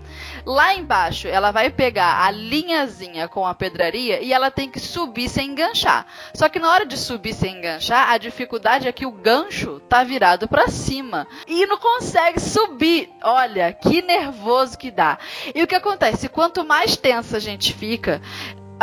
Lá 0.46 0.74
embaixo, 0.74 1.28
ela 1.28 1.52
vai 1.52 1.70
pegar 1.70 2.26
a 2.26 2.32
linhazinha 2.32 3.28
com 3.28 3.46
a 3.46 3.54
pedraria 3.54 4.22
e 4.22 4.34
ela 4.34 4.52
tem 4.52 4.70
que 4.70 4.80
subir 4.80 5.30
sem 5.30 5.52
enganchar. 5.52 6.06
Só 6.34 6.50
que 6.50 6.60
na 6.60 6.72
hora 6.72 6.86
de 6.86 6.98
subir 6.98 7.34
sem 7.34 7.58
enganchar, 7.58 8.10
a 8.10 8.18
dificuldade 8.18 8.88
é 8.88 8.92
que 8.92 9.06
o 9.06 9.12
gancho 9.12 9.80
tá 9.88 10.04
virado 10.04 10.48
para 10.48 10.68
cima 10.68 11.28
e 11.48 11.66
não 11.66 11.78
consegue 11.78 12.40
subir. 12.40 13.10
Olha, 13.24 13.74
que 13.74 14.02
nervoso 14.02 14.78
que 14.78 14.92
dá. 14.92 15.18
E 15.54 15.64
o 15.64 15.68
que 15.68 15.76
acontece? 15.76 16.30
Quanto 16.30 16.66
mais 16.66 16.96
tensa 16.96 17.38
a 17.38 17.40
gente 17.40 17.74
fica, 17.74 18.22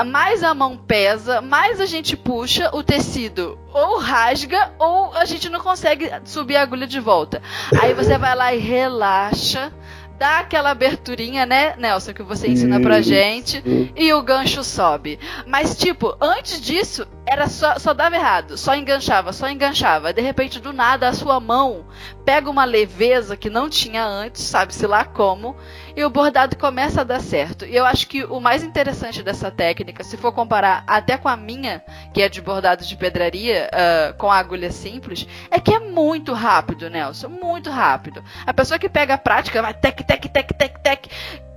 mais 0.05 0.43
a 0.43 0.55
mão 0.55 0.77
pesa, 0.77 1.41
mais 1.41 1.81
a 1.81 1.87
gente 1.87 2.17
puxa 2.17 2.71
o 2.75 2.83
tecido 2.83 3.59
ou 3.73 3.99
rasga 3.99 4.73
ou 4.79 5.13
a 5.15 5.25
gente 5.25 5.49
não 5.49 5.61
consegue 5.61 6.11
subir 6.25 6.57
a 6.57 6.63
agulha 6.63 6.87
de 6.87 7.01
volta. 7.01 7.43
Aí 7.81 7.95
você 7.95 8.19
vai 8.19 8.35
lá 8.35 8.55
e 8.55 8.59
relaxa 8.59 9.73
dá 10.19 10.41
aquela 10.41 10.71
aberturinha, 10.71 11.45
né, 11.45 11.75
Nelson, 11.77 12.13
que 12.13 12.23
você 12.23 12.49
ensina 12.49 12.81
pra 12.81 13.01
gente, 13.01 13.63
e 13.95 14.13
o 14.13 14.23
gancho 14.23 14.65
sobe. 14.65 15.19
Mas, 15.47 15.77
tipo, 15.77 16.17
antes 16.21 16.61
disso, 16.61 17.07
era 17.27 17.49
só, 17.49 17.79
só 17.79 17.93
dava 17.93 18.17
errado, 18.17 18.57
só 18.57 18.75
enganchava, 18.75 19.33
só 19.33 19.49
enganchava. 19.49 20.13
De 20.13 20.23
repente, 20.23 20.61
do 20.61 20.73
nada, 20.73 21.09
a 21.09 21.13
sua 21.13 21.41
mão 21.41 21.87
pega 22.25 22.51
uma 22.51 22.65
leveza 22.65 23.37
que 23.37 23.51
não 23.51 23.69
tinha 23.69 24.05
antes, 24.05 24.43
sabe-se 24.43 24.87
lá 24.87 25.05
como, 25.05 25.57
e 25.97 26.05
o 26.05 26.11
bordado 26.11 26.57
começa 26.57 27.01
a 27.01 27.05
dar 27.05 27.21
certo. 27.21 27.65
E 27.65 27.75
eu 27.75 27.87
acho 27.87 28.07
que 28.07 28.23
o 28.25 28.39
mais 28.39 28.63
interessante 28.63 29.23
dessa 29.23 29.51
técnica, 29.51 30.05
se 30.05 30.17
for 30.19 30.31
comparar 30.31 30.85
até 30.87 31.17
com 31.17 31.29
a 31.29 31.37
minha, 31.37 31.83
que 32.13 32.21
é 32.21 32.29
de 32.29 32.43
bordado 32.43 32.85
de 32.85 32.97
pedraria, 32.97 33.71
uh, 33.73 34.15
com 34.19 34.31
a 34.31 34.37
agulha 34.37 34.71
simples, 34.71 35.27
é 35.51 35.59
que 35.59 35.73
é 35.73 35.79
muito 35.79 36.35
rápido, 36.35 36.91
Nelson, 36.91 37.29
muito 37.29 37.71
rápido. 37.71 38.23
A 38.47 38.53
pessoa 38.53 38.79
que 38.79 38.91
pega 38.91 39.15
a 39.15 39.19
prática 39.19 39.63
vai 39.63 39.73
tec, 39.73 40.05
tec, 40.05 40.29
tec, 40.29 40.53
tec, 40.53 40.79
tec, 40.81 41.09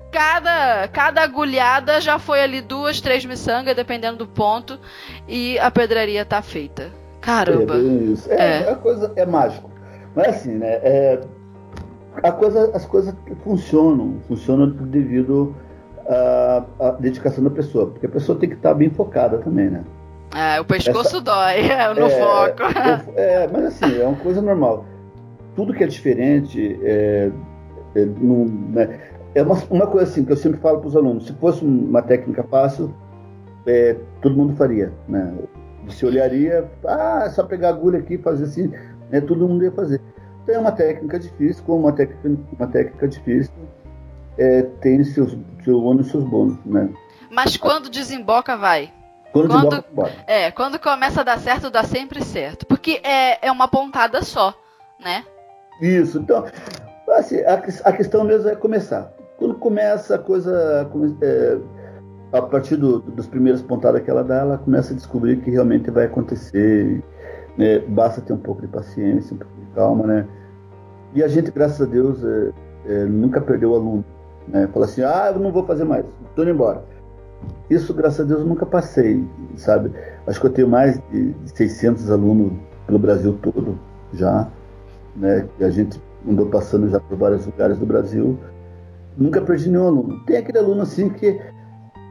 cada, 0.10 0.88
cada 0.88 1.22
agulhada 1.22 2.00
já 2.00 2.18
foi 2.18 2.42
ali 2.42 2.62
duas, 2.62 3.02
três 3.02 3.26
miçangas, 3.26 3.76
dependendo 3.76 4.20
do 4.20 4.28
ponto, 4.28 4.80
e 5.28 5.60
a 5.60 5.70
pedraria 5.70 6.24
tá 6.24 6.42
feita. 6.42 6.92
Caramba. 7.20 7.76
É, 7.76 7.80
isso. 7.80 8.32
É, 8.32 8.64
é. 8.64 8.72
A 8.72 8.76
coisa 8.76 9.12
é 9.18 9.26
mágico. 9.26 9.70
Mas 10.16 10.30
assim, 10.30 10.56
né? 10.56 10.80
É, 10.82 11.20
coisa, 12.32 12.72
as 12.74 12.86
coisas 12.86 13.14
funcionam, 13.44 14.16
funcionam 14.28 14.68
devido 14.70 15.56
à, 16.08 16.64
à, 16.80 16.92
dedicação 16.92 17.44
da 17.44 17.50
pessoa, 17.50 17.88
porque 17.88 18.06
a 18.06 18.10
pessoa 18.10 18.38
tem 18.38 18.50
que 18.50 18.56
estar 18.56 18.74
bem 18.74 18.90
focada 18.90 19.38
também, 19.38 19.70
né? 19.70 19.84
É, 20.36 20.60
o 20.60 20.66
pescoço 20.66 21.18
Essa, 21.18 21.22
dói 21.22 21.62
no 21.98 22.06
é, 22.06 22.10
foco. 22.10 22.64
É, 23.16 23.48
mas 23.52 23.66
assim, 23.66 24.00
é 24.00 24.06
uma 24.06 24.18
coisa 24.18 24.42
normal. 24.42 24.86
Tudo 25.56 25.74
que 25.74 25.84
é 25.84 25.88
diferente, 25.88 26.80
é, 26.84 27.32
é, 27.96 28.06
não, 28.06 28.46
né, 28.46 29.00
é 29.34 29.42
uma, 29.42 29.56
uma 29.70 29.88
coisa 29.88 30.10
assim 30.10 30.24
que 30.24 30.32
eu 30.32 30.38
sempre 30.38 30.60
falo 30.60 30.80
para 30.80 30.88
os 30.88 30.96
alunos: 30.96 31.26
se 31.26 31.34
fosse 31.34 31.64
uma 31.64 32.02
técnica 32.02 32.44
fácil, 32.44 32.94
é, 33.66 33.96
todo 34.22 34.36
mundo 34.36 34.56
faria. 34.56 34.92
Né? 35.08 35.34
Você 35.88 36.06
olharia, 36.06 36.70
ah, 36.86 37.24
é 37.26 37.30
só 37.30 37.44
pegar 37.44 37.70
a 37.70 37.72
agulha 37.72 38.00
aqui 38.00 38.16
e 38.16 38.18
fazer 38.18 38.46
assim, 38.46 38.72
né? 39.10 39.22
todo 39.22 39.48
mundo 39.48 39.64
ia 39.64 39.72
fazer. 39.72 40.02
É 40.50 40.60
uma 40.60 40.72
técnica 40.72 41.20
difícil, 41.20 41.64
como 41.64 41.80
uma 41.80 41.92
técnica, 41.92 42.42
uma 42.58 42.68
técnica 42.68 43.08
difícil 43.08 43.54
é, 44.40 44.62
tem 44.82 45.04
seus, 45.04 45.38
seu 45.64 45.84
ônus 45.84 46.08
e 46.08 46.12
seus 46.12 46.24
bônus. 46.24 46.58
Né? 46.66 46.90
Mas 47.30 47.58
quando 47.58 47.90
desemboca, 47.90 48.56
vai. 48.56 48.92
Quando, 49.34 49.50
quando 49.50 49.82
desemboca, 49.82 50.12
É, 50.26 50.50
quando 50.50 50.80
começa 50.80 51.22
a 51.22 51.24
dar 51.24 51.40
certo, 51.40 51.70
dá 51.70 51.84
sempre 51.84 52.24
certo. 52.24 52.66
Porque 52.66 53.02
é, 53.04 53.48
é 53.48 53.52
uma 53.52 53.68
pontada 53.68 54.24
só, 54.24 54.56
né? 55.00 55.24
Isso, 55.82 56.20
então, 56.20 56.46
assim, 57.10 57.42
a, 57.42 57.54
a 57.54 57.92
questão 57.92 58.24
mesmo 58.24 58.50
é 58.50 58.56
começar. 58.56 59.14
Quando 59.38 59.56
começa 59.56 60.16
a 60.16 60.20
coisa. 60.20 60.90
É, 61.22 61.58
a 62.32 62.44
partir 62.44 62.76
do, 62.76 63.00
dos 63.00 63.26
primeiros 63.26 63.62
pontadas 63.62 64.04
que 64.04 64.10
ela 64.10 64.24
dá, 64.24 64.42
ela 64.42 64.58
começa 64.58 64.94
a 64.94 64.96
descobrir 64.96 65.38
que 65.42 65.50
realmente 65.50 65.90
vai 65.90 66.06
acontecer. 66.06 67.04
Né? 67.58 67.80
Basta 67.80 68.22
ter 68.22 68.34
um 68.34 68.38
pouco 68.38 68.62
de 68.62 68.68
paciência, 68.68 69.34
um 69.34 69.38
pouco 69.38 69.54
de 69.60 69.66
calma, 69.74 70.06
né? 70.06 70.28
E 71.14 71.24
a 71.24 71.28
gente, 71.28 71.52
graças 71.52 71.82
a 71.82 71.90
Deus, 71.90 72.24
é, 72.24 72.52
é, 72.86 73.06
nunca 73.06 73.42
perdeu 73.42 73.74
aluno. 73.74 74.06
Né? 74.48 74.68
Fala 74.74 74.86
assim, 74.86 75.02
ah, 75.02 75.32
eu 75.34 75.40
não 75.40 75.52
vou 75.52 75.66
fazer 75.66 75.84
mais, 75.84 76.06
estou 76.30 76.44
indo 76.44 76.54
embora. 76.54 76.84
Isso, 77.70 77.94
graças 77.94 78.20
a 78.20 78.24
Deus, 78.24 78.42
eu 78.42 78.48
nunca 78.48 78.66
passei, 78.66 79.26
sabe? 79.56 79.92
Acho 80.28 80.40
que 80.42 80.48
eu 80.48 80.52
tenho 80.52 80.68
mais 80.68 81.00
de 81.12 81.34
600 81.46 82.12
alunos 82.12 82.54
pelo 82.86 83.00
Brasil 83.00 83.38
todo 83.42 83.80
já, 84.14 84.48
né? 85.16 85.48
E 85.60 85.64
a 85.64 85.70
gente 85.70 86.02
andou 86.28 86.48
passando 86.48 86.90
já 86.90 87.00
por 87.00 87.18
vários 87.18 87.46
lugares 87.46 87.78
do 87.78 87.86
Brasil. 87.86 88.38
Nunca 89.18 89.42
perdi 89.42 89.70
nenhum 89.70 89.88
aluno. 89.88 90.26
Tem 90.26 90.38
aquele 90.38 90.58
aluno 90.58 90.82
assim 90.82 91.10
que 91.10 91.40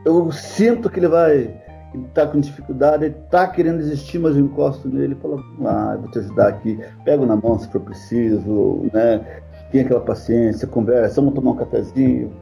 eu 0.04 0.30
sinto 0.32 0.88
que 0.88 0.98
ele 0.98 1.08
vai 1.08 1.54
estar 1.94 2.26
tá 2.26 2.32
com 2.32 2.40
dificuldade, 2.40 3.04
ele 3.04 3.16
está 3.16 3.46
querendo 3.46 3.78
desistir, 3.78 4.18
mas 4.18 4.36
eu 4.36 4.44
encosto 4.44 4.88
nele 4.88 5.14
e 5.14 5.22
falo, 5.22 5.42
ah, 5.64 5.96
vou 6.00 6.10
te 6.10 6.18
ajudar 6.18 6.48
aqui, 6.48 6.78
pego 7.04 7.24
na 7.24 7.36
mão 7.36 7.58
se 7.58 7.68
for 7.68 7.80
preciso, 7.80 8.86
né? 8.92 9.42
Tem 9.70 9.82
aquela 9.82 10.00
paciência, 10.00 10.66
conversa, 10.66 11.20
vamos 11.20 11.34
tomar 11.34 11.52
um 11.52 11.56
cafezinho, 11.56 12.32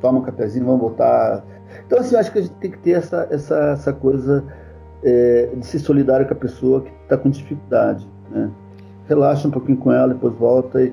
toma 0.00 0.18
um 0.18 0.22
cafezinho, 0.22 0.66
vamos 0.66 0.80
voltar. 0.80 1.44
Então, 1.86 1.98
assim, 1.98 2.14
eu 2.14 2.20
acho 2.20 2.32
que 2.32 2.38
a 2.38 2.42
gente 2.42 2.54
tem 2.54 2.70
que 2.70 2.78
ter 2.78 2.92
essa, 2.92 3.26
essa, 3.30 3.56
essa 3.72 3.92
coisa 3.92 4.44
é, 5.02 5.50
de 5.56 5.66
ser 5.66 5.78
solidário 5.78 6.26
com 6.26 6.32
a 6.32 6.36
pessoa 6.36 6.82
que 6.82 6.92
está 7.02 7.16
com 7.16 7.30
dificuldade, 7.30 8.08
né? 8.30 8.50
Relaxa 9.08 9.46
um 9.46 9.50
pouquinho 9.50 9.78
com 9.78 9.92
ela, 9.92 10.08
depois 10.14 10.34
volta 10.34 10.82
e, 10.82 10.92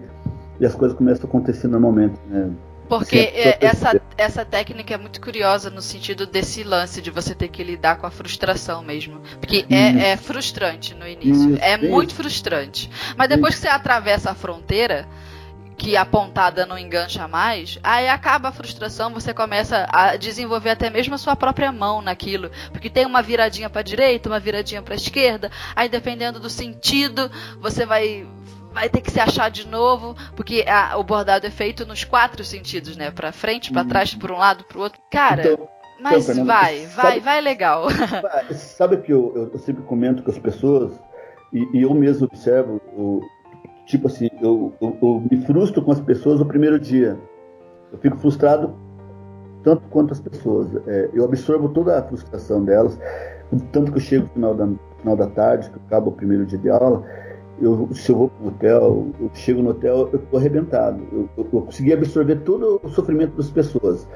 e 0.60 0.66
as 0.66 0.76
coisas 0.76 0.96
começam 0.96 1.26
a 1.26 1.28
acontecer 1.28 1.68
normalmente, 1.68 2.20
né? 2.30 2.52
Porque 2.88 3.18
é, 3.18 3.58
essa, 3.62 4.02
essa 4.18 4.46
técnica 4.46 4.94
é 4.94 4.98
muito 4.98 5.20
curiosa 5.22 5.70
no 5.70 5.82
sentido 5.82 6.28
desse 6.28 6.64
lance 6.64 7.02
de 7.02 7.10
você 7.10 7.34
ter 7.34 7.48
que 7.48 7.64
lidar 7.64 7.98
com 7.98 8.06
a 8.06 8.12
frustração 8.12 8.84
mesmo. 8.84 9.22
Porque 9.40 9.66
é, 9.70 10.12
é, 10.12 10.18
frustrante 10.18 10.94
no 10.94 11.08
início. 11.08 11.58
é 11.62 11.78
muito 11.78 12.14
frustrante. 12.14 12.90
Mas 13.18 13.30
depois 13.30 13.56
que 13.56 13.62
você 13.62 13.68
atravessa 13.68 14.32
a 14.32 14.36
fronteira, 14.36 15.08
que 15.78 15.98
a 15.98 16.06
pontada 16.06 16.66
não 16.66 16.78
engancha 16.78 17.28
mais, 17.28 17.80
aí 17.84 18.08
acaba 18.08 18.50
a 18.50 18.52
frustração, 18.52 19.14
você 19.14 19.34
começa 19.34 19.88
a 19.92 20.16
desenvolver 20.16 20.70
até 20.70 20.90
mesmo 20.90 21.16
a 21.16 21.18
sua 21.18 21.36
própria 21.36 21.72
mão 21.72 22.02
naquilo, 22.02 22.52
porque 22.72 22.90
tem 22.90 23.06
uma 23.06 23.22
viradinha 23.22 23.70
para 23.70 23.82
direita, 23.82 24.30
uma 24.30 24.40
viradinha 24.40 24.82
para 24.82 24.96
esquerda, 24.96 25.52
aí 25.76 25.90
dependendo 25.90 26.40
do 26.40 26.50
sentido, 26.50 27.30
você 27.60 27.86
vai 27.86 28.26
vai 28.74 28.90
ter 28.90 29.02
que 29.02 29.12
se 29.12 29.20
achar 29.20 29.50
de 29.50 29.68
novo, 29.68 30.16
porque 30.36 30.66
a, 30.68 30.98
o 30.98 31.04
bordado 31.04 31.46
é 31.46 31.50
feito 31.50 31.86
nos 31.86 32.04
quatro 32.04 32.44
sentidos, 32.44 32.98
né? 32.98 33.12
Para 33.12 33.32
frente, 33.32 33.72
para 33.72 33.86
trás, 33.86 34.14
para 34.14 34.34
um 34.34 34.38
lado, 34.38 34.64
para 34.66 34.78
o 34.78 34.82
outro. 34.82 35.00
Cara, 35.12 35.54
então, 35.54 35.70
mas 36.02 36.28
então, 36.28 36.46
vai, 36.46 36.86
vai, 36.88 36.88
sabe, 36.88 37.20
vai 37.20 37.42
legal. 37.42 37.88
Sabe 38.52 38.98
que 38.98 39.14
eu, 39.14 39.32
eu, 39.36 39.52
eu, 39.54 39.60
sempre 39.60 39.84
comento 39.84 40.24
com 40.24 40.32
as 40.32 40.40
pessoas 40.40 41.00
e, 41.54 41.78
e 41.78 41.82
eu 41.84 41.94
mesmo 41.94 42.26
observo, 42.26 42.82
o, 42.98 43.22
tipo 43.86 44.08
assim, 44.08 44.30
eu, 44.42 44.74
eu, 44.82 44.98
eu, 45.02 45.24
me 45.32 45.46
frustro 45.46 45.82
com 45.82 45.92
as 45.92 46.02
pessoas 46.02 46.40
no 46.40 46.46
primeiro 46.46 46.80
dia. 46.80 47.18
Eu 47.92 47.98
fico 48.00 48.18
frustrado 48.18 48.76
tanto 49.64 49.88
quanto 49.90 50.12
as 50.12 50.20
pessoas. 50.20 50.68
É, 50.88 51.10
eu 51.14 51.24
absorvo 51.24 51.70
toda 51.70 52.00
a 52.00 52.04
frustração 52.04 52.66
delas, 52.66 53.00
tanto 53.72 53.92
que 53.92 53.98
eu 53.98 54.02
chego 54.02 54.26
no 54.26 54.34
final 54.34 54.56
da, 54.56 54.68
final 55.00 55.16
da 55.16 55.28
tarde, 55.28 55.70
que 55.70 55.78
acaba 55.86 56.10
o 56.10 56.12
primeiro 56.12 56.46
dia 56.46 56.58
de 56.58 56.70
aula 56.70 57.04
eu, 57.62 57.90
se 57.94 58.12
eu 58.12 58.18
vou 58.18 58.30
pro 58.30 58.48
hotel, 58.48 59.08
eu 59.20 59.32
chego 59.34 59.62
no 59.62 59.70
hotel, 59.72 60.10
eu 60.12 60.20
tô 60.20 60.38
arrebentado. 60.38 61.02
Eu, 61.12 61.30
eu, 61.38 61.48
eu 61.54 61.62
consegui 61.62 61.94
absorver 61.94 62.38
todo 62.38 62.80
o 62.84 62.90
sofrimento 62.90 63.36
das 63.38 63.50
pessoas. 63.50 64.08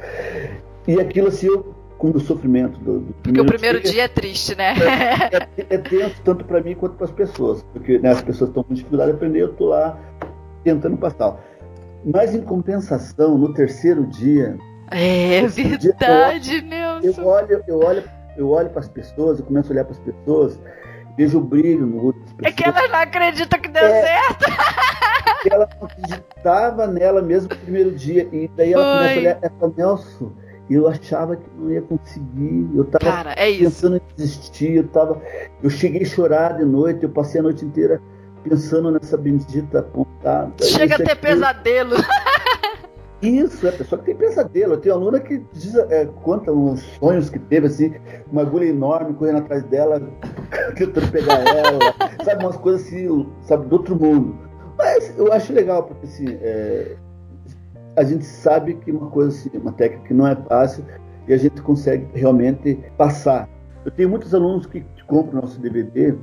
E 0.88 1.00
aquilo 1.00 1.28
assim, 1.28 1.48
eu, 1.48 1.76
com 1.98 2.10
o 2.12 2.20
sofrimento 2.20 2.80
do, 2.80 3.00
do 3.00 3.14
Porque 3.24 3.42
o 3.42 3.46
primeiro 3.46 3.82
dia, 3.82 3.92
dia 3.92 4.04
é 4.04 4.08
triste, 4.08 4.56
né? 4.56 4.74
É, 5.32 5.38
é, 5.62 5.76
é 5.76 5.78
tenso 5.78 6.16
tanto 6.24 6.46
para 6.46 6.62
mim 6.62 6.76
quanto 6.76 6.96
para 6.96 7.06
as 7.06 7.12
pessoas. 7.12 7.64
Porque 7.74 8.00
né, 8.00 8.10
as 8.10 8.22
pessoas 8.22 8.50
estão 8.50 8.64
com 8.64 8.74
dificuldade 8.74 9.12
de 9.12 9.18
aprender, 9.18 9.42
eu 9.42 9.54
tô 9.54 9.68
lá 9.68 9.98
tentando 10.64 10.98
passar. 10.98 11.40
Mas 12.06 12.34
em 12.34 12.42
compensação, 12.42 13.38
no 13.38 13.54
terceiro 13.54 14.06
dia. 14.06 14.58
É 14.92 15.46
verdade, 15.48 16.62
dia, 16.62 17.00
eu, 17.04 17.12
eu 17.12 17.26
olho, 17.26 17.64
eu 17.68 17.80
olho, 17.80 18.04
eu 18.38 18.50
olho 18.50 18.70
para 18.70 18.80
as 18.80 18.88
pessoas, 18.88 19.40
eu 19.40 19.46
começo 19.46 19.70
a 19.70 19.74
olhar 19.74 19.84
para 19.84 19.94
as 19.94 20.00
pessoas 20.00 20.60
vejo 21.18 21.40
o 21.40 21.42
brilho 21.42 21.86
no 21.86 22.00
rosto 22.00 22.20
das 22.20 22.34
pessoas. 22.34 22.48
É 22.48 22.52
que 22.52 22.64
ela 22.64 22.88
não 22.88 23.00
acredita 23.00 23.58
que 23.58 23.70
deu 23.70 23.84
é, 23.84 24.02
certo. 24.02 24.46
ela 25.52 25.68
não 25.80 25.88
acreditava 25.88 26.88
nela 26.88 27.22
mesmo 27.22 27.50
no 27.50 27.58
primeiro 27.58 27.92
dia. 27.92 28.30
E 28.32 28.48
daí 28.56 28.74
ela 28.74 28.84
Foi. 28.84 28.94
começa 28.94 29.18
a 29.18 29.20
olhar, 29.20 29.40
essa 29.42 29.74
Nelson, 29.76 30.32
eu 30.70 30.88
achava 30.88 31.36
que 31.36 31.50
não 31.58 31.72
ia 31.72 31.82
conseguir. 31.82 32.70
Eu 32.76 32.86
tava 32.86 33.06
Cara, 33.06 33.34
é 33.36 33.58
pensando 33.58 33.98
em 33.98 34.02
desistir. 34.16 34.76
Eu, 34.76 34.88
tava, 34.88 35.22
eu 35.64 35.70
cheguei 35.70 36.04
a 36.04 36.06
chorar 36.06 36.58
de 36.58 36.66
noite, 36.66 37.04
eu 37.04 37.10
passei 37.10 37.40
a 37.40 37.44
noite 37.44 37.66
inteira 37.66 38.02
pensando 38.44 38.92
nessa 38.92 39.18
bendita 39.18 39.82
pontada. 39.82 40.54
Chega 40.64 40.96
a 40.96 40.98
ter 40.98 41.12
aqui. 41.12 41.22
pesadelo. 41.22 41.96
Isso, 43.22 43.66
é 43.66 43.70
a 43.70 43.74
pessoa 43.74 44.00
que 44.00 44.06
tem 44.06 44.16
pesadelo. 44.16 44.74
Eu 44.74 44.78
tenho 44.78 44.96
aluna 44.96 45.20
que 45.20 45.40
diz, 45.52 45.76
é, 45.76 46.06
conta 46.24 46.52
os 46.52 46.82
sonhos 47.00 47.30
que 47.30 47.40
teve, 47.40 47.68
assim, 47.68 47.94
uma 48.32 48.44
agulha 48.44 48.66
enorme 48.66 49.14
correndo 49.16 49.40
atrás 49.40 49.64
dela, 49.64 50.02
tentando 50.78 51.12
pegar 51.12 51.40
ela, 51.40 51.80
sabe, 52.24 52.44
umas 52.44 52.58
coisas 52.58 52.86
assim, 52.86 53.28
sabe, 53.42 53.68
do 53.68 53.74
outro 53.74 53.96
mundo. 53.96 54.36
Mas 54.78 55.18
eu 55.18 55.34
acho 55.34 55.52
legal, 55.52 55.84
porque 55.84 56.06
assim, 56.06 56.38
é, 56.42 56.96
a 57.96 58.04
gente 58.04 58.24
sabe 58.24 58.76
que 58.76 58.92
uma 58.92 59.10
coisa 59.10 59.30
assim, 59.30 59.50
uma 59.58 59.72
técnica 59.72 60.08
que 60.08 60.14
não 60.14 60.28
é 60.28 60.36
fácil 60.36 60.86
e 61.28 61.34
a 61.34 61.38
gente 61.38 61.62
consegue 61.64 62.08
realmente 62.14 62.80
passar. 62.96 63.50
Eu 63.84 63.92
tenho 63.92 64.10
muitos 64.10 64.36
alunos 64.36 64.68
que 64.68 64.86
compram 65.08 65.42
nosso 65.42 65.60
DVD, 65.60 66.14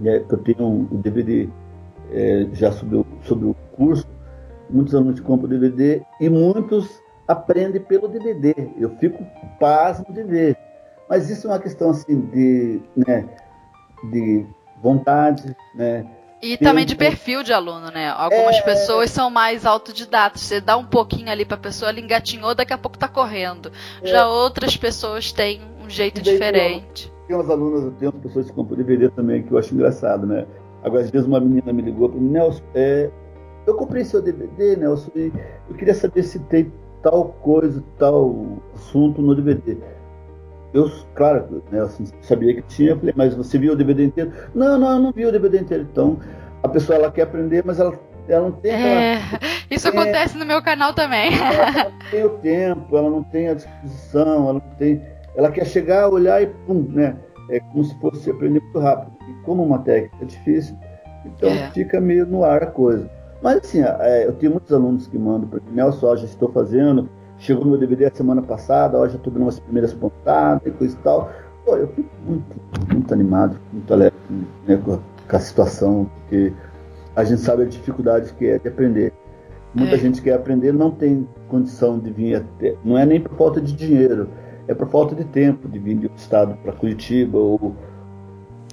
né, 0.00 0.24
eu 0.28 0.38
tenho 0.38 0.64
um 0.64 1.00
DVD 1.00 1.48
é, 2.12 2.46
já 2.52 2.70
sobre 2.70 2.96
o, 2.96 3.06
sobre 3.22 3.46
o 3.46 3.56
curso, 3.72 4.06
muitos 4.72 4.94
alunos 4.94 5.20
compram 5.20 5.48
DVD 5.48 6.02
e 6.20 6.28
muitos 6.28 7.00
aprendem 7.26 7.80
pelo 7.80 8.08
DVD. 8.08 8.54
Eu 8.76 8.90
fico 8.96 9.24
pasmo 9.58 10.06
de 10.12 10.22
ver. 10.22 10.56
Mas 11.08 11.28
isso 11.28 11.46
é 11.46 11.50
uma 11.50 11.58
questão 11.58 11.90
assim 11.90 12.20
de, 12.20 12.80
né, 12.96 13.28
de 14.10 14.46
vontade, 14.82 15.56
né? 15.74 16.06
E 16.42 16.56
também 16.56 16.86
de 16.86 16.96
perfil 16.96 17.42
de 17.42 17.52
aluno, 17.52 17.90
né? 17.90 18.08
Algumas 18.08 18.56
é... 18.56 18.62
pessoas 18.62 19.10
são 19.10 19.28
mais 19.28 19.66
autodidatas. 19.66 20.40
Você 20.40 20.60
dá 20.60 20.76
um 20.76 20.86
pouquinho 20.86 21.30
ali 21.30 21.44
para 21.44 21.56
a 21.56 21.60
pessoa, 21.60 21.90
ela 21.90 22.00
engatinhou, 22.00 22.54
daqui 22.54 22.72
a 22.72 22.78
pouco 22.78 22.96
está 22.96 23.08
correndo. 23.08 23.70
É... 24.02 24.06
Já 24.06 24.26
outras 24.26 24.76
pessoas 24.76 25.32
têm 25.32 25.60
um 25.84 25.90
jeito 25.90 26.22
diferente. 26.22 27.12
Tem 27.26 27.36
umas 27.36 27.50
alunas, 27.50 27.84
eu 27.84 27.92
tenho 27.92 28.12
pessoas 28.12 28.46
que 28.46 28.52
compram 28.52 28.76
DVD 28.76 29.10
também, 29.10 29.42
que 29.42 29.52
eu 29.52 29.58
acho 29.58 29.74
engraçado, 29.74 30.26
né? 30.26 30.46
Agora, 30.82 31.02
às 31.02 31.10
vezes 31.10 31.26
uma 31.26 31.38
menina 31.38 31.72
me 31.72 31.82
ligou 31.82 32.08
para 32.08 32.18
mim, 32.18 32.30
Nelson, 32.30 32.62
é, 32.74 33.10
eu 33.70 33.74
comprei 33.74 34.04
seu 34.04 34.20
DVD, 34.20 34.76
Nelson, 34.76 35.10
e 35.14 35.32
eu 35.68 35.76
queria 35.76 35.94
saber 35.94 36.22
se 36.22 36.38
tem 36.40 36.72
tal 37.02 37.36
coisa, 37.42 37.82
tal 37.98 38.58
assunto 38.74 39.22
no 39.22 39.34
DVD. 39.34 39.76
Eu, 40.72 40.90
claro, 41.14 41.62
Nelson 41.72 42.04
sabia 42.22 42.54
que 42.54 42.62
tinha, 42.62 42.90
eu 42.90 42.98
falei, 42.98 43.14
mas 43.16 43.34
você 43.34 43.58
viu 43.58 43.72
o 43.72 43.76
DVD 43.76 44.04
inteiro? 44.04 44.32
Não, 44.54 44.78
não, 44.78 44.92
eu 44.92 44.98
não 44.98 45.12
vi 45.12 45.26
o 45.26 45.32
DVD 45.32 45.58
inteiro. 45.58 45.86
Então, 45.90 46.18
a 46.62 46.68
pessoa 46.68 46.98
ela 46.98 47.10
quer 47.10 47.22
aprender, 47.22 47.64
mas 47.64 47.80
ela, 47.80 47.98
ela 48.28 48.48
não 48.48 48.52
tem. 48.52 48.72
É, 48.72 49.20
isso 49.70 49.88
acontece 49.88 50.38
no 50.38 50.46
meu 50.46 50.62
canal 50.62 50.94
também. 50.94 51.32
Ela, 51.34 51.90
não 51.90 52.10
tem 52.10 52.24
o 52.24 52.30
tempo, 52.38 52.96
ela 52.96 53.10
não 53.10 53.22
tem 53.24 53.48
a 53.48 53.54
disposição, 53.54 54.48
ela 54.48 54.52
não 54.54 54.76
tem. 54.78 55.02
Ela 55.36 55.50
quer 55.50 55.66
chegar, 55.66 56.08
olhar 56.08 56.42
e 56.42 56.46
pum, 56.46 56.86
né? 56.88 57.16
É 57.50 57.58
como 57.58 57.82
se 57.84 57.98
fosse 58.00 58.30
aprender 58.30 58.60
muito 58.60 58.78
rápido. 58.78 59.12
E 59.28 59.32
como 59.44 59.64
uma 59.64 59.80
técnica 59.80 60.16
é 60.22 60.24
difícil, 60.24 60.76
então 61.24 61.50
é. 61.50 61.70
fica 61.70 62.00
meio 62.00 62.26
no 62.26 62.44
ar 62.44 62.62
a 62.62 62.66
coisa. 62.66 63.10
Mas 63.42 63.58
assim, 63.58 63.82
é, 63.82 64.26
eu 64.26 64.32
tenho 64.32 64.52
muitos 64.52 64.72
alunos 64.72 65.06
que 65.06 65.18
mandam 65.18 65.48
para 65.48 65.60
mim, 65.60 65.72
Nelson, 65.72 66.06
ó, 66.06 66.16
já 66.16 66.24
estou 66.24 66.50
fazendo, 66.52 67.08
chegou 67.38 67.64
no 67.64 67.70
meu 67.70 67.80
DVD 67.80 68.06
a 68.06 68.14
semana 68.14 68.42
passada, 68.42 68.98
ó, 68.98 69.08
já 69.08 69.16
estou 69.16 69.32
dando 69.32 69.42
umas 69.42 69.58
primeiras 69.58 69.94
pontadas 69.94 70.66
e 70.66 70.70
coisa 70.70 70.94
e 70.94 71.02
tal. 71.02 71.30
Pô, 71.64 71.76
eu 71.76 71.88
fico 71.88 72.08
muito, 72.26 72.56
muito 72.92 73.14
animado, 73.14 73.56
muito 73.72 73.92
alegre 73.92 74.18
né, 74.66 74.76
com, 74.84 74.94
a, 74.94 74.98
com, 75.28 75.36
a, 75.36 75.40
situação, 75.40 76.10
porque 76.20 76.52
a 77.16 77.24
gente 77.24 77.40
sabe 77.40 77.62
a 77.62 77.66
dificuldade 77.66 78.32
que 78.34 78.46
é 78.46 78.58
de 78.58 78.68
aprender. 78.68 79.12
Muita 79.74 79.94
é. 79.94 79.98
gente 79.98 80.20
quer 80.20 80.34
aprender 80.34 80.72
não 80.72 80.90
tem 80.90 81.26
condição 81.48 81.98
de 81.98 82.10
vir 82.10 82.36
até, 82.36 82.76
não 82.84 82.98
é 82.98 83.06
nem 83.06 83.20
por 83.20 83.36
falta 83.36 83.60
de 83.60 83.72
dinheiro, 83.72 84.28
é 84.68 84.74
por 84.74 84.88
falta 84.88 85.14
de 85.14 85.24
tempo 85.24 85.68
de 85.68 85.78
vir 85.78 85.96
de 85.96 86.06
um 86.08 86.14
estado 86.14 86.56
para 86.62 86.72
Curitiba 86.72 87.38
ou, 87.38 87.74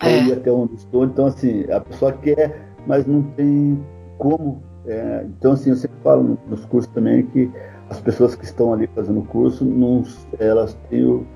é. 0.01 0.07
ou 0.07 0.23
ir 0.23 0.33
até 0.33 0.51
onde 0.51 0.75
estou. 0.75 1.05
Então, 1.05 1.27
assim, 1.27 1.63
a 1.71 1.79
pessoa 1.79 2.11
quer, 2.11 2.67
mas 2.85 3.05
não 3.05 3.21
tem 3.21 3.79
como. 4.17 4.61
É, 4.85 5.25
então, 5.25 5.51
assim, 5.53 5.69
eu 5.69 5.75
sempre 5.75 5.97
falo 6.01 6.37
nos 6.47 6.65
cursos 6.65 6.91
também 6.93 7.25
que 7.25 7.51
as 7.89 7.99
pessoas 7.99 8.35
que 8.35 8.45
estão 8.45 8.73
ali 8.73 8.87
fazendo 8.87 9.19
o 9.19 9.25
curso, 9.25 9.65
não, 9.65 10.03
elas 10.39 10.77
têm, 10.89 11.27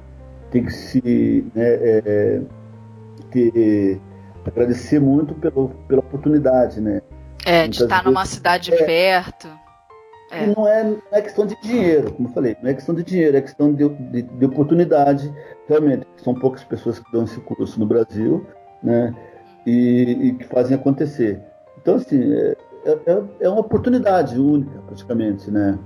têm 0.51 0.65
que 0.65 0.71
se 0.71 1.45
né, 1.55 1.63
é, 1.63 2.41
ter, 3.31 3.99
agradecer 4.45 4.99
muito 4.99 5.33
pelo, 5.35 5.69
pela 5.87 5.99
oportunidade, 5.99 6.81
né? 6.81 7.01
É, 7.45 7.67
de 7.67 7.81
estar 7.83 7.97
vezes, 7.97 8.05
numa 8.05 8.25
cidade 8.25 8.73
é, 8.73 8.83
perto. 8.83 9.47
É. 10.31 10.43
E 10.43 10.55
não 10.55 10.67
é, 10.67 10.83
não 10.83 11.01
é 11.11 11.21
questão 11.21 11.45
de 11.45 11.59
dinheiro, 11.61 12.13
como 12.13 12.29
eu 12.29 12.33
falei, 12.33 12.55
não 12.61 12.69
é 12.69 12.73
questão 12.73 12.95
de 12.95 13.03
dinheiro, 13.03 13.35
é 13.35 13.41
questão 13.41 13.73
de, 13.73 13.89
de, 13.89 14.21
de 14.21 14.45
oportunidade. 14.45 15.33
Realmente, 15.67 16.05
são 16.17 16.33
poucas 16.33 16.63
pessoas 16.63 16.99
que 16.99 17.11
dão 17.11 17.23
esse 17.23 17.39
curso 17.41 17.79
no 17.79 17.85
Brasil, 17.85 18.45
né? 18.83 19.13
E, 19.65 20.17
e 20.21 20.33
que 20.33 20.45
fazem 20.45 20.75
acontecer. 20.75 21.41
Então, 21.81 21.95
assim, 21.95 22.33
é, 22.33 22.55
é, 22.85 23.23
é, 23.41 23.49
uma 23.49 23.61
oportunidade 23.61 24.39
única, 24.39 24.79
praticamente, 24.87 25.49
né? 25.51 25.77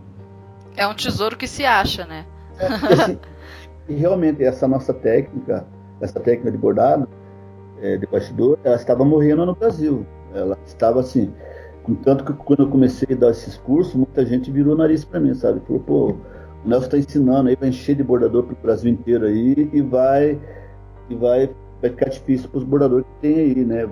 É 0.78 0.88
um 0.88 0.94
tesouro 0.94 1.38
que 1.38 1.48
se 1.48 1.66
acha, 1.66 2.06
né? 2.06 2.26
É, 2.60 2.68
assim, 2.68 3.20
e 3.88 3.94
realmente, 3.94 4.44
essa 4.44 4.68
nossa 4.68 4.94
técnica, 4.94 5.66
essa 6.02 6.20
técnica 6.20 6.52
de 6.52 6.58
bordado, 6.58 7.08
é, 7.82 7.98
de 7.98 8.08
bastidor, 8.08 8.58
ela 8.64 8.76
estava 8.76 9.04
morrendo 9.04 9.46
no 9.46 9.56
Brasil. 9.56 10.06
Ela 10.34 10.58
estava 10.66 11.00
assim, 11.00 11.34
tanto 12.04 12.24
que 12.24 12.34
quando 12.34 12.64
eu 12.64 12.70
comecei 12.70 13.16
a 13.16 13.20
dar 13.20 13.32
esses 13.32 13.58
cursos, 13.58 13.94
muita 13.94 14.26
gente 14.26 14.52
virou 14.52 14.74
o 14.74 14.78
nariz 14.78 15.06
para 15.06 15.20
mim, 15.20 15.34
sabe? 15.34 15.62
Falou, 15.68 15.82
pô, 15.82 16.16
o 16.66 16.68
Nelson 16.68 16.86
está 16.86 16.98
ensinando 16.98 17.50
aí, 17.50 17.56
vai 17.56 17.70
encher 17.70 17.96
de 17.96 18.04
bordador 18.04 18.44
para 18.44 18.54
o 18.54 18.58
Brasil 18.62 18.92
inteiro 18.92 19.26
aí 19.26 19.70
e 19.72 19.82
vai, 19.82 20.40
e 21.10 21.16
vai, 21.16 21.50
vai 21.82 21.92
ficar 21.92 22.10
difícil 22.10 22.50
para 22.50 22.58
os 22.58 22.64
bordadores 22.64 23.06
que 23.06 23.22
tem 23.22 23.36
aí, 23.36 23.66
né? 23.66 23.86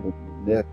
né? 0.46 0.64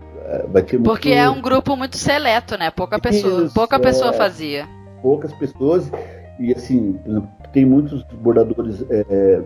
Vai 0.49 0.63
ter 0.63 0.79
Porque 0.79 1.09
muito... 1.09 1.21
é 1.21 1.29
um 1.29 1.41
grupo 1.41 1.75
muito 1.75 1.97
seleto, 1.97 2.57
né? 2.57 2.71
Pouca 2.71 2.99
pessoa, 2.99 3.45
Isso, 3.45 3.53
pouca 3.53 3.79
pessoa 3.79 4.11
é, 4.11 4.13
fazia. 4.13 4.67
Poucas 5.01 5.33
pessoas 5.33 5.91
e 6.39 6.53
assim, 6.53 6.99
tem 7.53 7.65
muitos 7.65 8.03
bordadores 8.13 8.83
é, 8.89 9.41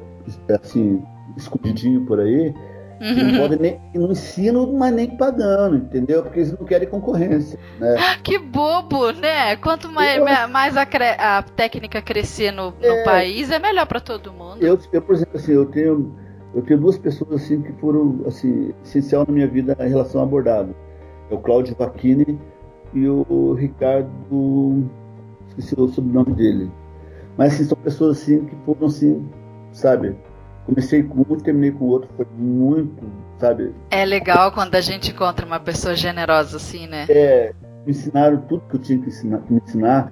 assim 0.53 1.03
escondidinho 1.35 2.05
por 2.05 2.19
aí 2.19 2.53
Uhum. 2.99 3.31
Não 3.31 3.39
podem 3.39 3.59
nem 3.59 3.81
não 3.93 4.11
ensinam, 4.11 4.71
mas 4.73 4.93
nem 4.93 5.09
pagando, 5.09 5.77
entendeu? 5.77 6.23
Porque 6.23 6.39
eles 6.39 6.57
não 6.57 6.65
querem 6.65 6.88
concorrência. 6.88 7.59
Né? 7.79 7.95
Que 8.23 8.39
bobo, 8.39 9.11
né? 9.11 9.55
Quanto 9.57 9.91
mais, 9.91 10.17
eu, 10.17 10.47
mais 10.49 10.77
a, 10.77 10.88
a, 11.19 11.43
técnica 11.43 12.01
crescer 12.01 12.51
no, 12.51 12.71
no 12.71 12.85
é, 12.85 13.03
país, 13.03 13.51
é 13.51 13.59
melhor 13.59 13.85
para 13.85 13.99
todo 13.99 14.31
mundo. 14.31 14.57
Eu, 14.61 14.79
eu, 14.91 15.01
por 15.01 15.15
exemplo, 15.15 15.38
assim, 15.38 15.51
eu 15.53 15.65
tenho, 15.65 16.15
eu 16.55 16.61
tenho 16.61 16.79
duas 16.79 16.97
pessoas 16.97 17.43
assim 17.43 17.61
que 17.61 17.71
foram 17.73 18.21
assim, 18.25 18.73
essencial 18.83 19.25
na 19.27 19.33
minha 19.33 19.47
vida 19.47 19.75
em 19.79 19.89
relação 19.89 20.21
ao 20.21 20.27
bordado. 20.27 20.75
É 21.29 21.35
o 21.35 21.39
Cláudio 21.39 21.75
Vacchini 21.77 22.39
e 22.93 23.07
o 23.07 23.53
Ricardo. 23.53 24.89
Esqueci 25.49 25.75
o 25.77 25.87
sobrenome 25.87 26.33
dele. 26.33 26.71
Mas 27.37 27.53
assim, 27.53 27.65
são 27.65 27.77
pessoas 27.77 28.21
assim 28.21 28.45
que 28.45 28.55
foram 28.65 28.87
assim, 28.87 29.27
sabe? 29.71 30.15
comecei 30.65 31.03
com 31.03 31.21
um, 31.21 31.37
terminei 31.37 31.71
com 31.71 31.85
o 31.85 31.89
outro, 31.89 32.09
foi 32.17 32.25
muito, 32.37 33.03
sabe? 33.37 33.73
É 33.91 34.03
legal 34.03 34.51
quando 34.51 34.75
a 34.75 34.81
gente 34.81 35.11
encontra 35.11 35.45
uma 35.45 35.59
pessoa 35.59 35.95
generosa 35.95 36.57
assim, 36.57 36.87
né? 36.87 37.05
É, 37.07 37.53
me 37.85 37.91
ensinaram 37.91 38.37
tudo 38.41 38.63
que 38.67 38.75
eu 38.75 38.81
tinha 38.81 38.99
que, 38.99 39.09
ensinar, 39.09 39.39
que 39.39 39.53
me 39.53 39.61
ensinar. 39.63 40.11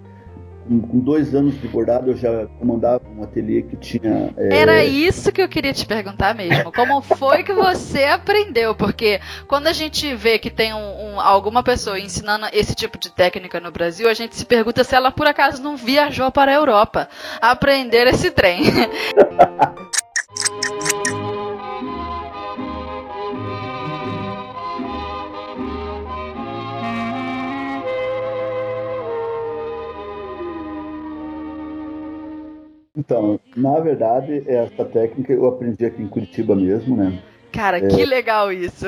Com, 0.67 0.99
dois 0.99 1.36
anos 1.36 1.60
de 1.60 1.67
bordado 1.67 2.12
eu 2.12 2.15
já 2.15 2.47
comandava 2.60 3.04
um 3.10 3.23
ateliê 3.23 3.62
que 3.62 3.76
tinha. 3.76 4.34
É... 4.38 4.62
Era 4.62 4.84
isso 4.84 5.32
que 5.32 5.41
eu 5.41 5.49
queria 5.49 5.73
te 5.73 5.86
perguntar 5.86 6.34
mesmo. 6.34 6.71
Como 6.71 7.02
foi 7.02 7.43
que 7.43 7.54
você 7.54 8.06
aprendeu? 8.06 8.76
Porque 8.76 9.19
quando 9.47 9.67
a 9.67 9.73
gente 9.73 10.15
vê 10.15 10.39
que 10.39 10.49
tem 10.49 10.73
um, 10.73 10.78
um, 10.78 11.19
alguma 11.19 11.63
pessoa 11.63 11.99
ensinando 11.99 12.45
esse 12.54 12.76
tipo 12.76 12.97
de 12.97 13.12
técnica 13.12 13.60
no 13.60 13.71
Brasil, 13.71 14.10
a 14.10 14.13
gente 14.13 14.36
se 14.36 14.45
pergunta 14.45 14.84
se 14.84 14.95
ela 14.95 15.12
por 15.12 15.28
acaso 15.28 15.62
não 15.62 15.76
viajou 15.76 16.32
para 16.32 16.52
a 16.52 16.56
Europa 16.56 17.10
aprender 17.41 18.08
esse 18.08 18.32
trem. 18.32 18.63
Então, 32.95 33.39
na 33.56 33.79
verdade, 33.79 34.43
essa 34.45 34.86
técnica 34.86 35.34
eu 35.34 35.47
aprendi 35.47 35.84
aqui 35.84 36.01
em 36.01 36.08
Curitiba 36.08 36.56
mesmo, 36.56 36.95
né? 36.95 37.19
Cara, 37.51 37.77
é, 37.77 37.88
que 37.88 38.06
legal 38.06 38.53
isso! 38.53 38.86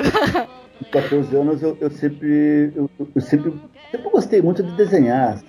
Com 0.77 0.85
14 0.91 1.35
anos 1.35 1.63
eu, 1.63 1.75
eu 1.79 1.89
sempre 1.89 2.71
eu, 2.75 2.89
eu, 3.15 3.21
sempre 3.21 3.53
sempre 3.89 4.09
gostei 4.09 4.41
muito 4.41 4.61
de 4.61 4.71
desenhar, 4.73 5.41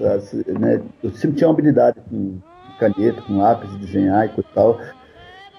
né? 0.59 0.83
Eu 1.03 1.11
sempre 1.11 1.37
tinha 1.37 1.49
uma 1.49 1.53
habilidade 1.55 2.01
com 2.09 2.38
caneta, 2.79 3.21
com 3.23 3.38
lápis 3.38 3.71
de 3.73 3.79
desenhar 3.79 4.25
e 4.25 4.29
coisa 4.31 4.49
e 4.51 4.55
tal. 4.55 4.81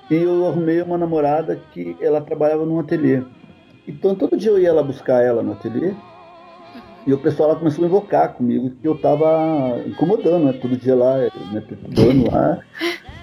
E 0.10 0.16
eu 0.16 0.48
arrumei 0.48 0.82
uma 0.82 0.98
namorada 0.98 1.60
que 1.74 1.96
ela 2.00 2.22
trabalhava 2.22 2.66
num 2.66 2.80
ateliê. 2.80 3.22
Então 3.88 4.16
todo 4.16 4.38
dia 4.38 4.52
eu 4.52 4.60
ia 4.60 4.74
lá 4.74 4.82
buscar 4.82 5.22
ela 5.22 5.44
no 5.44 5.52
ateliê 5.52 5.94
e 7.08 7.14
o 7.14 7.18
pessoal 7.18 7.50
lá 7.50 7.56
começou 7.56 7.86
a 7.86 7.88
invocar 7.88 8.34
comigo 8.34 8.70
que 8.82 8.86
eu 8.86 8.98
tava 8.98 9.82
incomodando, 9.86 10.44
né? 10.44 10.54
Todo 10.62 10.76
dia 10.76 10.94
lá, 10.94 11.18
né? 11.54 11.64
Perturbando 11.66 12.30
lá. 12.30 12.60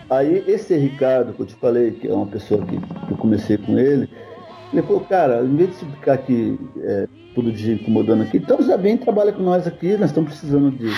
Aí 0.08 0.42
esse 0.46 0.74
Ricardo 0.74 1.34
que 1.34 1.40
eu 1.40 1.46
te 1.46 1.54
falei, 1.56 1.90
que 1.90 2.08
é 2.08 2.12
uma 2.14 2.26
pessoa 2.26 2.64
que, 2.64 2.78
que 2.78 3.12
eu 3.12 3.16
comecei 3.18 3.58
com 3.58 3.78
ele, 3.78 4.08
ele 4.72 4.82
falou, 4.82 5.00
cara, 5.02 5.42
em 5.42 5.54
vez 5.54 5.68
de 5.68 5.76
você 5.76 5.86
ficar 5.86 6.14
aqui 6.14 6.58
é, 6.82 7.06
todo 7.34 7.52
dia 7.52 7.74
incomodando 7.74 8.22
aqui, 8.22 8.38
então 8.38 8.62
já 8.62 8.78
bem 8.78 8.96
trabalha 8.96 9.32
com 9.32 9.42
nós 9.42 9.66
aqui, 9.66 9.98
nós 9.98 10.10
estamos 10.10 10.30
precisando 10.30 10.70
de. 10.70 10.90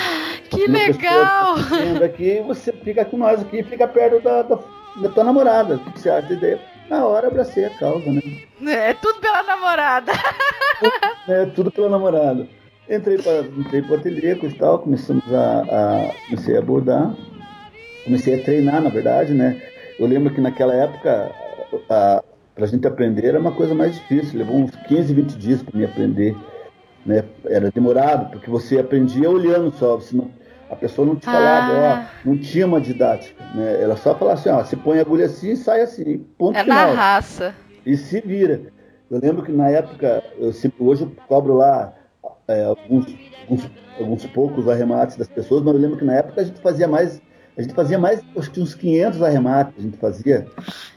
Que 0.49 0.69
legal! 0.69 1.57
aqui, 2.05 2.41
você 2.47 2.73
fica 2.73 3.05
com 3.05 3.17
nós 3.17 3.41
aqui, 3.41 3.65
fica 3.65 3.89
perto 3.89 4.23
da, 4.23 4.43
da, 4.43 4.59
da 5.03 5.09
tua 5.09 5.25
namorada. 5.25 5.75
O 5.75 5.93
que 5.93 6.01
você 6.01 6.09
acha 6.09 6.29
da 6.29 6.35
ideia? 6.35 6.61
Na 6.89 7.05
hora 7.05 7.27
abracei 7.27 7.65
a 7.65 7.71
causa, 7.71 8.13
né? 8.13 8.23
É 8.65 8.95
tudo 8.95 9.19
pela 9.19 9.43
namorada. 9.43 10.13
É, 11.27 11.47
tudo 11.47 11.73
pela 11.73 11.89
namorada. 11.89 12.47
Entrei 12.89 13.19
para 13.19 13.41
entrei 13.41 13.81
o 13.81 13.95
ateliê 13.95 14.35
e 14.35 14.55
tal, 14.55 14.79
começamos 14.79 15.25
a, 15.35 15.61
a, 15.63 16.15
comecei 16.27 16.57
a 16.57 16.61
abordar, 16.61 17.17
comecei 18.05 18.41
a 18.41 18.45
treinar, 18.45 18.81
na 18.81 18.91
verdade, 18.91 19.35
né? 19.35 19.61
Eu 19.99 20.07
lembro 20.07 20.33
que 20.33 20.41
naquela 20.41 20.73
época, 20.73 21.33
para 21.89 22.23
a 22.57 22.67
gente 22.67 22.87
aprender 22.87 23.27
era 23.27 23.41
uma 23.41 23.51
coisa 23.51 23.75
mais 23.75 23.95
difícil, 23.95 24.39
levou 24.39 24.57
uns 24.57 24.71
15, 24.87 25.13
20 25.15 25.37
dias 25.37 25.63
para 25.65 25.77
me 25.77 25.85
aprender, 25.85 26.37
né? 27.05 27.25
Era 27.47 27.73
demorado, 27.73 28.31
porque 28.31 28.49
você 28.49 28.79
aprendia 28.79 29.29
olhando 29.29 29.73
só, 29.73 29.97
você 29.97 30.17
não, 30.17 30.31
a 30.71 30.77
pessoa 30.77 31.09
não 31.09 31.17
te 31.17 31.27
falava, 31.27 31.73
ah. 31.73 32.09
ó, 32.25 32.29
não 32.29 32.39
tinha 32.39 32.67
uma 32.67 32.81
didática, 32.81 33.43
né? 33.53 33.83
Ela 33.83 33.97
só 33.97 34.15
falava 34.15 34.39
assim, 34.39 34.49
ó, 34.49 34.63
você 34.63 34.77
põe 34.77 34.99
a 34.99 35.03
agulha 35.03 35.27
assim 35.27 35.51
e 35.51 35.57
sai 35.57 35.81
assim, 35.81 36.19
ponto 36.39 36.57
é 36.57 36.63
final. 36.63 36.91
É 36.91 36.95
na 36.95 36.95
raça. 36.95 37.53
E 37.85 37.97
se 37.97 38.21
vira. 38.21 38.61
Eu 39.11 39.21
lembro 39.21 39.43
que 39.43 39.51
na 39.51 39.69
época, 39.71 40.23
eu 40.39 40.53
sempre, 40.53 40.85
hoje 40.85 41.03
eu 41.03 41.13
cobro 41.27 41.55
lá 41.55 41.96
é, 42.49 42.65
alguns, 42.65 43.07
alguns, 43.43 43.71
alguns, 43.99 44.27
poucos 44.27 44.69
arremates 44.69 45.17
das 45.17 45.29
pessoas, 45.29 45.63
mas 45.63 45.75
eu 45.75 45.81
lembro 45.81 45.99
que 45.99 46.05
na 46.05 46.15
época 46.15 46.41
a 46.41 46.45
gente 46.45 46.61
fazia 46.61 46.87
mais, 46.87 47.21
a 47.57 47.63
gente 47.63 47.75
fazia 47.75 47.99
mais, 47.99 48.23
acho 48.37 48.51
que 48.51 48.61
uns 48.61 48.75
500 48.75 49.23
arremates 49.23 49.75
a 49.79 49.83
gente 49.83 49.97
fazia, 49.97 50.47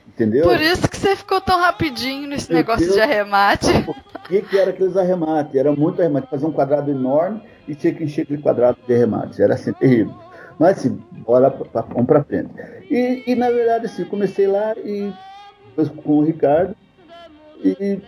entendeu? 0.07 0.43
Por 0.43 0.61
isso 0.61 0.87
que 0.87 0.97
você 0.97 1.15
ficou 1.15 1.41
tão 1.41 1.59
rapidinho 1.59 2.27
nesse 2.27 2.51
negócio 2.53 2.91
de 2.91 2.99
arremate. 2.99 3.67
O 3.87 4.29
que, 4.29 4.41
que 4.43 4.57
era 4.59 4.69
aqueles 4.69 4.95
arremates? 4.95 5.55
Era 5.55 5.71
muito 5.71 5.99
arremate, 6.01 6.29
fazia 6.29 6.47
um 6.47 6.51
quadrado 6.51 6.91
enorme 6.91 7.41
e 7.67 7.73
tinha 7.73 7.93
que 7.93 8.03
encher 8.03 8.21
aquele 8.21 8.41
quadrado 8.41 8.77
de 8.85 8.93
arremates, 8.93 9.39
era 9.39 9.55
assim, 9.55 9.73
terrível. 9.73 10.13
Mas 10.59 10.77
assim, 10.77 11.01
bora, 11.25 11.49
vamos 11.49 12.05
pra 12.05 12.23
frente. 12.23 12.51
E, 12.91 13.23
e 13.25 13.35
na 13.35 13.49
verdade, 13.49 13.85
assim, 13.85 14.03
comecei 14.03 14.45
lá 14.45 14.75
e 14.77 15.11
com 16.03 16.17
o 16.17 16.23
Ricardo 16.23 16.75
e 17.63 18.01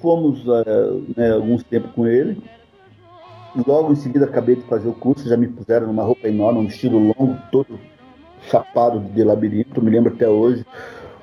fomos 0.00 0.46
uh, 0.46 1.04
né, 1.16 1.32
alguns 1.32 1.62
tempos 1.64 1.90
com 1.92 2.06
ele 2.06 2.40
Logo 3.66 3.92
em 3.92 3.96
seguida 3.96 4.24
acabei 4.24 4.56
de 4.56 4.62
fazer 4.62 4.88
o 4.88 4.92
curso, 4.92 5.28
já 5.28 5.36
me 5.36 5.48
puseram 5.48 5.86
numa 5.88 6.02
roupa 6.04 6.28
enorme, 6.28 6.60
um 6.60 6.66
vestido 6.66 6.98
longo, 6.98 7.36
todo 7.50 7.78
chapado 8.42 9.00
de 9.00 9.24
labirinto, 9.24 9.82
me 9.82 9.90
lembro 9.90 10.12
até 10.14 10.28
hoje, 10.28 10.64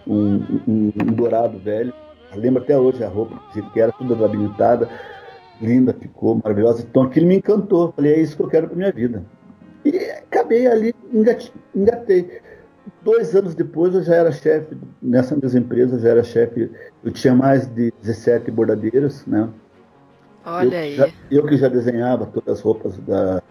um, 0.05 0.35
um, 0.67 0.93
um 1.01 1.13
dourado 1.13 1.57
velho. 1.59 1.93
Lembro 2.35 2.61
até 2.61 2.77
hoje 2.77 3.01
a 3.03 3.07
roupa, 3.07 3.39
que 3.71 3.79
era 3.79 3.93
toda 3.93 4.15
labirintada, 4.15 4.89
linda, 5.61 5.93
ficou 5.93 6.39
maravilhosa. 6.43 6.85
Então 6.89 7.03
aquilo 7.03 7.27
me 7.27 7.37
encantou. 7.37 7.93
Falei, 7.93 8.13
é 8.13 8.19
isso 8.19 8.35
que 8.35 8.43
eu 8.43 8.47
quero 8.49 8.67
para 8.67 8.75
minha 8.75 8.91
vida. 8.91 9.23
E 9.85 9.97
acabei 9.97 10.67
ali, 10.67 10.93
engatei. 11.73 12.41
Dois 13.01 13.33
anos 13.35 13.55
depois 13.55 13.95
eu 13.95 14.03
já 14.03 14.15
era 14.15 14.31
chefe, 14.31 14.75
nessa 15.01 15.35
mesma 15.35 15.59
empresa, 15.59 15.95
eu 15.95 15.99
já 15.99 16.09
era 16.09 16.23
chefe, 16.23 16.69
eu 17.03 17.11
tinha 17.11 17.33
mais 17.33 17.67
de 17.67 17.93
17 18.01 18.51
bordadeiras, 18.51 19.25
né? 19.25 19.47
Olha 20.45 20.75
eu, 20.75 20.81
aí. 20.81 20.95
Já, 20.95 21.09
eu 21.31 21.45
que 21.45 21.57
já 21.57 21.67
desenhava 21.67 22.25
todas 22.25 22.59
as 22.59 22.61
roupas 22.61 22.97
da, 22.99 23.41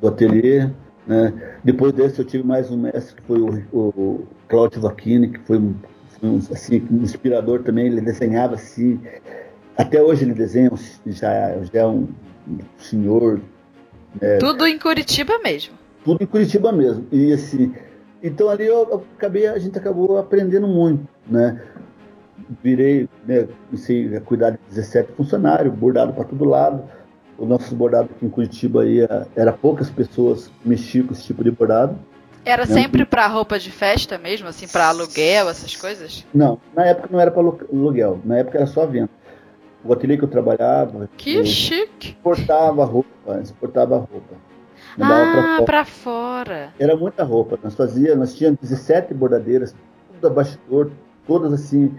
do 0.00 0.08
ateliê. 0.08 0.68
Né? 1.06 1.32
Depois 1.62 1.92
desse 1.92 2.18
eu 2.18 2.24
tive 2.24 2.44
mais 2.44 2.70
um 2.70 2.76
mestre 2.76 3.14
que 3.16 3.22
foi 3.22 3.40
o, 3.40 3.64
o 3.72 4.26
Claudio 4.48 4.80
Vacchini, 4.80 5.28
que 5.28 5.40
foi 5.40 5.58
um, 5.58 5.74
um, 6.22 6.38
assim, 6.38 6.86
um 6.90 7.02
inspirador 7.02 7.62
também. 7.62 7.86
Ele 7.86 8.00
desenhava 8.00 8.54
assim. 8.54 9.00
Até 9.76 10.02
hoje 10.02 10.24
ele 10.24 10.34
desenha, 10.34 10.70
já, 11.06 11.58
já 11.64 11.80
é 11.80 11.86
um 11.86 12.08
senhor. 12.78 13.40
Né? 14.20 14.38
Tudo 14.38 14.66
em 14.66 14.78
Curitiba 14.78 15.38
mesmo. 15.38 15.74
Tudo 16.04 16.22
em 16.22 16.26
Curitiba 16.26 16.72
mesmo. 16.72 17.06
E 17.10 17.32
assim, 17.32 17.74
então 18.22 18.48
ali 18.48 18.66
eu 18.66 19.04
acabei, 19.16 19.46
a 19.46 19.58
gente 19.58 19.78
acabou 19.78 20.18
aprendendo 20.18 20.66
muito, 20.66 21.06
né? 21.26 21.60
Virei, 22.62 23.08
né, 23.26 23.46
comecei 23.68 24.16
a 24.16 24.20
cuidar 24.20 24.50
de 24.50 24.58
17 24.68 25.12
funcionários, 25.12 25.74
bordado 25.74 26.12
para 26.12 26.24
todo 26.24 26.44
lado. 26.44 26.82
o 27.38 27.44
nosso 27.44 27.74
bordado 27.74 28.08
aqui 28.14 28.24
em 28.24 28.30
Curitiba 28.30 28.82
aí, 28.82 29.00
é, 29.00 29.26
era 29.36 29.52
poucas 29.52 29.90
pessoas 29.90 30.48
que 30.48 30.68
mexiam 30.68 31.06
com 31.06 31.12
esse 31.12 31.24
tipo 31.24 31.44
de 31.44 31.50
bordado. 31.50 31.98
Era 32.44 32.64
né? 32.64 32.72
sempre 32.72 33.04
para 33.04 33.26
roupa 33.26 33.58
de 33.58 33.70
festa 33.70 34.16
mesmo, 34.16 34.48
assim, 34.48 34.68
para 34.68 34.88
aluguel, 34.88 35.48
essas 35.48 35.74
coisas? 35.76 36.24
Não, 36.32 36.58
na 36.74 36.86
época 36.86 37.08
não 37.10 37.20
era 37.20 37.30
para 37.30 37.42
aluguel, 37.42 38.20
na 38.24 38.38
época 38.38 38.58
era 38.58 38.66
só 38.66 38.86
venda. 38.86 39.10
O 39.84 39.92
ateliê 39.92 40.16
que 40.16 40.24
eu 40.24 40.28
trabalhava. 40.28 41.08
Que 41.16 41.44
chique! 41.44 42.10
Exportava 42.10 42.84
roupa, 42.84 43.40
exportava 43.42 43.96
roupa. 43.96 44.34
Ah, 45.00 45.62
para 45.64 45.84
fora. 45.84 46.72
Era 46.78 46.96
muita 46.96 47.22
roupa. 47.22 47.58
Nós 47.62 47.74
fazia, 47.74 48.14
nós 48.14 48.34
tínhamos 48.34 48.60
17 48.60 49.12
bordadeiras, 49.12 49.74
tudo 50.14 50.26
abastidor, 50.26 50.90
todas 51.26 51.52
assim, 51.52 51.94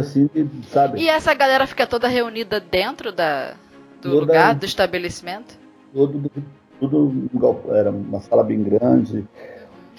assim, 0.00 0.28
sabe? 0.72 1.00
E 1.00 1.08
essa 1.08 1.34
galera 1.34 1.66
fica 1.66 1.86
toda 1.86 2.08
reunida 2.08 2.60
dentro 2.60 3.12
da, 3.12 3.54
do 4.00 4.10
toda, 4.10 4.20
lugar, 4.20 4.54
do 4.54 4.66
estabelecimento? 4.66 5.58
Todo, 5.92 6.30
tudo, 6.78 7.30
era 7.74 7.90
uma 7.90 8.20
sala 8.20 8.44
bem 8.44 8.62
grande, 8.62 9.24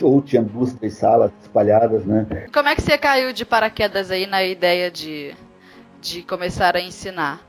ou 0.02 0.22
tinha 0.22 0.41
duas, 0.41 0.74
três 0.74 0.93
salas 0.93 1.32
espalhadas, 1.41 2.06
né? 2.06 2.48
Como 2.54 2.69
é 2.69 2.76
que 2.76 2.82
você 2.82 2.98
caiu 2.98 3.34
de 3.34 3.45
paraquedas 3.45 4.12
aí 4.12 4.26
na 4.26 4.43
ideia 4.43 4.89
de, 4.89 5.34
de 6.02 6.22
começar 6.24 6.76
a 6.76 6.82
ensinar? 6.82 7.41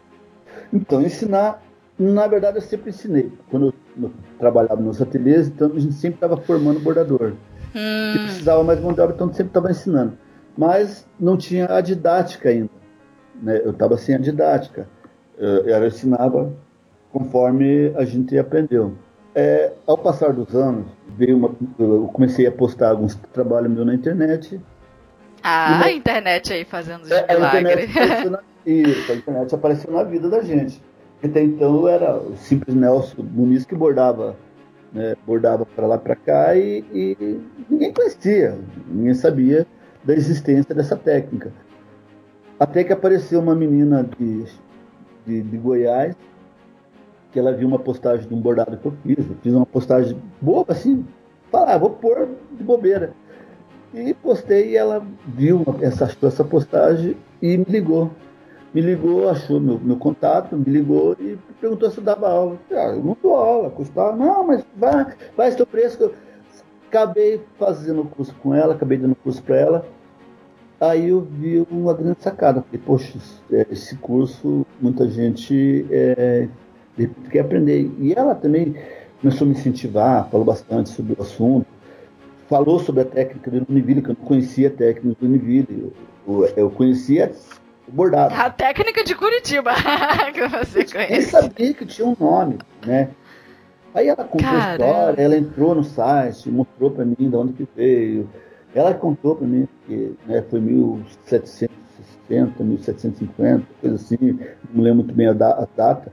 Então, 0.73 1.01
ensinar, 1.03 1.63
na 1.99 2.27
verdade, 2.27 2.59
eu 2.59 2.63
sempre 2.63 2.91
ensinei. 2.91 3.33
Quando 3.51 3.75
eu, 4.01 4.11
trabalhava 4.39 4.81
nos 4.81 5.01
ateliês, 5.01 5.49
então 5.49 5.71
a 5.75 5.79
gente 5.79 5.95
sempre 5.95 6.17
estava 6.17 6.37
formando 6.37 6.81
bordador. 6.81 7.35
Hum. 7.75 8.13
Que 8.13 8.19
precisava 8.19 8.65
mais 8.65 8.81
mão 8.81 8.93
de 8.93 9.01
obra, 9.01 9.15
então 9.15 9.29
sempre 9.29 9.51
estava 9.51 9.71
ensinando. 9.71 10.17
Mas 10.61 11.07
não 11.19 11.39
tinha 11.39 11.75
a 11.75 11.81
didática 11.81 12.51
ainda. 12.51 12.69
Né? 13.43 13.63
Eu 13.65 13.71
estava 13.71 13.97
sem 13.97 14.15
a 14.15 14.19
didática. 14.19 14.87
Eu, 15.39 15.67
eu 15.67 15.87
ensinava 15.87 16.53
conforme 17.11 17.95
a 17.97 18.05
gente 18.05 18.37
aprendeu. 18.37 18.95
É, 19.35 19.73
ao 19.87 19.97
passar 19.97 20.35
dos 20.35 20.55
anos, 20.55 20.85
veio 21.17 21.39
uma, 21.39 21.51
eu 21.79 22.11
comecei 22.13 22.47
a 22.47 22.53
postar 22.53 22.91
alguns 22.91 23.15
trabalhos 23.33 23.73
meus 23.73 23.87
na 23.87 23.95
internet. 23.95 24.61
Ah, 25.43 25.83
a 25.83 25.93
internet 25.93 26.53
aí 26.53 26.67
fazendo 26.67 27.05
os 27.05 27.11
é, 27.11 27.27
milagres. 27.33 27.91
Isso, 28.67 29.13
a 29.13 29.15
internet 29.15 29.55
apareceu 29.55 29.91
na 29.91 30.03
vida 30.03 30.29
da 30.29 30.43
gente. 30.43 30.83
Até 31.25 31.43
então 31.43 31.75
eu 31.75 31.89
era 31.89 32.19
o 32.19 32.37
simples 32.37 32.77
Nelson 32.77 33.23
Muniz 33.23 33.65
que 33.65 33.75
bordava, 33.75 34.37
né, 34.93 35.17
bordava 35.27 35.65
para 35.65 35.87
lá 35.87 35.97
para 35.97 36.17
cá 36.17 36.55
e, 36.55 36.85
e, 36.93 37.41
ninguém 37.71 37.95
conhecia, 37.95 38.59
ninguém 38.87 39.15
sabia 39.15 39.67
da 40.05 40.15
existência 40.15 40.75
dessa 40.75 40.97
técnica. 40.97 41.53
Até 42.59 42.85
que 42.85 42.93
apareceu 42.93 43.41
uma 43.41 43.55
menina 43.55 44.09
de, 44.19 44.45
de, 45.27 45.43
de 45.43 45.57
Goiás 45.57 46.15
que 47.33 47.39
ela 47.39 47.53
viu 47.53 47.69
uma 47.69 47.79
postagem 47.79 48.29
de 48.29 48.35
um 48.35 48.41
bordado 48.41 48.77
que 48.77 48.87
eu 48.87 48.93
fiz. 49.03 49.19
Eu 49.19 49.37
fiz 49.43 49.55
uma 49.55 49.67
postagem 49.67 50.21
boba, 50.41 50.73
assim, 50.73 51.07
falar, 51.51 51.75
ah, 51.75 51.79
vou 51.79 51.91
pôr 51.91 52.29
de 52.53 52.65
bobeira. 52.65 53.13
E 53.93 54.15
postei 54.15 54.71
e 54.71 54.77
ela 54.77 55.05
viu 55.27 55.65
essa, 55.81 56.09
essa 56.23 56.45
postagem 56.45 57.17
e 57.43 57.59
me 57.59 57.65
ligou. 57.69 58.11
Me 58.73 58.81
ligou, 58.81 59.29
achou 59.29 59.59
meu, 59.59 59.81
meu 59.81 59.97
contato, 59.97 60.57
me 60.57 60.65
ligou 60.65 61.17
e 61.19 61.37
perguntou 61.61 61.91
se 61.91 61.99
eu 61.99 62.05
dava 62.05 62.29
aula. 62.29 62.59
Eu, 62.71 62.79
ah, 62.79 62.87
eu 62.95 63.03
não 63.03 63.17
dou 63.21 63.35
aula, 63.35 63.71
custava. 63.71 64.15
Não, 64.15 64.47
mas 64.47 64.65
vai, 64.77 65.15
vai 65.37 65.51
seu 65.53 65.67
preço. 65.67 66.13
Acabei 66.91 67.41
fazendo 67.57 68.03
o 68.03 68.05
curso 68.05 68.35
com 68.43 68.53
ela, 68.53 68.75
acabei 68.75 68.99
dando 68.99 69.15
curso 69.15 69.41
para 69.45 69.57
ela. 69.57 69.87
Aí 70.81 71.11
eu 71.11 71.21
vi 71.21 71.65
uma 71.71 71.95
grande 71.95 72.21
sacada. 72.21 72.63
Falei, 72.63 72.83
poxa, 72.85 73.17
esse 73.71 73.95
curso, 73.99 74.67
muita 74.81 75.09
gente 75.09 75.87
é, 75.89 76.49
quer 77.31 77.41
aprender. 77.41 77.89
E 78.01 78.13
ela 78.13 78.35
também 78.35 78.75
começou 79.21 79.45
a 79.45 79.51
me 79.51 79.57
incentivar, 79.57 80.29
falou 80.31 80.45
bastante 80.45 80.89
sobre 80.89 81.15
o 81.17 81.23
assunto, 81.23 81.67
falou 82.49 82.81
sobre 82.81 83.03
a 83.03 83.05
técnica 83.05 83.53
do 83.53 83.67
Univille, 83.71 84.03
que 84.03 84.11
eu 84.11 84.17
não 84.19 84.27
conhecia 84.27 84.67
a 84.67 84.73
técnica 84.73 85.17
do 85.21 85.27
Univille. 85.27 85.93
Eu, 86.27 86.53
eu 86.57 86.71
conhecia 86.71 87.31
o 87.87 87.93
bordado. 87.93 88.35
A 88.35 88.51
técnica 88.51 89.05
de 89.05 89.15
Curitiba, 89.15 89.75
que 90.35 90.49
você 90.49 90.85
conhece. 90.85 91.13
Nem 91.13 91.23
sabia 91.23 91.73
que 91.73 91.87
tinha 91.87 92.09
um 92.09 92.17
nome, 92.19 92.59
né? 92.85 93.11
Aí 93.95 94.09
ela 94.09 94.25
contou 94.25 94.41
Caramba. 94.41 94.67
a 94.67 94.73
história, 94.73 95.23
ela 95.23 95.37
entrou 95.37 95.75
no 95.75 95.85
site, 95.85 96.51
mostrou 96.51 96.91
para 96.91 97.05
mim 97.05 97.17
de 97.19 97.35
onde 97.35 97.53
que 97.53 97.69
veio. 97.75 98.29
Ela 98.75 98.95
contou 98.95 99.35
para 99.35 99.47
mim 99.47 99.67
que 99.87 100.15
né, 100.27 100.43
foi 100.49 100.61
1760, 100.61 102.63
1750, 102.63 103.67
coisa 103.81 103.97
assim, 103.97 104.39
não 104.73 104.85
lembro 104.85 105.05
muito 105.05 105.15
bem 105.15 105.27
a, 105.27 105.33
da, 105.33 105.51
a 105.51 105.67
data. 105.77 106.13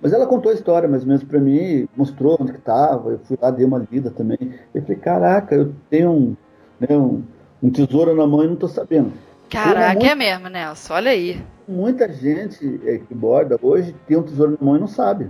Mas 0.00 0.12
ela 0.12 0.26
contou 0.26 0.50
a 0.50 0.54
história 0.54 0.88
mais 0.88 1.02
ou 1.02 1.08
menos 1.08 1.24
para 1.24 1.40
mim, 1.40 1.86
mostrou 1.96 2.38
onde 2.40 2.52
que 2.52 2.58
estava, 2.58 3.10
eu 3.10 3.18
fui 3.18 3.36
lá, 3.40 3.50
dei 3.50 3.66
uma 3.66 3.86
lida 3.90 4.10
também. 4.10 4.38
Eu 4.72 4.82
falei, 4.82 4.96
caraca, 4.96 5.54
eu 5.54 5.74
tenho 5.90 6.10
um, 6.10 6.36
né, 6.78 6.96
um, 6.96 7.22
um 7.62 7.70
tesouro 7.70 8.14
na 8.14 8.26
mão 8.26 8.44
e 8.44 8.46
não 8.46 8.54
estou 8.54 8.68
sabendo. 8.68 9.12
Caraca, 9.50 9.94
muito, 9.94 10.06
é 10.06 10.14
mesmo, 10.14 10.48
Nelson, 10.48 10.94
olha 10.94 11.10
aí. 11.10 11.42
Muita 11.66 12.10
gente 12.12 12.80
é, 12.86 12.98
que 12.98 13.12
borda 13.12 13.58
hoje 13.60 13.94
tem 14.06 14.16
um 14.16 14.22
tesouro 14.22 14.56
na 14.58 14.64
mão 14.64 14.76
e 14.76 14.80
não 14.80 14.86
sabe. 14.86 15.28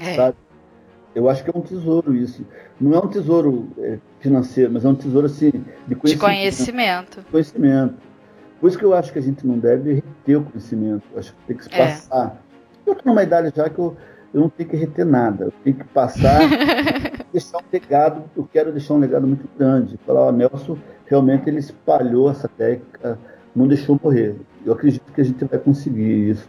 É. 0.00 0.14
Sabe? 0.14 0.36
Eu 1.14 1.28
acho 1.28 1.44
que 1.44 1.50
é 1.50 1.52
um 1.54 1.60
tesouro 1.60 2.14
isso. 2.14 2.44
Não 2.80 2.94
é 2.94 2.98
um 2.98 3.08
tesouro 3.08 3.68
é, 3.78 3.98
financeiro, 4.20 4.72
mas 4.72 4.84
é 4.84 4.88
um 4.88 4.94
tesouro 4.94 5.26
assim 5.26 5.50
de 5.86 5.94
conhecimento. 5.94 6.06
De 6.06 6.18
conhecimento. 6.18 7.24
conhecimento. 7.30 7.94
Por 8.60 8.68
isso 8.68 8.78
que 8.78 8.84
eu 8.84 8.94
acho 8.94 9.12
que 9.12 9.18
a 9.18 9.22
gente 9.22 9.46
não 9.46 9.58
deve 9.58 9.94
reter 9.94 10.38
o 10.38 10.44
conhecimento. 10.44 11.04
Eu 11.12 11.20
acho 11.20 11.32
que 11.32 11.38
tem 11.46 11.56
que 11.56 11.64
se 11.64 11.74
é. 11.74 11.78
passar. 11.78 12.42
Eu 12.84 12.94
estou 12.94 13.12
numa 13.12 13.22
idade 13.22 13.52
já 13.54 13.68
que 13.68 13.78
eu, 13.78 13.96
eu 14.32 14.40
não 14.40 14.48
tenho 14.48 14.68
que 14.68 14.76
reter 14.76 15.04
nada. 15.04 15.44
Eu 15.44 15.52
tenho 15.62 15.76
que 15.76 15.84
passar, 15.84 16.40
deixar 17.32 17.58
um 17.58 17.64
legado. 17.72 18.24
Eu 18.36 18.48
quero 18.52 18.72
deixar 18.72 18.94
um 18.94 18.98
legado 18.98 19.26
muito 19.26 19.48
grande. 19.56 19.98
Falar, 20.06 20.22
ó, 20.22 20.32
Nelson 20.32 20.76
realmente 21.06 21.48
ele 21.48 21.58
espalhou 21.58 22.30
essa 22.30 22.48
técnica, 22.48 23.18
não 23.54 23.68
deixou 23.68 24.00
morrer. 24.02 24.36
Eu 24.64 24.72
acredito 24.72 25.12
que 25.12 25.20
a 25.20 25.24
gente 25.24 25.44
vai 25.44 25.58
conseguir 25.58 26.30
isso. 26.30 26.48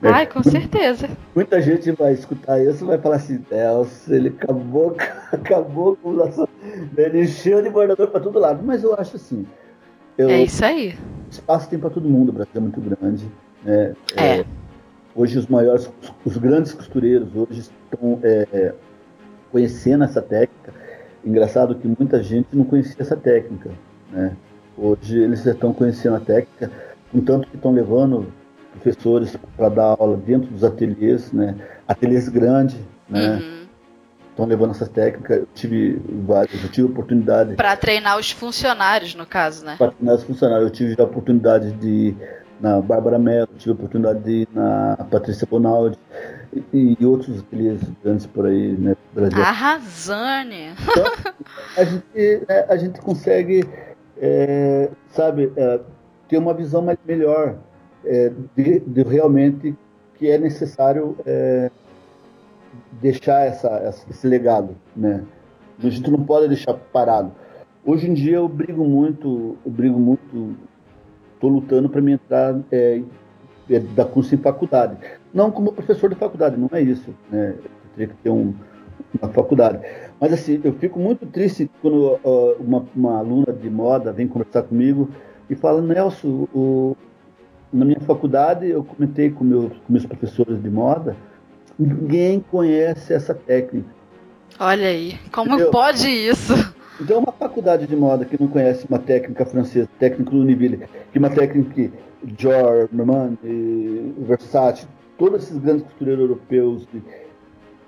Né? 0.00 0.10
Ai, 0.12 0.26
com 0.26 0.42
certeza. 0.42 1.08
Muita 1.34 1.60
gente 1.60 1.90
vai 1.92 2.12
escutar 2.12 2.60
isso 2.60 2.84
e 2.84 2.86
vai 2.86 2.98
falar 2.98 3.16
assim, 3.16 3.44
Nelson, 3.50 4.12
ele 4.12 4.28
acabou, 4.28 4.96
acabou 5.32 5.96
com 5.96 6.10
o 6.10 6.12
nosso. 6.12 6.48
Ele 6.96 7.22
encheu 7.22 7.62
de 7.62 7.70
bordador 7.70 8.08
para 8.08 8.20
todo 8.20 8.38
lado. 8.38 8.62
Mas 8.64 8.82
eu 8.82 8.94
acho 8.94 9.16
assim. 9.16 9.46
Eu, 10.16 10.28
é 10.28 10.42
isso 10.42 10.64
aí. 10.64 10.96
Espaço 11.30 11.68
tem 11.68 11.78
para 11.78 11.90
todo 11.90 12.08
mundo, 12.08 12.30
o 12.30 12.32
Brasil 12.32 12.52
é 12.54 12.60
muito 12.60 12.80
grande. 12.80 13.26
Né? 13.64 13.94
É. 14.16 14.40
é 14.40 14.44
Hoje 15.14 15.36
os 15.36 15.48
maiores, 15.48 15.90
os 16.24 16.36
grandes 16.36 16.72
costureiros 16.72 17.28
hoje 17.34 17.58
estão 17.60 18.20
é, 18.22 18.72
conhecendo 19.50 20.04
essa 20.04 20.22
técnica. 20.22 20.72
Engraçado 21.24 21.74
que 21.74 21.88
muita 21.88 22.22
gente 22.22 22.48
não 22.52 22.64
conhecia 22.64 22.94
essa 23.00 23.16
técnica, 23.16 23.70
né? 24.12 24.36
Hoje 24.76 25.18
eles 25.18 25.44
estão 25.44 25.72
conhecendo 25.72 26.14
a 26.14 26.20
técnica, 26.20 26.70
contanto 27.10 27.48
que 27.48 27.56
estão 27.56 27.72
levando 27.72 28.32
professores 28.78 29.36
para 29.56 29.68
dar 29.68 29.96
aula 29.98 30.16
dentro 30.16 30.50
dos 30.50 30.64
ateliês, 30.64 31.32
né? 31.32 31.56
Ateliês 31.86 32.28
grandes, 32.28 32.76
né? 33.08 33.36
Uhum 33.36 33.58
estão 34.38 34.46
levando 34.46 34.70
essas 34.70 34.88
técnicas. 34.88 35.38
Eu 35.38 35.48
tive 35.52 36.00
vários, 36.24 36.62
eu 36.62 36.70
tive 36.70 36.86
oportunidade. 36.86 37.56
Para 37.56 37.76
treinar 37.76 38.16
os 38.16 38.30
funcionários, 38.30 39.16
no 39.16 39.26
caso, 39.26 39.64
né? 39.64 39.74
Para 39.76 39.90
treinar 39.90 40.14
os 40.14 40.22
funcionários. 40.22 40.68
Eu 40.68 40.72
tive 40.72 40.94
a 40.96 41.04
oportunidade 41.04 41.72
de 41.72 42.14
na 42.60 42.80
Bárbara 42.80 43.18
Mello, 43.18 43.48
tive 43.56 43.70
a 43.70 43.74
oportunidade 43.74 44.20
de 44.20 44.30
ir 44.30 44.48
na 44.52 44.96
Patrícia 45.10 45.46
Bonaldi 45.48 45.98
e, 46.72 46.96
e 46.98 47.06
outros 47.06 47.38
ateliês 47.38 47.80
grandes 48.02 48.26
por 48.26 48.46
aí, 48.46 48.72
né? 48.72 48.96
Brasil. 49.12 49.42
Arrasane! 49.42 50.74
Então, 50.82 51.04
a, 51.76 51.84
gente, 51.84 52.44
é, 52.48 52.66
a 52.68 52.76
gente 52.76 53.00
consegue, 53.00 53.64
é, 54.20 54.90
sabe, 55.10 55.52
é, 55.56 55.80
ter 56.28 56.38
uma 56.38 56.52
visão 56.52 56.82
mais, 56.82 56.98
melhor 57.06 57.56
é, 58.04 58.32
de, 58.56 58.80
de, 58.80 59.02
realmente 59.02 59.74
que 60.14 60.28
é 60.30 60.38
necessário 60.38 61.16
é, 61.24 61.70
deixar 63.00 63.46
essa, 63.46 63.94
esse 64.10 64.26
legado, 64.26 64.76
né? 64.96 65.24
A 65.82 65.88
gente 65.88 66.10
não 66.10 66.24
pode 66.24 66.48
deixar 66.48 66.74
parado. 66.74 67.30
Hoje 67.84 68.10
em 68.10 68.14
dia 68.14 68.36
eu 68.36 68.48
brigo 68.48 68.84
muito, 68.84 69.56
eu 69.64 69.70
brigo 69.70 69.98
muito 69.98 70.56
estou 71.34 71.50
lutando 71.50 71.88
para 71.88 72.00
me 72.00 72.12
entrar 72.12 72.58
é, 72.70 73.00
é, 73.70 73.78
da 73.78 74.04
curso 74.04 74.34
em 74.34 74.38
faculdade. 74.38 74.96
Não 75.32 75.50
como 75.50 75.72
professor 75.72 76.10
de 76.10 76.16
faculdade, 76.16 76.56
não 76.56 76.68
é 76.72 76.82
isso. 76.82 77.14
Né? 77.30 77.54
Eu 77.56 77.70
teria 77.94 78.08
que 78.08 78.22
ter 78.22 78.30
um, 78.30 78.52
uma 79.20 79.32
faculdade. 79.32 79.80
Mas 80.20 80.32
assim, 80.32 80.60
eu 80.64 80.72
fico 80.74 80.98
muito 80.98 81.24
triste 81.26 81.70
quando 81.80 82.18
uh, 82.24 82.56
uma, 82.60 82.84
uma, 82.94 83.18
aluna 83.18 83.52
de 83.52 83.70
moda 83.70 84.12
vem 84.12 84.26
conversar 84.26 84.64
comigo 84.64 85.08
e 85.48 85.54
fala, 85.54 85.80
Nelson, 85.80 86.48
o, 86.52 86.96
na 87.72 87.84
minha 87.84 88.00
faculdade 88.00 88.66
eu 88.66 88.82
comentei 88.82 89.30
com, 89.30 89.44
meus, 89.44 89.72
com 89.72 89.92
meus 89.92 90.06
professores 90.06 90.62
de 90.62 90.70
moda, 90.70 91.16
ninguém 91.78 92.40
conhece 92.40 93.12
essa 93.12 93.34
técnica. 93.34 93.88
Olha 94.58 94.88
aí, 94.88 95.18
como 95.30 95.54
Entendeu? 95.54 95.70
pode 95.70 96.08
isso? 96.08 96.52
Então, 97.00 97.20
uma 97.20 97.32
faculdade 97.32 97.86
de 97.86 97.94
moda 97.94 98.24
que 98.24 98.40
não 98.40 98.48
conhece 98.48 98.84
uma 98.88 98.98
técnica 98.98 99.46
francesa, 99.46 99.88
técnica 100.00 100.32
do 100.32 100.40
Univille, 100.40 100.84
que 101.12 101.18
uma 101.18 101.30
técnica 101.30 101.72
que 101.72 101.92
Dior, 102.24 102.88
Norman, 102.90 103.38
Versace, 104.18 104.86
todos 105.16 105.44
esses 105.44 105.58
grandes 105.58 105.84
costureiros 105.84 106.22
europeus 106.22 106.88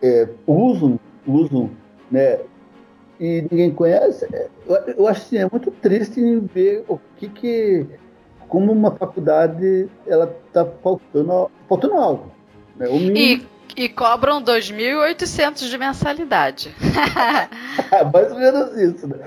é, 0.01 0.29
usam, 0.47 1.01
usam, 1.27 1.71
né? 2.11 2.39
E 3.19 3.45
ninguém 3.51 3.73
conhece. 3.73 4.27
É, 4.33 4.49
eu, 4.67 4.77
eu 4.97 5.09
acho 5.09 5.23
assim, 5.23 5.39
é 5.39 5.49
muito 5.51 5.73
triste 5.73 6.21
ver 6.55 6.85
o 6.89 6.99
que 7.17 7.29
que 7.29 7.87
como 8.51 8.73
uma 8.73 8.91
faculdade 8.91 9.89
ela 10.07 10.37
está 10.47 10.67
faltando, 10.83 11.51
faltando 11.69 11.95
algo. 11.95 12.33
Né? 12.77 12.89
E, 13.15 13.47
e 13.77 13.89
cobram 13.89 14.43
2.800 14.43 15.71
de 15.71 15.79
mensalidade. 15.79 16.75
Mais 18.13 18.33
ou 18.33 18.39
menos 18.39 18.77
isso, 18.77 19.07
né? 19.07 19.19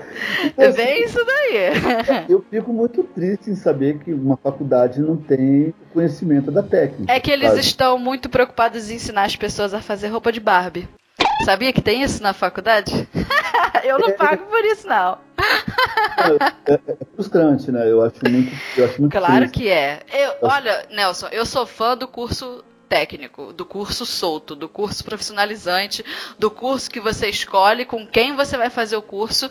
Então, 0.44 0.68
assim, 0.68 0.76
Bem 0.76 1.04
isso 1.04 1.18
daí. 1.24 2.26
eu 2.28 2.44
fico 2.50 2.72
muito 2.72 3.02
triste 3.02 3.50
em 3.50 3.56
saber 3.56 3.98
que 3.98 4.12
uma 4.12 4.36
faculdade 4.36 5.00
não 5.00 5.16
tem 5.16 5.72
conhecimento 5.94 6.50
da 6.50 6.62
técnica. 6.62 7.10
É 7.10 7.18
que 7.18 7.30
eles 7.30 7.48
sabe? 7.48 7.60
estão 7.60 7.98
muito 7.98 8.28
preocupados 8.28 8.90
em 8.90 8.96
ensinar 8.96 9.24
as 9.24 9.36
pessoas 9.36 9.72
a 9.72 9.80
fazer 9.80 10.08
roupa 10.08 10.30
de 10.30 10.40
Barbie. 10.40 10.86
Sabia 11.44 11.72
que 11.72 11.82
tem 11.82 12.02
isso 12.02 12.22
na 12.22 12.32
faculdade? 12.32 13.08
eu 13.84 13.98
não 13.98 14.12
pago 14.12 14.46
por 14.46 14.64
isso, 14.64 14.86
não. 14.86 15.18
É, 16.66 16.72
é, 16.72 16.74
é, 16.74 16.96
frustrante, 17.14 17.70
né? 17.70 17.90
Eu 17.90 18.02
acho 18.02 18.16
muito. 18.28 18.52
Eu 18.76 18.84
acho 18.84 19.00
muito 19.00 19.12
claro 19.12 19.48
triste. 19.48 19.52
que 19.52 19.68
é. 19.68 20.00
Eu, 20.12 20.34
olha, 20.42 20.86
Nelson, 20.90 21.28
eu 21.28 21.44
sou 21.44 21.66
fã 21.66 21.96
do 21.96 22.08
curso 22.08 22.64
técnico, 22.88 23.52
do 23.52 23.66
curso 23.66 24.06
solto, 24.06 24.54
do 24.54 24.68
curso 24.68 25.04
profissionalizante, 25.04 26.04
do 26.38 26.50
curso 26.50 26.90
que 26.90 27.00
você 27.00 27.28
escolhe 27.28 27.84
com 27.84 28.06
quem 28.06 28.36
você 28.36 28.56
vai 28.56 28.70
fazer 28.70 28.96
o 28.96 29.02
curso, 29.02 29.50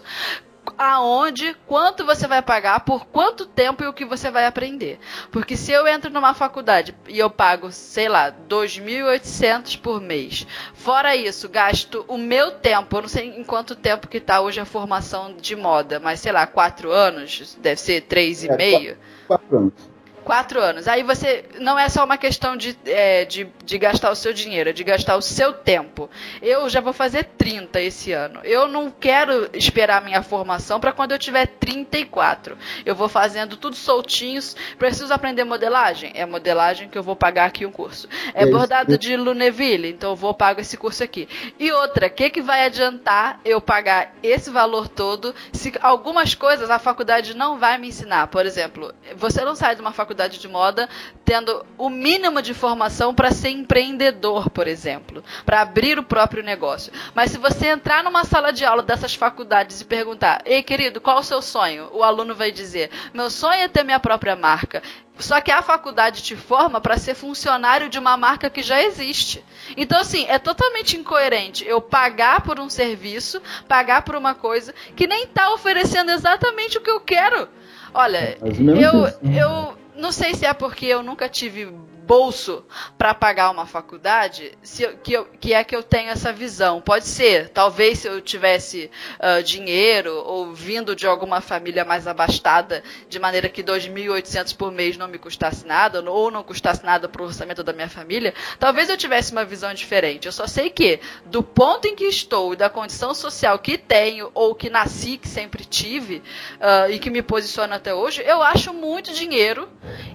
aonde, 0.77 1.55
quanto 1.67 2.05
você 2.05 2.27
vai 2.27 2.41
pagar, 2.41 2.81
por 2.81 3.05
quanto 3.05 3.45
tempo 3.45 3.83
e 3.83 3.87
o 3.87 3.93
que 3.93 4.05
você 4.05 4.29
vai 4.31 4.45
aprender. 4.45 4.99
Porque 5.31 5.55
se 5.55 5.71
eu 5.71 5.87
entro 5.87 6.11
numa 6.11 6.33
faculdade 6.33 6.95
e 7.07 7.19
eu 7.19 7.29
pago, 7.29 7.71
sei 7.71 8.09
lá, 8.09 8.31
2.800 8.49 9.79
por 9.79 10.01
mês, 10.01 10.45
fora 10.73 11.15
isso, 11.15 11.47
gasto 11.49 12.05
o 12.07 12.17
meu 12.17 12.51
tempo, 12.51 12.97
eu 12.97 13.01
não 13.01 13.09
sei 13.09 13.29
em 13.29 13.43
quanto 13.43 13.75
tempo 13.75 14.07
que 14.07 14.17
está 14.17 14.41
hoje 14.41 14.59
a 14.59 14.65
formação 14.65 15.33
de 15.33 15.55
moda, 15.55 15.99
mas 15.99 16.19
sei 16.19 16.31
lá, 16.31 16.45
quatro 16.47 16.91
anos, 16.91 17.57
deve 17.61 17.79
ser 17.79 18.01
três 18.01 18.43
e 18.43 18.49
é, 18.49 18.55
meio. 18.55 18.97
Quatro, 19.27 19.47
quatro 19.47 19.57
anos. 19.57 19.92
Quatro 20.23 20.61
anos. 20.61 20.87
Aí 20.87 21.03
você. 21.03 21.43
Não 21.59 21.77
é 21.77 21.89
só 21.89 22.05
uma 22.05 22.17
questão 22.17 22.55
de, 22.55 22.77
é, 22.85 23.25
de, 23.25 23.47
de 23.65 23.77
gastar 23.77 24.09
o 24.09 24.15
seu 24.15 24.31
dinheiro, 24.31 24.69
é 24.69 24.73
de 24.73 24.83
gastar 24.83 25.17
o 25.17 25.21
seu 25.21 25.51
tempo. 25.51 26.09
Eu 26.41 26.69
já 26.69 26.79
vou 26.79 26.93
fazer 26.93 27.25
30 27.37 27.81
esse 27.81 28.13
ano. 28.13 28.39
Eu 28.43 28.67
não 28.67 28.89
quero 28.89 29.49
esperar 29.53 30.01
minha 30.01 30.23
formação 30.23 30.79
para 30.79 30.93
quando 30.93 31.11
eu 31.11 31.19
tiver 31.19 31.47
34. 31.47 32.57
Eu 32.85 32.95
vou 32.95 33.09
fazendo 33.09 33.57
tudo 33.57 33.75
soltinhos. 33.75 34.55
Preciso 34.77 35.13
aprender 35.13 35.43
modelagem? 35.43 36.11
É 36.15 36.25
modelagem 36.25 36.87
que 36.87 36.97
eu 36.97 37.03
vou 37.03 37.15
pagar 37.15 37.45
aqui 37.45 37.65
um 37.65 37.71
curso. 37.71 38.07
É, 38.33 38.43
é 38.43 38.45
bordado 38.45 38.97
de 38.97 39.17
Luneville, 39.17 39.89
então 39.89 40.11
eu 40.11 40.15
vou 40.15 40.33
pagar 40.33 40.61
esse 40.61 40.77
curso 40.77 41.03
aqui. 41.03 41.27
E 41.59 41.69
outra, 41.71 42.07
o 42.07 42.09
que, 42.09 42.29
que 42.29 42.41
vai 42.41 42.65
adiantar 42.65 43.41
eu 43.43 43.59
pagar 43.59 44.15
esse 44.23 44.49
valor 44.49 44.87
todo 44.87 45.35
se 45.51 45.73
algumas 45.81 46.33
coisas 46.33 46.69
a 46.69 46.79
faculdade 46.79 47.35
não 47.35 47.59
vai 47.59 47.77
me 47.77 47.89
ensinar? 47.89 48.27
Por 48.27 48.45
exemplo, 48.45 48.93
você 49.17 49.43
não 49.43 49.55
sai 49.55 49.75
de 49.75 49.81
uma 49.81 49.91
faculdade 49.91 50.12
faculdade 50.13 50.37
de 50.39 50.47
moda 50.47 50.87
tendo 51.25 51.65
o 51.77 51.89
mínimo 51.89 52.41
de 52.41 52.53
formação 52.53 53.15
para 53.15 53.31
ser 53.31 53.49
empreendedor, 53.49 54.49
por 54.49 54.67
exemplo, 54.67 55.23
para 55.45 55.61
abrir 55.61 55.97
o 55.97 56.03
próprio 56.03 56.43
negócio. 56.43 56.93
Mas 57.15 57.31
se 57.31 57.37
você 57.37 57.67
entrar 57.67 58.03
numa 58.03 58.23
sala 58.23 58.51
de 58.51 58.63
aula 58.63 58.83
dessas 58.83 59.15
faculdades 59.15 59.81
e 59.81 59.85
perguntar: 59.85 60.41
"Ei, 60.45 60.61
querido, 60.61 61.01
qual 61.01 61.19
o 61.19 61.23
seu 61.23 61.41
sonho?", 61.41 61.89
o 61.91 62.03
aluno 62.03 62.35
vai 62.35 62.51
dizer: 62.51 62.91
"Meu 63.13 63.29
sonho 63.29 63.61
é 63.61 63.67
ter 63.67 63.83
minha 63.83 63.99
própria 63.99 64.35
marca". 64.35 64.83
Só 65.17 65.39
que 65.39 65.51
a 65.51 65.61
faculdade 65.61 66.23
te 66.23 66.35
forma 66.35 66.81
para 66.81 66.97
ser 66.97 67.13
funcionário 67.13 67.87
de 67.87 67.99
uma 67.99 68.17
marca 68.17 68.49
que 68.49 68.63
já 68.63 68.81
existe. 68.81 69.43
Então, 69.77 69.99
assim, 69.99 70.25
é 70.27 70.39
totalmente 70.39 70.97
incoerente 70.97 71.63
eu 71.67 71.79
pagar 71.79 72.41
por 72.41 72.59
um 72.59 72.67
serviço, 72.67 73.39
pagar 73.67 74.01
por 74.01 74.15
uma 74.15 74.33
coisa 74.33 74.73
que 74.95 75.05
nem 75.05 75.25
está 75.25 75.53
oferecendo 75.53 76.11
exatamente 76.11 76.79
o 76.79 76.81
que 76.81 76.89
eu 76.89 76.99
quero. 76.99 77.47
Olha, 77.93 78.37
eu, 78.41 79.31
eu, 79.31 79.77
não 79.95 80.11
sei 80.11 80.33
se 80.35 80.45
é 80.45 80.53
porque 80.53 80.85
eu 80.85 81.03
nunca 81.03 81.29
tive 81.29 81.65
bolso 82.03 82.65
para 82.97 83.13
pagar 83.13 83.49
uma 83.49 83.65
faculdade, 83.65 84.57
se 84.61 84.83
eu, 84.83 84.97
que, 84.97 85.13
eu, 85.13 85.25
que 85.39 85.53
é 85.53 85.63
que 85.63 85.75
eu 85.75 85.81
tenho 85.81 86.09
essa 86.09 86.33
visão. 86.33 86.81
Pode 86.81 87.07
ser, 87.07 87.49
talvez 87.49 87.99
se 87.99 88.07
eu 88.07 88.21
tivesse 88.21 88.91
uh, 89.19 89.41
dinheiro 89.41 90.13
ou 90.25 90.53
vindo 90.53 90.95
de 90.95 91.07
alguma 91.07 91.39
família 91.39 91.85
mais 91.85 92.05
abastada, 92.05 92.83
de 93.07 93.19
maneira 93.19 93.47
que 93.47 93.63
2.800 93.63 94.55
por 94.55 94.71
mês 94.71 94.97
não 94.97 95.07
me 95.07 95.17
custasse 95.17 95.65
nada, 95.65 96.03
ou 96.09 96.29
não 96.29 96.43
custasse 96.43 96.83
nada 96.83 97.07
para 97.07 97.21
o 97.21 97.25
orçamento 97.25 97.63
da 97.63 97.71
minha 97.71 97.89
família, 97.89 98.33
talvez 98.59 98.89
eu 98.89 98.97
tivesse 98.97 99.31
uma 99.31 99.45
visão 99.45 99.73
diferente. 99.73 100.25
Eu 100.25 100.33
só 100.33 100.45
sei 100.45 100.69
que, 100.69 100.99
do 101.25 101.41
ponto 101.41 101.87
em 101.87 101.95
que 101.95 102.05
estou 102.05 102.53
e 102.53 102.57
da 102.57 102.69
condição 102.69 103.13
social 103.13 103.57
que 103.59 103.77
tenho, 103.77 104.29
ou 104.33 104.53
que 104.53 104.69
nasci, 104.69 105.17
que 105.17 105.27
sempre 105.27 105.63
tive, 105.63 106.17
uh, 106.59 106.91
e 106.91 106.99
que 106.99 107.09
me 107.09 107.21
posiciono 107.21 107.73
até 107.73 107.93
hoje, 107.93 108.21
eu 108.25 108.41
acho 108.41 108.73
muito 108.73 109.13
dinheiro. 109.13 109.69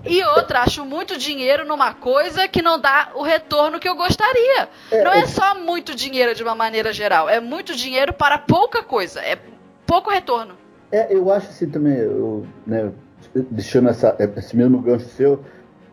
E 0.05 0.23
outra, 0.25 0.61
acho 0.61 0.85
muito 0.85 1.17
dinheiro 1.17 1.65
no 1.65 1.78
uma 1.79 1.95
coisa 1.95 2.49
que 2.49 2.61
não 2.61 2.81
dá 2.81 3.13
o 3.15 3.23
retorno 3.23 3.79
que 3.79 3.89
eu 3.89 3.95
gostaria. 3.95 4.69
É, 4.91 5.05
não 5.05 5.13
é, 5.13 5.21
é 5.21 5.27
só 5.27 5.55
muito 5.55 5.95
dinheiro 5.95 6.35
de 6.35 6.43
uma 6.43 6.55
maneira 6.55 6.93
geral, 6.93 7.29
é 7.29 7.39
muito 7.41 7.75
dinheiro 7.75 8.13
para 8.13 8.37
pouca 8.37 8.83
coisa, 8.83 9.21
é 9.21 9.39
pouco 9.87 10.11
retorno. 10.11 10.55
É, 10.91 11.15
eu 11.15 11.31
acho 11.31 11.49
assim 11.49 11.71
também, 11.71 11.97
eu, 11.97 12.45
né, 12.67 12.91
deixando 13.51 13.89
essa, 13.89 14.17
esse 14.37 14.57
mesmo 14.57 14.81
gancho 14.81 15.07
seu, 15.07 15.45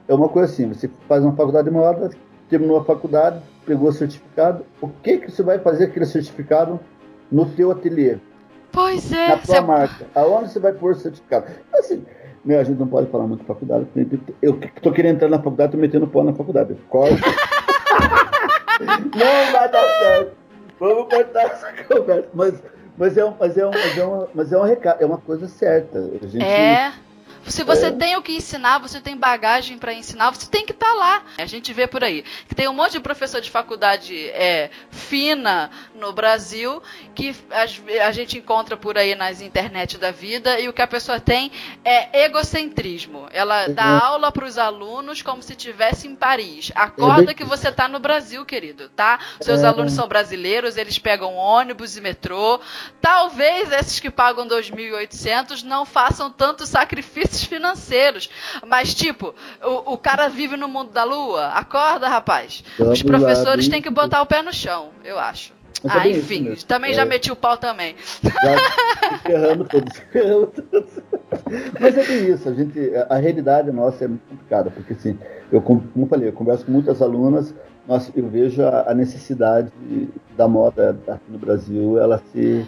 é 0.07 0.13
uma 0.13 0.27
coisa 0.27 0.51
assim, 0.51 0.67
você 0.67 0.89
faz 1.07 1.23
uma 1.23 1.35
faculdade 1.35 1.65
de 1.65 1.73
moda, 1.73 2.09
terminou 2.49 2.77
a 2.77 2.83
faculdade, 2.83 3.39
pegou 3.65 3.89
o 3.89 3.93
certificado, 3.93 4.65
o 4.81 4.87
que 4.87 5.19
que 5.19 5.31
você 5.31 5.43
vai 5.43 5.59
fazer 5.59 5.85
aquele 5.85 6.05
certificado 6.05 6.79
no 7.31 7.45
teu 7.45 7.71
ateliê? 7.71 8.17
Pois 8.71 9.11
é. 9.11 9.29
Na 9.29 9.37
tua 9.37 9.55
você... 9.55 9.61
marca. 9.61 10.05
Aonde 10.15 10.51
você 10.51 10.59
vai 10.59 10.73
pôr 10.73 10.93
o 10.93 10.95
certificado? 10.95 11.45
Assim, 11.73 12.05
meu, 12.45 12.59
a 12.59 12.63
gente 12.63 12.77
não 12.77 12.87
pode 12.87 13.09
falar 13.09 13.25
muito 13.25 13.41
de 13.41 13.47
faculdade. 13.47 13.87
Eu 14.41 14.59
tô 14.81 14.91
querendo 14.91 15.15
entrar 15.15 15.29
na 15.29 15.37
faculdade, 15.37 15.71
tô 15.71 15.77
metendo 15.77 16.07
pau 16.07 16.23
na 16.23 16.33
faculdade. 16.33 16.75
Corta. 16.89 17.15
não 19.15 19.51
vai 19.51 19.71
dar 19.71 19.83
certo. 19.99 20.31
Vamos 20.79 21.09
cortar 21.09 21.43
essa 21.45 21.73
conversa. 21.83 22.29
Mas, 22.33 22.63
mas, 22.97 23.17
é, 23.17 23.25
um, 23.25 23.33
mas, 23.39 23.57
é, 23.57 23.65
um, 23.65 23.71
mas, 23.71 23.97
é, 23.97 24.05
uma, 24.05 24.27
mas 24.35 24.53
é 24.53 24.57
um 24.57 24.63
recado, 24.63 25.01
é 25.01 25.05
uma 25.05 25.17
coisa 25.17 25.47
certa. 25.47 25.99
A 25.99 26.27
gente, 26.27 26.43
é. 26.43 26.93
Se 27.47 27.63
você 27.63 27.87
é. 27.87 27.91
tem 27.91 28.15
o 28.15 28.21
que 28.21 28.33
ensinar, 28.33 28.79
você 28.79 28.99
tem 28.99 29.15
bagagem 29.15 29.77
para 29.77 29.93
ensinar, 29.93 30.31
você 30.31 30.47
tem 30.47 30.65
que 30.65 30.71
estar 30.71 30.87
tá 30.87 30.93
lá. 30.93 31.23
A 31.37 31.45
gente 31.45 31.71
vê 31.73 31.87
por 31.87 32.03
aí 32.03 32.23
que 32.47 32.55
tem 32.55 32.67
um 32.67 32.73
monte 32.73 32.93
de 32.93 32.99
professor 32.99 33.39
de 33.39 33.51
faculdade 33.51 34.29
é, 34.29 34.69
fina 34.89 35.69
no 35.93 36.11
Brasil 36.11 36.81
que 37.13 37.35
a, 37.51 38.07
a 38.07 38.11
gente 38.11 38.37
encontra 38.37 38.75
por 38.75 38.97
aí 38.97 39.15
nas 39.15 39.41
internet 39.41 39.97
da 39.97 40.11
vida 40.11 40.59
e 40.59 40.67
o 40.67 40.73
que 40.73 40.81
a 40.81 40.87
pessoa 40.87 41.19
tem 41.19 41.51
é 41.83 42.25
egocentrismo. 42.25 43.27
Ela 43.31 43.67
dá 43.67 43.85
uhum. 43.85 44.05
aula 44.05 44.31
para 44.31 44.45
os 44.45 44.57
alunos 44.57 45.21
como 45.21 45.41
se 45.41 45.53
estivesse 45.53 46.07
em 46.07 46.15
Paris. 46.15 46.71
Acorda 46.75 47.33
que 47.33 47.43
você 47.43 47.69
está 47.69 47.87
no 47.87 47.99
Brasil, 47.99 48.45
querido, 48.45 48.89
tá? 48.89 49.19
Seus 49.39 49.61
é. 49.61 49.67
alunos 49.67 49.93
são 49.93 50.07
brasileiros, 50.07 50.77
eles 50.77 50.97
pegam 50.97 51.35
ônibus 51.35 51.95
e 51.95 52.01
metrô. 52.01 52.59
Talvez 52.99 53.71
esses 53.71 53.99
que 53.99 54.09
pagam 54.09 54.47
2.800 54.47 55.63
não 55.63 55.85
façam 55.85 56.31
tanto 56.31 56.65
sacrifício 56.65 57.34
financeiros. 57.43 58.29
Mas, 58.65 58.93
tipo, 58.93 59.33
o, 59.63 59.93
o 59.93 59.97
cara 59.97 60.27
vive 60.27 60.57
no 60.57 60.67
mundo 60.67 60.91
da 60.91 61.03
lua. 61.03 61.47
Acorda, 61.47 62.07
rapaz. 62.07 62.63
Vamos 62.77 62.99
Os 62.99 63.03
professores 63.03 63.65
lá, 63.65 63.71
têm 63.71 63.81
que 63.81 63.89
botar 63.89 64.21
o 64.21 64.25
pé 64.25 64.41
no 64.41 64.53
chão, 64.53 64.89
eu 65.03 65.19
acho. 65.19 65.53
ah, 65.87 66.07
enfim, 66.07 66.55
também 66.67 66.91
é. 66.91 66.93
já 66.93 67.05
meti 67.05 67.31
o 67.31 67.35
pau 67.35 67.57
também. 67.57 67.95
Já 68.23 69.19
ferrando 69.19 69.65
todos, 69.65 69.97
ferrando 70.11 70.47
todos. 70.47 70.89
Mas 71.79 71.97
é 71.97 72.05
bem 72.05 72.33
isso, 72.33 72.49
a 72.49 72.53
gente, 72.53 72.79
a 73.09 73.15
realidade 73.17 73.71
nossa 73.71 74.05
é 74.05 74.07
muito 74.07 74.23
complicada, 74.27 74.71
porque 74.71 74.93
assim, 74.93 75.17
eu 75.51 75.61
como 75.61 75.83
eu 75.95 76.07
falei, 76.07 76.29
eu 76.29 76.33
converso 76.33 76.65
com 76.65 76.71
muitas 76.71 77.01
alunas, 77.01 77.53
nossa, 77.87 78.11
eu 78.15 78.27
vejo 78.27 78.63
a, 78.63 78.91
a 78.91 78.93
necessidade 78.93 79.71
da 80.35 80.47
moda 80.47 80.97
aqui 81.07 81.31
no 81.31 81.37
Brasil, 81.37 81.99
ela 81.99 82.21
ser 82.31 82.65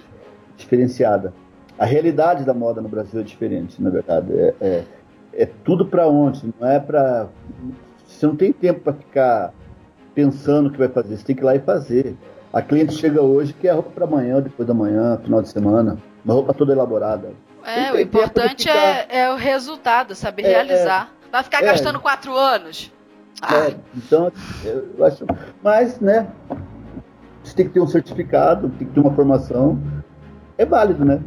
diferenciada 0.58 1.34
a 1.78 1.86
realidade 1.86 2.44
da 2.44 2.54
moda 2.54 2.82
no 2.82 2.90
Brasil 2.90 3.20
é 3.20 3.24
diferente, 3.24 3.82
na 3.82 3.90
verdade. 3.90 4.34
É, 4.34 4.56
é, 4.60 4.84
é 5.34 5.46
tudo 5.64 5.86
para 5.86 6.08
onde, 6.08 6.54
não 6.60 6.68
é 6.68 6.80
para. 6.80 7.28
Você 8.06 8.26
não 8.26 8.36
tem 8.36 8.52
tempo 8.52 8.80
para 8.80 8.94
ficar 8.94 9.54
pensando 10.16 10.70
o 10.70 10.72
que 10.72 10.80
vai 10.80 10.88
fazer, 10.88 11.18
você 11.18 11.24
tem 11.24 11.36
que 11.36 11.44
ir 11.44 11.46
lá 11.46 11.56
e 11.56 11.60
fazer. 11.60 12.16
A 12.52 12.62
cliente 12.62 12.94
chega 12.94 13.22
hoje 13.22 13.54
que 13.54 13.68
é 13.68 13.72
roupa 13.72 13.92
para 13.92 14.06
amanhã, 14.06 14.42
depois 14.42 14.68
da 14.68 14.74
manhã, 14.74 15.18
final 15.18 15.42
de 15.42 15.50
semana, 15.50 15.98
uma 16.26 16.34
roupa 16.34 16.54
toda 16.54 16.74
elaborada. 16.74 17.32
É, 17.64 17.92
o 17.92 18.00
importante 18.00 18.64
ficar... 18.64 18.78
é, 18.78 19.08
é, 19.10 19.32
o 19.32 19.36
resultado, 19.36 20.16
saber 20.16 20.44
é, 20.44 20.48
realizar. 20.48 21.12
É. 21.28 21.32
Vai 21.32 21.44
ficar 21.44 21.62
gastando 21.62 22.00
quatro 22.00 22.36
anos. 22.36 22.92
Ah. 23.42 23.70
então, 23.96 24.32
eu 24.64 25.06
acho. 25.06 25.26
Mas, 25.62 26.00
né? 26.00 26.28
Você 27.44 27.56
tem 27.56 27.68
que 27.68 27.74
ter 27.74 27.80
um 27.80 27.88
certificado, 27.88 28.70
tem 28.70 28.88
que 28.88 28.94
ter 28.94 29.00
uma 29.00 29.14
formação. 29.14 29.80
É 30.58 30.66
válido, 30.66 31.06
né? 31.06 31.22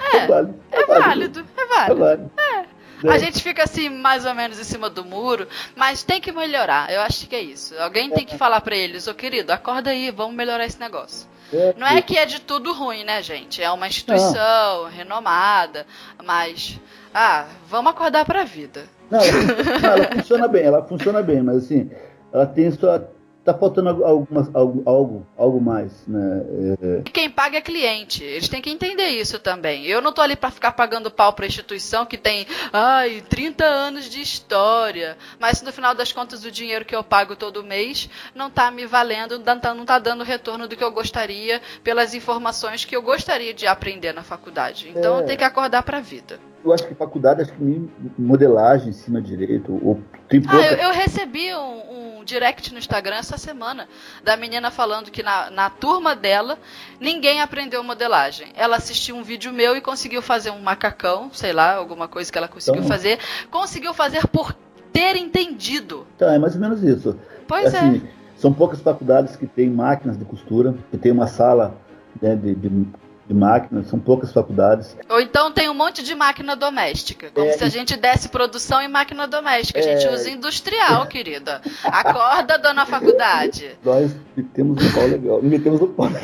É, 0.00 0.16
é, 0.16 0.26
válido. 0.26 0.54
É 0.72 0.86
válido. 0.86 1.46
É 1.56 1.66
válido. 1.66 1.92
É 1.92 1.94
válido. 1.94 2.30
É. 2.38 2.70
A 3.08 3.18
gente 3.18 3.42
fica 3.42 3.64
assim, 3.64 3.88
mais 3.88 4.26
ou 4.26 4.34
menos 4.34 4.58
em 4.58 4.64
cima 4.64 4.90
do 4.90 5.04
muro, 5.04 5.48
mas 5.74 6.02
tem 6.02 6.20
que 6.20 6.30
melhorar. 6.32 6.92
Eu 6.92 7.00
acho 7.00 7.26
que 7.26 7.34
é 7.34 7.40
isso. 7.40 7.74
Alguém 7.78 8.10
tem 8.10 8.26
que 8.26 8.36
falar 8.36 8.60
para 8.60 8.76
eles, 8.76 9.06
ô 9.06 9.14
querido, 9.14 9.52
acorda 9.52 9.90
aí, 9.90 10.10
vamos 10.10 10.36
melhorar 10.36 10.66
esse 10.66 10.78
negócio. 10.78 11.26
É, 11.52 11.74
não 11.76 11.86
é 11.86 12.00
que 12.00 12.16
é 12.16 12.26
de 12.26 12.40
tudo 12.40 12.72
ruim, 12.72 13.02
né, 13.04 13.22
gente? 13.22 13.62
É 13.62 13.70
uma 13.70 13.88
instituição 13.88 14.88
renomada, 14.88 15.86
mas. 16.22 16.78
Ah, 17.12 17.46
vamos 17.66 17.90
acordar 17.90 18.24
pra 18.24 18.44
vida. 18.44 18.84
Não, 19.10 19.18
ela, 19.18 19.96
ela 20.04 20.16
funciona 20.16 20.48
bem, 20.48 20.62
ela 20.62 20.84
funciona 20.84 21.22
bem, 21.22 21.42
mas 21.42 21.56
assim, 21.64 21.90
ela 22.32 22.46
tem 22.46 22.70
sua 22.70 23.10
tá 23.44 23.54
faltando 23.54 24.04
algumas, 24.04 24.54
algo, 24.54 24.82
algo, 24.84 25.26
algo 25.36 25.60
mais, 25.60 26.06
né? 26.06 26.42
É... 26.80 27.10
Quem 27.10 27.30
paga 27.30 27.58
é 27.58 27.60
cliente. 27.60 28.22
Eles 28.22 28.48
têm 28.48 28.60
que 28.60 28.70
entender 28.70 29.08
isso 29.08 29.38
também. 29.38 29.86
Eu 29.86 30.00
não 30.00 30.12
tô 30.12 30.20
ali 30.20 30.36
para 30.36 30.50
ficar 30.50 30.72
pagando 30.72 31.10
pau 31.10 31.32
pra 31.32 31.46
instituição 31.46 32.04
que 32.04 32.18
tem, 32.18 32.46
ai, 32.72 33.22
30 33.28 33.64
anos 33.64 34.04
de 34.08 34.20
história. 34.20 35.16
Mas 35.38 35.62
no 35.62 35.72
final 35.72 35.94
das 35.94 36.12
contas 36.12 36.44
o 36.44 36.50
dinheiro 36.50 36.84
que 36.84 36.94
eu 36.94 37.02
pago 37.02 37.34
todo 37.34 37.64
mês 37.64 38.08
não 38.34 38.50
tá 38.50 38.70
me 38.70 38.86
valendo, 38.86 39.38
não 39.38 39.58
tá, 39.58 39.74
tá 39.74 39.98
dando 39.98 40.20
o 40.20 40.24
retorno 40.24 40.68
do 40.68 40.76
que 40.76 40.84
eu 40.84 40.92
gostaria 40.92 41.60
pelas 41.82 42.14
informações 42.14 42.84
que 42.84 42.94
eu 42.94 43.02
gostaria 43.02 43.54
de 43.54 43.66
aprender 43.66 44.12
na 44.12 44.22
faculdade. 44.22 44.90
Então 44.94 45.16
é... 45.16 45.22
eu 45.22 45.26
tenho 45.26 45.38
que 45.38 45.44
acordar 45.44 45.82
pra 45.82 46.00
vida 46.00 46.49
eu 46.64 46.72
acho 46.72 46.86
que 46.86 46.94
faculdade, 46.94 47.42
acho 47.42 47.52
que 47.52 47.62
nem 47.62 47.90
modelagem 48.18 48.90
em 48.90 48.92
cima 48.92 49.20
direito. 49.20 49.78
Ou 49.82 50.00
tem 50.28 50.40
pouca... 50.40 50.58
ah, 50.58 50.72
eu, 50.72 50.78
eu 50.78 50.92
recebi 50.92 51.54
um, 51.54 52.18
um, 52.18 52.24
direct 52.24 52.72
no 52.72 52.78
Instagram 52.78 53.16
essa 53.16 53.38
semana 53.38 53.88
da 54.22 54.36
menina 54.36 54.70
falando 54.70 55.10
que 55.10 55.22
na, 55.22 55.50
na 55.50 55.70
turma 55.70 56.14
dela 56.14 56.58
ninguém 57.00 57.40
aprendeu 57.40 57.82
modelagem. 57.82 58.48
Ela 58.54 58.76
assistiu 58.76 59.16
um 59.16 59.22
vídeo 59.22 59.52
meu 59.52 59.76
e 59.76 59.80
conseguiu 59.80 60.22
fazer 60.22 60.50
um 60.50 60.60
macacão, 60.60 61.30
sei 61.32 61.52
lá, 61.52 61.74
alguma 61.74 62.08
coisa 62.08 62.30
que 62.30 62.38
ela 62.38 62.48
conseguiu 62.48 62.82
então... 62.82 62.88
fazer. 62.94 63.18
Conseguiu 63.50 63.94
fazer 63.94 64.26
por 64.28 64.54
ter 64.92 65.16
entendido. 65.16 66.06
Tá, 66.18 66.34
é 66.34 66.38
mais 66.38 66.54
ou 66.54 66.60
menos 66.60 66.82
isso. 66.82 67.18
Pois 67.46 67.74
assim, 67.74 68.02
é. 68.16 68.20
São 68.40 68.54
poucas 68.54 68.80
faculdades 68.80 69.36
que 69.36 69.46
têm 69.46 69.68
máquinas 69.68 70.16
de 70.16 70.24
costura, 70.24 70.74
que 70.90 70.96
tem 70.96 71.12
uma 71.12 71.26
sala 71.26 71.76
né, 72.22 72.34
de, 72.34 72.54
de 72.54 72.86
de 73.30 73.34
máquinas, 73.34 73.86
são 73.86 73.98
poucas 74.00 74.32
faculdades. 74.32 74.96
Ou 75.08 75.20
então 75.20 75.52
tem 75.52 75.70
um 75.70 75.74
monte 75.74 76.02
de 76.02 76.16
máquina 76.16 76.56
doméstica, 76.56 77.30
como 77.32 77.46
é, 77.46 77.52
se 77.52 77.62
a 77.62 77.68
gente 77.68 77.96
desse 77.96 78.28
produção 78.28 78.82
em 78.82 78.88
máquina 78.88 79.28
doméstica. 79.28 79.78
A 79.78 79.82
gente 79.82 80.04
é, 80.04 80.12
usa 80.12 80.28
industrial, 80.28 81.06
querida. 81.06 81.62
Acorda, 81.84 82.58
dona 82.58 82.84
faculdade. 82.84 83.70
Nós 83.84 84.10
temos 84.52 84.84
um 84.84 84.92
pau 84.92 85.06
legal. 85.06 85.40
Metemos 85.42 85.80
o 85.80 85.86
pau 85.86 86.10
faculdade. 86.10 86.20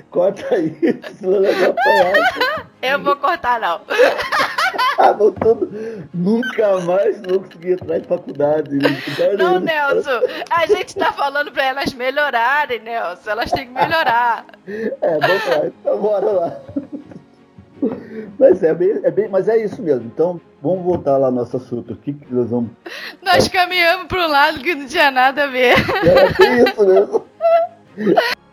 Corta 0.10 0.56
isso. 0.58 1.28
Eu 2.84 3.02
vou 3.02 3.16
cortar, 3.16 3.58
não. 3.60 3.80
voltando, 5.16 5.70
nunca 6.12 6.80
mais 6.80 7.20
vou 7.22 7.40
conseguir 7.40 7.72
entrar 7.72 7.98
em 7.98 8.04
faculdade. 8.04 8.70
Não, 9.38 9.58
Nelson, 9.58 10.20
a 10.50 10.66
gente 10.66 10.94
tá 10.94 11.12
falando 11.12 11.50
pra 11.50 11.64
elas 11.64 11.92
melhorarem, 11.94 12.80
Nelson. 12.80 13.30
Elas 13.30 13.50
têm 13.50 13.66
que 13.66 13.72
melhorar. 13.72 14.44
É, 14.66 15.18
vamos 15.18 15.46
lá, 15.48 15.66
então 15.66 15.98
bora 15.98 16.30
lá. 16.30 16.56
Mas 18.38 18.62
é, 18.62 18.74
bem, 18.74 19.00
é 19.02 19.10
bem, 19.10 19.28
mas 19.28 19.48
é 19.48 19.56
isso 19.56 19.82
mesmo. 19.82 20.06
Então, 20.06 20.40
vamos 20.62 20.84
voltar 20.84 21.16
lá 21.16 21.30
no 21.30 21.38
nosso 21.38 21.56
assunto. 21.56 21.92
O 21.92 21.96
que, 21.96 22.12
que 22.12 22.34
nós 22.34 22.48
vamos. 22.48 22.70
Nós 23.22 23.48
caminhamos 23.48 24.06
para 24.06 24.26
um 24.26 24.30
lado 24.30 24.60
que 24.60 24.74
não 24.74 24.86
tinha 24.86 25.10
nada 25.10 25.44
a 25.44 25.46
ver. 25.46 25.74
É, 26.04 26.44
é 26.44 26.62
isso 26.62 26.86
mesmo. 26.86 27.26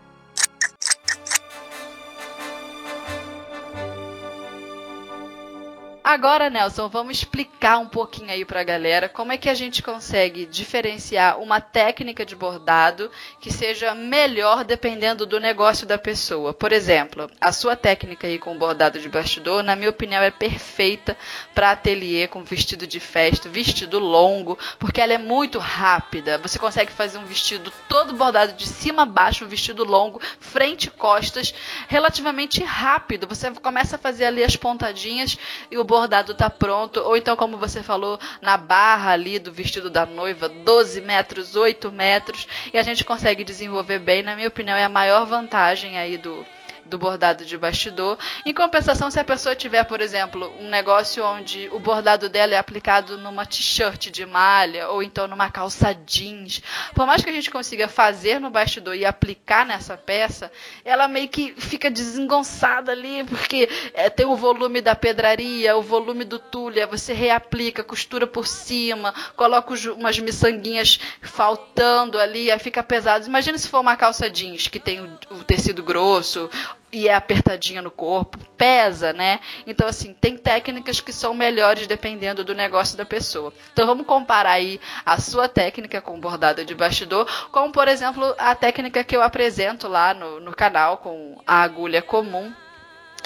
Agora, 6.12 6.50
Nelson, 6.50 6.90
vamos 6.90 7.20
explicar 7.20 7.78
um 7.78 7.88
pouquinho 7.88 8.32
aí 8.32 8.44
pra 8.44 8.66
galera 8.66 9.08
como 9.08 9.32
é 9.32 9.38
que 9.38 9.48
a 9.48 9.54
gente 9.54 9.82
consegue 9.82 10.46
diferenciar 10.46 11.40
uma 11.40 11.62
técnica 11.62 12.26
de 12.26 12.36
bordado 12.36 13.10
que 13.40 13.50
seja 13.50 13.96
melhor 13.96 14.66
dependendo 14.66 15.26
do 15.26 15.40
negócio 15.40 15.88
da 15.88 15.98
pessoa. 15.98 16.54
Por 16.54 16.74
exemplo, 16.74 17.32
a 17.40 17.54
sua 17.54 17.78
técnica 17.78 18.28
aí 18.28 18.38
com 18.38 18.58
bordado 18.58 19.00
de 19.00 19.08
bastidor, 19.08 19.64
na 19.64 19.74
minha 19.74 19.90
opinião, 19.90 20.22
é 20.22 20.30
perfeita 20.30 21.18
para 21.56 21.72
ateliê 21.72 22.28
com 22.28 22.44
vestido 22.44 22.86
de 22.86 23.00
festa, 23.00 23.48
vestido 23.48 23.98
longo, 23.98 24.60
porque 24.80 25.00
ela 25.00 25.14
é 25.14 25.18
muito 25.18 25.60
rápida. 25.60 26.38
Você 26.40 26.60
consegue 26.60 26.92
fazer 26.92 27.20
um 27.20 27.26
vestido 27.26 27.72
todo 27.88 28.14
bordado 28.16 28.52
de 28.52 28.68
cima 28.68 29.04
a 29.04 29.06
baixo, 29.06 29.46
um 29.46 29.48
vestido 29.48 29.86
longo, 29.86 30.20
frente 30.42 30.88
e 30.88 30.92
costas, 30.92 31.56
relativamente 31.88 32.62
rápido. 32.62 33.28
Você 33.28 33.50
começa 33.52 33.96
a 33.96 34.00
fazer 34.00 34.26
ali 34.26 34.44
as 34.44 34.58
pontadinhas 34.58 35.38
e 35.72 35.78
o 35.78 35.86
bordado 35.86 36.01
tá 36.34 36.50
pronto, 36.50 37.00
ou 37.00 37.16
então, 37.16 37.36
como 37.36 37.58
você 37.58 37.84
falou, 37.84 38.20
na 38.42 38.58
barra 38.58 39.12
ali 39.12 39.40
do 39.40 39.52
vestido 39.52 39.90
da 39.90 40.06
noiva, 40.06 40.50
12 40.50 41.02
metros, 41.02 41.56
8 41.56 41.92
metros, 41.92 42.48
e 42.74 42.78
a 42.78 42.84
gente 42.84 43.04
consegue 43.04 43.44
desenvolver 43.44 44.00
bem, 44.00 44.24
na 44.24 44.36
minha 44.36 44.48
opinião, 44.48 44.78
é 44.78 44.84
a 44.84 44.90
maior 44.90 45.26
vantagem 45.26 45.98
aí 45.98 46.18
do, 46.18 46.46
do 46.92 46.98
bordado 46.98 47.46
de 47.46 47.58
bastidor. 47.58 48.18
Em 48.46 48.54
compensação, 48.54 49.10
se 49.10 49.18
a 49.18 49.24
pessoa 49.24 49.56
tiver, 49.56 49.86
por 49.86 50.02
exemplo, 50.02 50.54
um 50.60 50.70
negócio 50.70 51.26
onde 51.26 51.70
o 51.72 51.80
bordado 51.80 52.28
dela 52.28 52.54
é 52.54 52.58
aplicado 52.58 53.18
numa 53.18 53.46
t-shirt 53.46 54.12
de 54.12 54.26
malha 54.26 54.90
ou 54.90 55.02
então 55.02 55.26
numa 55.26 55.50
calça 55.50 55.94
jeans, 55.94 56.62
por 56.94 57.08
mais 57.08 57.24
que 57.24 57.30
a 57.30 57.34
gente 57.34 57.50
consiga 57.50 57.88
fazer 57.88 58.40
no 58.40 58.50
bastidor 58.50 58.94
e 58.96 59.06
aplicar 59.06 59.66
nessa 59.66 59.96
peça, 59.96 60.52
ela 60.84 61.08
meio 61.08 61.30
que 61.30 61.54
fica 61.58 61.90
desengonçada 61.90 62.92
ali, 62.92 63.24
porque 63.24 63.70
é, 63.94 64.10
tem 64.10 64.26
o 64.26 64.36
volume 64.36 64.82
da 64.82 64.94
pedraria, 64.94 65.78
o 65.78 65.82
volume 65.82 66.26
do 66.26 66.40
tulha, 66.40 66.86
você 66.86 67.14
reaplica, 67.14 67.86
costura 67.86 68.28
por 68.28 68.46
cima, 68.46 69.14
coloca 69.38 69.74
umas 69.94 70.20
miçanguinhas 70.20 71.00
faltando 71.22 72.20
ali, 72.20 72.52
aí 72.52 72.60
fica 72.60 72.84
pesado. 72.84 73.26
Imagina 73.26 73.58
se 73.58 73.70
for 73.70 73.80
uma 73.80 73.96
calça 73.96 74.30
jeans 74.30 74.68
que 74.68 74.80
tem 74.80 75.00
o, 75.00 75.10
o 75.30 75.44
tecido 75.46 75.82
grosso 75.82 76.50
e 76.92 77.08
é 77.08 77.14
apertadinha 77.14 77.82
no 77.82 77.90
corpo, 77.90 78.38
pesa, 78.58 79.14
né? 79.14 79.40
Então, 79.66 79.88
assim, 79.88 80.14
tem 80.14 80.38
técnicas 80.38 81.00
que 81.00 81.14
são 81.14 81.34
melhores 81.34 81.88
dependendo 81.88 82.44
do 82.44 82.54
negócio 82.54 82.98
da 82.98 83.06
pessoa. 83.06 83.54
Então, 83.72 83.88
vamos 83.88 84.06
comparar 84.06 84.52
aí 84.52 84.80
a 85.06 85.20
sua 85.20 85.48
técnica 85.48 86.02
com 86.02 86.20
bordada 86.20 86.66
de 86.66 86.76
bastidor, 86.76 87.28
com, 87.52 87.72
por 87.72 87.88
exemplo, 87.88 88.36
a 88.38 88.54
técnica 88.56 89.04
que 89.04 89.16
eu 89.16 89.22
apresento 89.22 89.88
lá 89.88 90.14
no, 90.14 90.40
no 90.40 90.54
canal 90.54 90.98
com 90.98 91.42
a 91.48 91.62
agulha 91.62 92.02
comum. 92.02 92.52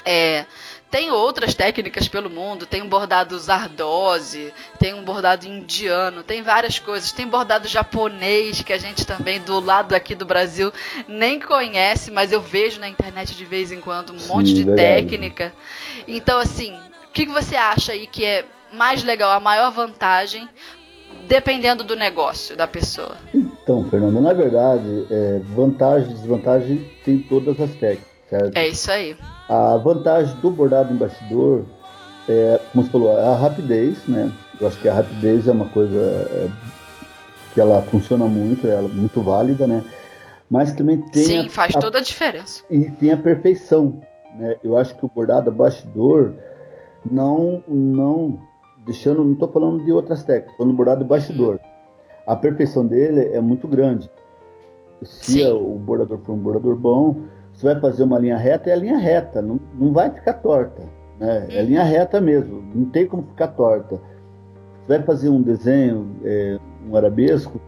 É, 0.07 0.45
tem 0.89 1.11
outras 1.11 1.53
técnicas 1.53 2.07
pelo 2.07 2.29
mundo, 2.29 2.65
tem 2.65 2.81
um 2.81 2.88
bordado 2.88 3.38
zardose, 3.38 4.53
tem 4.79 4.93
um 4.93 5.03
bordado 5.03 5.45
indiano, 5.45 6.23
tem 6.23 6.41
várias 6.41 6.79
coisas. 6.79 7.11
Tem 7.11 7.27
bordado 7.27 7.67
japonês 7.67 8.61
que 8.61 8.71
a 8.71 8.77
gente 8.77 9.05
também 9.05 9.41
do 9.41 9.59
lado 9.59 9.93
aqui 9.93 10.15
do 10.15 10.25
Brasil 10.25 10.71
nem 11.07 11.39
conhece, 11.39 12.11
mas 12.11 12.31
eu 12.31 12.41
vejo 12.41 12.79
na 12.79 12.88
internet 12.88 13.36
de 13.36 13.45
vez 13.45 13.71
em 13.71 13.81
quando 13.81 14.13
um 14.13 14.19
Sim, 14.19 14.27
monte 14.29 14.53
de 14.53 14.63
verdade. 14.63 14.81
técnica. 14.81 15.53
Então 16.07 16.39
assim, 16.39 16.73
o 16.73 17.11
que 17.13 17.25
você 17.25 17.55
acha 17.55 17.91
aí 17.91 18.07
que 18.07 18.23
é 18.23 18.45
mais 18.71 19.03
legal, 19.03 19.31
a 19.31 19.39
maior 19.39 19.71
vantagem 19.71 20.47
dependendo 21.27 21.83
do 21.83 21.95
negócio 21.95 22.55
da 22.55 22.67
pessoa? 22.67 23.17
Então, 23.33 23.83
Fernando, 23.89 24.21
na 24.21 24.33
verdade, 24.33 25.07
é, 25.09 25.39
vantagem 25.43 26.11
e 26.11 26.13
desvantagem 26.13 26.91
tem 27.03 27.19
todas 27.19 27.59
as 27.59 27.71
técnicas, 27.71 28.14
certo? 28.30 28.55
É 28.55 28.67
isso 28.67 28.91
aí. 28.91 29.15
A 29.49 29.78
vantagem 29.78 30.36
do 30.38 30.49
bordado 30.49 30.93
em 30.93 30.97
bastidor 30.97 31.65
é, 32.28 32.59
como 32.71 32.84
você 32.84 32.91
falou, 32.91 33.17
a 33.17 33.36
rapidez, 33.36 34.05
né? 34.07 34.32
Eu 34.59 34.67
acho 34.67 34.80
que 34.80 34.89
a 34.89 34.93
rapidez 34.93 35.47
é 35.47 35.51
uma 35.51 35.69
coisa 35.69 35.99
é, 35.99 36.49
que 37.53 37.61
ela 37.61 37.82
funciona 37.84 38.26
muito, 38.26 38.67
ela 38.67 38.89
é 38.89 38.93
muito 38.93 39.21
válida, 39.21 39.67
né? 39.67 39.84
Mas 40.49 40.73
também 40.73 41.01
tem. 41.01 41.23
Sim, 41.23 41.45
a, 41.45 41.49
faz 41.49 41.73
toda 41.73 41.99
a 41.99 42.01
diferença. 42.01 42.63
E 42.69 42.89
tem 42.91 43.11
a 43.11 43.17
perfeição, 43.17 44.01
né? 44.36 44.55
Eu 44.63 44.78
acho 44.78 44.95
que 44.95 45.05
o 45.05 45.09
bordado 45.09 45.49
a 45.49 45.53
bastidor 45.53 46.34
não, 47.09 47.63
não 47.67 48.39
deixando, 48.86 49.23
não 49.23 49.34
estou 49.34 49.51
falando 49.51 49.84
de 49.84 49.91
outras 49.91 50.23
técnicas, 50.23 50.57
falando 50.57 50.73
do 50.73 50.78
bordado 50.78 51.05
bastidor. 51.05 51.59
A 52.26 52.36
perfeição 52.36 52.86
dele 52.86 53.34
é 53.34 53.39
muito 53.39 53.67
grande. 53.67 54.09
Se 55.03 55.43
Sim. 55.43 55.51
o 55.51 55.78
bordador 55.78 56.17
for 56.19 56.34
um 56.34 56.39
bordador 56.39 56.76
bom, 56.76 57.17
você 57.56 57.68
vai 57.68 57.80
fazer 57.80 58.03
uma 58.03 58.20
linha 58.20 58.38
reta, 58.38 58.70
é 58.70 58.74
a 58.74 58.76
linha 58.76 58.97
reta, 58.97 59.41
não, 59.41 59.60
não 59.74 59.93
vai 59.93 60.10
ficar 60.10 60.34
torta. 60.34 60.84
Né? 61.20 61.47
É 61.49 61.62
linha 61.62 61.84
reta 61.84 62.20
mesmo, 62.20 62.62
não 62.74 62.86
tem 62.86 63.08
como 63.08 63.24
ficar 63.24 63.47
torta. 63.49 63.95
Você 63.95 64.97
vai 64.97 65.03
fazer 65.03 65.30
um 65.30 65.41
desenho, 65.41 66.18
é, 66.24 66.60
um 66.88 66.95
arabesco, 66.95 67.60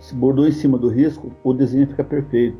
se 0.00 0.14
bordou 0.14 0.46
em 0.46 0.52
cima 0.52 0.76
do 0.76 0.88
risco, 0.88 1.30
o 1.44 1.54
desenho 1.54 1.86
fica 1.86 2.02
perfeito. 2.02 2.58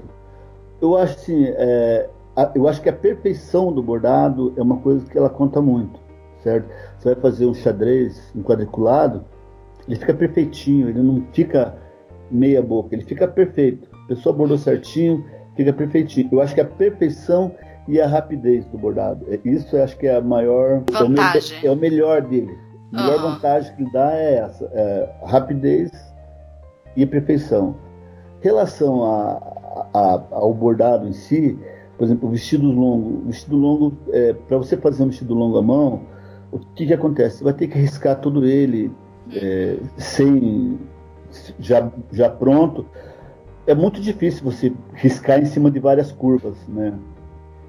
Eu 0.81 0.97
acho 0.97 1.17
assim, 1.17 1.47
é, 1.49 2.09
a, 2.37 2.51
eu 2.55 2.69
acho 2.69 2.81
que 2.81 2.89
a 2.89 2.93
perfeição 2.93 3.73
do 3.73 3.83
bordado 3.83 4.55
é 4.57 4.63
uma 4.63 4.77
coisa 4.77 5.05
que 5.05 5.19
ela 5.19 5.29
conta 5.29 5.61
muito, 5.61 6.01
certo? 6.43 6.69
Você 6.99 7.13
vai 7.13 7.21
fazer 7.21 7.47
um 7.47 7.55
xadrez 7.55 8.33
em 8.35 8.43
quadriculado, 8.43 9.25
ele 9.89 9.97
fica 9.97 10.15
perfeitinho, 10.15 10.89
ele 10.89 11.03
não 11.03 11.27
fica 11.33 11.77
meia 12.31 12.63
boca, 12.63 12.95
ele 12.95 13.05
fica 13.05 13.27
perfeito. 13.27 13.89
A 14.05 14.09
pessoa 14.09 14.33
bordou 14.35 14.57
certinho, 14.57 15.25
fica 15.57 15.73
perfeitinho. 15.73 16.29
Eu 16.33 16.41
acho 16.41 16.55
que 16.55 16.61
a 16.61 16.65
perfeição 16.65 17.55
e 17.89 18.01
a 18.01 18.07
rapidez 18.07 18.65
do 18.67 18.79
bordado. 18.79 19.27
É, 19.29 19.39
isso 19.45 19.77
eu 19.77 19.83
acho 19.83 19.97
que 19.97 20.07
é 20.07 20.17
a 20.17 20.21
maior 20.21 20.83
vantagem. 20.91 21.59
É 21.67 21.71
o, 21.71 21.77
melhor 21.77 22.23
dele. 22.23 22.57
A 22.93 23.03
melhor 23.03 23.25
uhum. 23.25 23.33
vantagem 23.33 23.75
que 23.77 23.93
dá 23.93 24.13
é 24.15 24.35
essa: 24.37 24.71
é 24.73 25.13
rapidez 25.25 25.91
e 26.97 27.07
perfeição. 27.07 27.77
Relação 28.41 29.05
a, 29.05 29.89
a, 29.95 30.23
ao 30.33 30.53
bordado 30.53 31.09
em 31.09 31.13
si, 31.13 31.59
por 31.97 32.05
exemplo, 32.05 32.29
o 32.29 32.33
vestido 32.33 32.71
longo. 32.71 33.23
O 33.23 33.27
vestido 33.27 33.57
longo, 33.57 33.97
é, 34.13 34.33
para 34.33 34.59
você 34.59 34.77
fazer 34.77 35.03
um 35.03 35.09
vestido 35.09 35.35
longo 35.35 35.59
à 35.59 35.63
mão, 35.63 36.03
o 36.51 36.59
que, 36.59 36.87
que 36.87 36.95
acontece? 36.95 37.39
Você 37.39 37.45
vai 37.45 37.55
ter 37.55 37.69
que 37.69 37.79
riscar 37.79 38.21
todo 38.21 38.45
ele 38.45 38.93
é, 39.33 39.79
sem 39.97 40.79
já, 41.59 41.91
já 42.13 42.29
pronto. 42.29 42.87
É 43.67 43.75
muito 43.75 44.01
difícil 44.01 44.43
você 44.45 44.73
riscar 44.95 45.39
em 45.39 45.45
cima 45.45 45.71
de 45.71 45.79
várias 45.79 46.11
curvas, 46.11 46.57
né? 46.69 46.93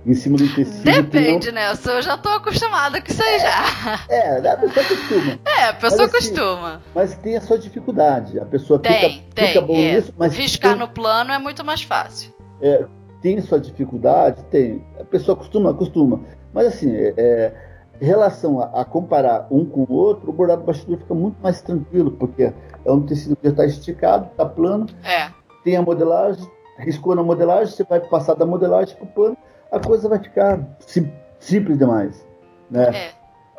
Em 0.06 0.14
cima 0.14 0.38
do 0.38 0.54
tecido. 0.54 0.84
Depende, 0.84 1.48
não... 1.48 1.62
Nelson. 1.62 1.92
Eu 1.92 2.02
já 2.02 2.16
estou 2.16 2.34
acostumada 2.34 3.00
com 3.02 3.08
isso 3.10 3.24
aí 3.24 3.40
já. 3.40 4.06
É, 4.10 4.38
a 4.38 4.58
pessoa 4.58 4.86
acostuma. 4.86 5.40
É, 5.46 5.64
a 5.66 5.74
pessoa 5.74 6.10
mas, 6.12 6.16
assim. 6.16 6.82
Mas 6.94 7.16
tem 7.16 7.38
a 7.38 7.42
sua 7.42 7.58
dificuldade. 7.58 8.40
A 8.40 8.46
pessoa 8.46 8.80
tem, 8.80 8.94
fica, 8.94 9.26
tem, 9.34 9.48
fica 9.48 9.62
bom 9.62 9.76
é. 9.76 9.96
nisso, 9.96 10.14
mas. 10.18 10.36
Riscar 10.36 10.72
tem... 10.72 10.80
no 10.80 10.90
plano 10.90 11.32
é 11.32 11.40
muito 11.40 11.64
mais 11.64 11.84
fácil. 11.84 12.34
É, 12.62 12.86
tem 13.22 13.40
sua 13.40 13.60
dificuldade? 13.60 14.44
Tem. 14.52 14.84
A 15.00 15.06
pessoa 15.06 15.36
acostuma, 15.36 15.72
acostuma. 15.72 16.20
Mas 16.54 16.68
assim, 16.68 16.94
é, 16.94 17.14
é 17.18 17.54
em 18.02 18.06
relação 18.06 18.60
a, 18.60 18.82
a, 18.82 18.86
comparar 18.86 19.48
um 19.50 19.64
com 19.66 19.86
o 19.88 19.94
outro, 19.94 20.30
o 20.30 20.34
bordado 20.34 20.64
bastidor 20.64 20.98
fica 20.98 21.14
muito 21.14 21.42
mais 21.42 21.62
tranquilo, 21.62 22.12
porque 22.12 22.52
é 22.84 22.92
um 22.92 23.02
tecido 23.02 23.36
que 23.36 23.46
já 23.46 23.52
está 23.52 23.66
esticado, 23.66 24.28
está 24.32 24.46
plano, 24.46 24.88
é. 25.06 25.32
Tem 25.64 25.76
a 25.76 25.82
modelagem, 25.82 26.50
riscou 26.78 27.16
na 27.16 27.24
modelagem, 27.24 27.74
você 27.74 27.84
vai 27.84 28.00
passar 28.00 28.34
da 28.36 28.46
modelagem 28.46 28.96
para 28.96 29.06
o 29.06 29.08
pano, 29.08 29.38
a 29.72 29.80
coisa 29.80 30.10
vai 30.10 30.20
ficar 30.20 30.60
sim, 30.80 31.12
simples 31.40 31.78
demais. 31.78 32.26
Né? 32.70 32.96
É. 32.96 33.12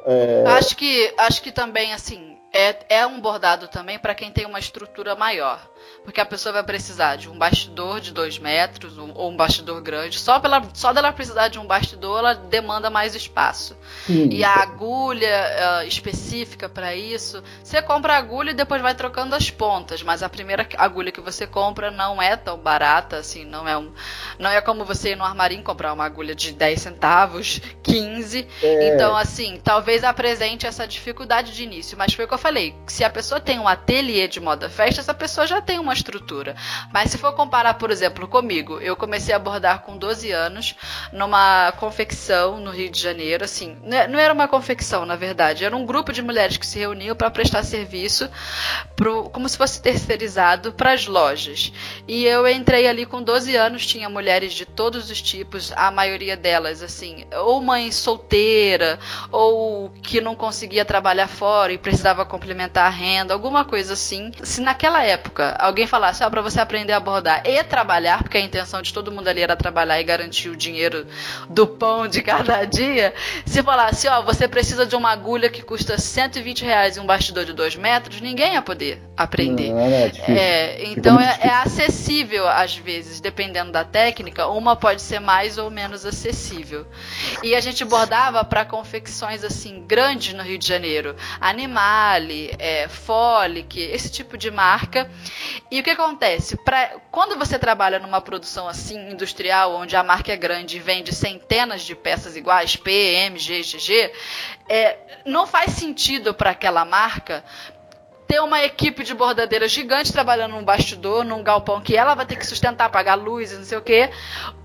É... 0.06 0.44
Acho, 0.46 0.76
que, 0.76 1.14
acho 1.18 1.42
que 1.42 1.50
também, 1.50 1.92
assim, 1.92 2.38
é, 2.52 3.00
é 3.00 3.06
um 3.06 3.20
bordado 3.20 3.68
também 3.68 3.98
para 3.98 4.14
quem 4.14 4.30
tem 4.30 4.46
uma 4.46 4.58
estrutura 4.58 5.16
maior 5.16 5.60
porque 6.04 6.20
a 6.20 6.26
pessoa 6.26 6.52
vai 6.52 6.62
precisar 6.62 7.16
de 7.16 7.28
um 7.28 7.38
bastidor 7.38 8.00
de 8.00 8.12
2 8.12 8.38
metros 8.38 8.98
um, 8.98 9.12
ou 9.14 9.30
um 9.30 9.36
bastidor 9.36 9.80
grande. 9.80 10.18
Só, 10.18 10.38
pela, 10.38 10.62
só 10.74 10.92
dela 10.92 11.12
precisar 11.12 11.48
de 11.48 11.58
um 11.58 11.66
bastidor, 11.66 12.18
ela 12.18 12.34
demanda 12.34 12.90
mais 12.90 13.14
espaço. 13.14 13.76
Sim. 14.06 14.28
E 14.30 14.44
a 14.44 14.54
agulha 14.54 15.82
uh, 15.82 15.88
específica 15.88 16.68
para 16.68 16.94
isso, 16.94 17.42
você 17.62 17.80
compra 17.80 18.14
a 18.14 18.18
agulha 18.18 18.50
e 18.50 18.54
depois 18.54 18.82
vai 18.82 18.94
trocando 18.94 19.34
as 19.34 19.50
pontas, 19.50 20.02
mas 20.02 20.22
a 20.22 20.28
primeira 20.28 20.68
agulha 20.76 21.10
que 21.10 21.20
você 21.20 21.46
compra 21.46 21.90
não 21.90 22.20
é 22.20 22.36
tão 22.36 22.58
barata, 22.58 23.16
assim, 23.16 23.44
não 23.44 23.66
é 23.66 23.76
um, 23.76 23.92
não 24.38 24.50
é 24.50 24.60
como 24.60 24.84
você 24.84 25.12
ir 25.12 25.16
no 25.16 25.24
armarinho 25.24 25.62
comprar 25.62 25.92
uma 25.92 26.04
agulha 26.04 26.34
de 26.34 26.52
10 26.52 26.80
centavos, 26.80 27.60
15. 27.82 28.46
É. 28.62 28.94
Então, 28.94 29.16
assim, 29.16 29.60
talvez 29.62 30.04
apresente 30.04 30.66
essa 30.66 30.86
dificuldade 30.86 31.52
de 31.52 31.62
início, 31.62 31.96
mas 31.96 32.12
foi 32.12 32.24
o 32.24 32.28
que 32.28 32.34
eu 32.34 32.38
falei, 32.38 32.74
se 32.86 33.04
a 33.04 33.10
pessoa 33.10 33.40
tem 33.40 33.58
um 33.58 33.66
ateliê 33.66 34.28
de 34.28 34.40
moda 34.40 34.68
festa, 34.68 35.00
essa 35.00 35.14
pessoa 35.14 35.46
já 35.46 35.60
tem 35.60 35.73
uma 35.78 35.92
estrutura. 35.92 36.56
Mas 36.92 37.10
se 37.10 37.18
for 37.18 37.32
comparar, 37.32 37.74
por 37.74 37.90
exemplo, 37.90 38.28
comigo, 38.28 38.78
eu 38.80 38.96
comecei 38.96 39.34
a 39.34 39.38
bordar 39.38 39.80
com 39.80 39.96
12 39.96 40.30
anos 40.30 40.74
numa 41.12 41.72
confecção 41.72 42.60
no 42.60 42.70
Rio 42.70 42.90
de 42.90 43.00
Janeiro, 43.00 43.44
assim, 43.44 43.76
né, 43.82 44.06
não 44.06 44.18
era 44.18 44.32
uma 44.32 44.48
confecção, 44.48 45.04
na 45.06 45.16
verdade, 45.16 45.64
era 45.64 45.76
um 45.76 45.86
grupo 45.86 46.12
de 46.12 46.22
mulheres 46.22 46.56
que 46.56 46.66
se 46.66 46.78
reuniam 46.78 47.16
para 47.16 47.30
prestar 47.30 47.62
serviço 47.62 48.28
pro, 48.96 49.30
como 49.30 49.48
se 49.48 49.56
fosse 49.56 49.80
terceirizado 49.80 50.72
para 50.72 50.92
as 50.92 51.06
lojas. 51.06 51.72
E 52.06 52.24
eu 52.24 52.46
entrei 52.48 52.86
ali 52.86 53.06
com 53.06 53.22
12 53.22 53.56
anos, 53.56 53.86
tinha 53.86 54.08
mulheres 54.08 54.52
de 54.52 54.64
todos 54.64 55.10
os 55.10 55.20
tipos, 55.20 55.72
a 55.76 55.90
maioria 55.90 56.36
delas, 56.36 56.82
assim, 56.82 57.24
ou 57.32 57.60
mãe 57.60 57.90
solteira, 57.90 58.98
ou 59.30 59.90
que 60.02 60.20
não 60.20 60.34
conseguia 60.34 60.84
trabalhar 60.84 61.28
fora 61.28 61.72
e 61.72 61.78
precisava 61.78 62.24
complementar 62.24 62.86
a 62.86 62.90
renda, 62.90 63.34
alguma 63.34 63.64
coisa 63.64 63.94
assim. 63.94 64.32
Se 64.42 64.60
naquela 64.60 65.02
época 65.02 65.56
alguém 65.64 65.86
falasse, 65.86 66.22
ó, 66.22 66.26
oh, 66.26 66.30
para 66.30 66.42
você 66.42 66.60
aprender 66.60 66.92
a 66.92 67.00
bordar 67.00 67.42
e 67.44 67.62
trabalhar, 67.64 68.22
porque 68.22 68.36
a 68.36 68.40
intenção 68.40 68.82
de 68.82 68.92
todo 68.92 69.10
mundo 69.10 69.28
ali 69.28 69.40
era 69.40 69.56
trabalhar 69.56 70.00
e 70.00 70.04
garantir 70.04 70.48
o 70.48 70.56
dinheiro 70.56 71.06
do 71.48 71.66
pão 71.66 72.06
de 72.06 72.22
cada 72.22 72.64
dia, 72.66 73.14
se 73.46 73.62
falasse, 73.62 74.06
ó, 74.08 74.20
oh, 74.20 74.22
você 74.22 74.46
precisa 74.46 74.84
de 74.84 74.94
uma 74.94 75.10
agulha 75.10 75.48
que 75.48 75.62
custa 75.62 75.98
120 75.98 76.64
reais 76.64 76.96
e 76.96 77.00
um 77.00 77.06
bastidor 77.06 77.44
de 77.44 77.52
2 77.52 77.76
metros, 77.76 78.20
ninguém 78.20 78.54
ia 78.54 78.62
poder 78.62 79.00
aprender. 79.16 79.70
Não, 79.70 79.80
é, 79.80 80.12
é, 80.28 80.84
então 80.90 81.20
é, 81.20 81.38
é 81.40 81.50
acessível 81.50 82.46
às 82.46 82.76
vezes, 82.76 83.20
dependendo 83.20 83.72
da 83.72 83.84
técnica, 83.84 84.46
uma 84.48 84.76
pode 84.76 85.00
ser 85.00 85.20
mais 85.20 85.56
ou 85.56 85.70
menos 85.70 86.04
acessível. 86.04 86.86
E 87.42 87.54
a 87.54 87.60
gente 87.60 87.84
bordava 87.84 88.44
para 88.44 88.64
confecções 88.64 89.44
assim 89.44 89.84
grandes 89.86 90.34
no 90.34 90.42
Rio 90.42 90.58
de 90.58 90.66
Janeiro, 90.66 91.16
Animale, 91.40 92.54
é, 92.58 92.88
Folic, 92.88 93.80
esse 93.80 94.10
tipo 94.10 94.36
de 94.36 94.50
marca. 94.50 95.08
E 95.70 95.80
o 95.80 95.82
que 95.82 95.90
acontece? 95.90 96.56
Pra, 96.56 96.96
quando 97.10 97.38
você 97.38 97.58
trabalha 97.58 97.98
numa 97.98 98.20
produção 98.20 98.68
assim, 98.68 99.10
industrial, 99.10 99.74
onde 99.74 99.96
a 99.96 100.02
marca 100.02 100.32
é 100.32 100.36
grande 100.36 100.76
e 100.76 100.80
vende 100.80 101.14
centenas 101.14 101.82
de 101.82 101.94
peças 101.94 102.36
iguais, 102.36 102.76
P, 102.76 102.90
M, 102.90 103.38
G, 103.38 103.62
GG, 103.62 104.12
é, 104.68 104.96
não 105.24 105.46
faz 105.46 105.72
sentido 105.72 106.34
para 106.34 106.50
aquela 106.50 106.84
marca 106.84 107.44
ter 108.26 108.40
uma 108.40 108.62
equipe 108.62 109.04
de 109.04 109.14
bordadeiras 109.14 109.70
gigante 109.70 110.12
trabalhando 110.12 110.52
num 110.52 110.64
bastidor, 110.64 111.24
num 111.24 111.42
galpão 111.42 111.80
que 111.80 111.96
ela 111.96 112.14
vai 112.14 112.26
ter 112.26 112.36
que 112.36 112.46
sustentar, 112.46 112.88
pagar 112.90 113.14
luz 113.14 113.52
e 113.52 113.56
não 113.56 113.64
sei 113.64 113.78
o 113.78 113.82
quê. 113.82 114.10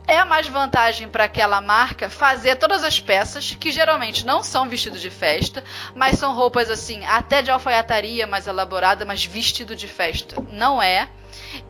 É 0.07 0.23
mais 0.23 0.47
vantagem 0.47 1.07
para 1.07 1.25
aquela 1.25 1.61
marca 1.61 2.09
fazer 2.09 2.55
todas 2.55 2.83
as 2.83 2.99
peças, 2.99 3.55
que 3.59 3.71
geralmente 3.71 4.25
não 4.25 4.41
são 4.41 4.67
vestidos 4.67 5.01
de 5.01 5.09
festa, 5.09 5.63
mas 5.93 6.17
são 6.17 6.33
roupas 6.33 6.69
assim, 6.69 7.05
até 7.05 7.41
de 7.41 7.51
alfaiataria 7.51 8.25
mais 8.25 8.47
elaborada, 8.47 9.05
mas 9.05 9.23
vestido 9.23 9.75
de 9.75 9.87
festa 9.87 10.35
não 10.51 10.81
é. 10.81 11.09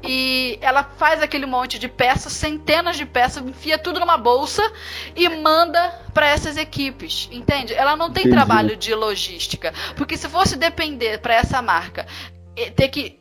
E 0.03 0.57
ela 0.61 0.84
faz 0.84 1.22
aquele 1.22 1.45
monte 1.45 1.78
de 1.78 1.88
peças, 1.88 2.34
centenas 2.34 2.97
de 2.97 3.05
peças, 3.05 3.43
enfia 3.45 3.78
tudo 3.78 3.99
numa 3.99 4.17
bolsa 4.17 4.61
e 5.15 5.28
manda 5.30 5.89
para 6.13 6.28
essas 6.28 6.57
equipes, 6.57 7.28
entende? 7.32 7.74
Ela 7.74 7.95
não 7.95 8.11
tem 8.11 8.24
Entendi. 8.24 8.36
trabalho 8.36 8.76
de 8.76 8.93
logística, 8.93 9.74
porque 9.95 10.17
se 10.17 10.28
fosse 10.30 10.55
depender 10.55 11.20
para 11.20 11.36
essa 11.36 11.61
marca 11.61 12.07
ter 12.76 12.89
que 12.89 13.18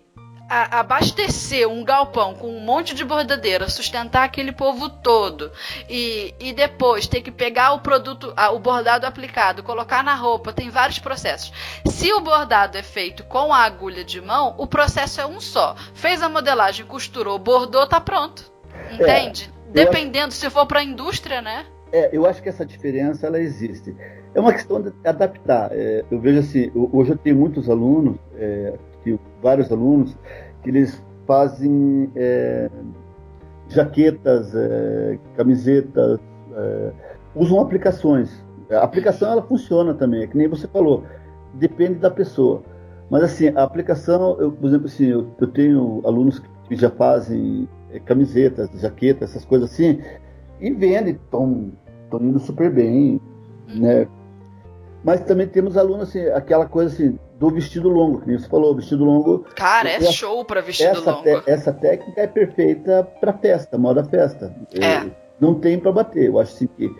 a, 0.48 0.80
abastecer 0.80 1.68
um 1.68 1.84
galpão 1.84 2.34
com 2.34 2.48
um 2.48 2.60
monte 2.60 2.94
de 2.94 3.04
bordadeira, 3.04 3.68
sustentar 3.68 4.24
aquele 4.24 4.52
povo 4.52 4.88
todo 4.88 5.52
e, 5.88 6.34
e 6.40 6.52
depois 6.52 7.06
ter 7.06 7.20
que 7.20 7.30
pegar 7.30 7.72
o 7.72 7.80
produto, 7.80 8.32
a, 8.36 8.50
o 8.50 8.58
bordado 8.58 9.06
aplicado, 9.06 9.62
colocar 9.62 10.02
na 10.02 10.14
roupa, 10.14 10.52
tem 10.52 10.70
vários 10.70 10.98
processos. 10.98 11.52
Se 11.86 12.12
o 12.12 12.20
bordado 12.20 12.78
é 12.78 12.82
feito 12.82 13.24
com 13.24 13.52
a 13.52 13.58
agulha 13.58 14.04
de 14.04 14.20
mão, 14.20 14.54
o 14.58 14.66
processo 14.66 15.20
é 15.20 15.26
um 15.26 15.40
só. 15.40 15.76
Fez 15.94 16.22
a 16.22 16.28
modelagem, 16.28 16.86
costurou, 16.86 17.38
bordou, 17.38 17.86
tá 17.86 18.00
pronto. 18.00 18.50
Entende? 18.90 19.52
É, 19.68 19.72
Dependendo, 19.72 20.28
acho... 20.28 20.36
se 20.36 20.50
for 20.50 20.66
para 20.66 20.80
a 20.80 20.84
indústria, 20.84 21.42
né? 21.42 21.66
É, 21.92 22.10
eu 22.12 22.26
acho 22.26 22.42
que 22.42 22.48
essa 22.48 22.64
diferença 22.64 23.26
ela 23.26 23.40
existe. 23.40 23.94
É 24.34 24.40
uma 24.40 24.52
questão 24.52 24.80
de 24.80 24.92
adaptar. 25.04 25.70
É, 25.72 26.04
eu 26.10 26.20
vejo 26.20 26.40
assim, 26.40 26.70
hoje 26.74 27.12
eu 27.12 27.18
tenho 27.18 27.36
muitos 27.36 27.68
alunos 27.68 28.16
é, 28.36 28.74
vários 29.42 29.70
alunos 29.70 30.16
que 30.62 30.70
eles 30.70 31.02
fazem 31.26 32.10
é, 32.16 32.70
jaquetas, 33.68 34.54
é, 34.54 35.18
camisetas, 35.36 36.18
é, 36.54 36.92
usam 37.34 37.60
aplicações. 37.60 38.44
A 38.70 38.82
aplicação 38.82 39.32
ela 39.32 39.42
funciona 39.42 39.94
também, 39.94 40.22
é 40.22 40.26
que 40.26 40.36
nem 40.36 40.48
você 40.48 40.66
falou, 40.66 41.04
depende 41.54 41.94
da 41.94 42.10
pessoa. 42.10 42.62
Mas 43.10 43.22
assim, 43.22 43.48
a 43.48 43.62
aplicação, 43.62 44.38
eu, 44.38 44.52
por 44.52 44.66
exemplo, 44.66 44.86
assim, 44.86 45.06
eu, 45.06 45.28
eu 45.40 45.46
tenho 45.48 46.02
alunos 46.04 46.42
que 46.68 46.76
já 46.76 46.90
fazem 46.90 47.68
é, 47.90 47.98
camisetas, 48.00 48.68
jaquetas, 48.80 49.30
essas 49.30 49.44
coisas 49.44 49.70
assim, 49.72 50.00
e 50.60 50.70
vendem, 50.70 51.14
estão 51.14 51.72
indo 52.20 52.38
super 52.38 52.70
bem, 52.70 53.20
né? 53.74 54.06
Mas 55.04 55.20
também 55.22 55.46
temos 55.46 55.76
alunos 55.76 56.08
assim, 56.08 56.26
aquela 56.26 56.66
coisa 56.66 56.92
assim, 56.92 57.18
do 57.38 57.50
vestido 57.50 57.88
longo, 57.88 58.20
que 58.20 58.36
você 58.36 58.48
falou, 58.48 58.74
vestido 58.74 59.04
longo. 59.04 59.44
Cara, 59.54 59.88
é 59.88 60.00
show 60.02 60.44
para 60.44 60.60
vestido 60.60 60.90
essa 60.90 61.10
longo. 61.12 61.42
essa 61.46 61.72
técnica 61.72 62.20
é 62.20 62.26
perfeita 62.26 63.08
para 63.20 63.32
festa, 63.32 63.78
moda 63.78 64.02
festa. 64.04 64.54
É. 64.74 65.08
Não 65.40 65.54
tem 65.54 65.78
para 65.78 65.92
bater. 65.92 66.26
Eu 66.26 66.40
acho 66.40 66.54
assim 66.54 66.66
que 66.66 66.92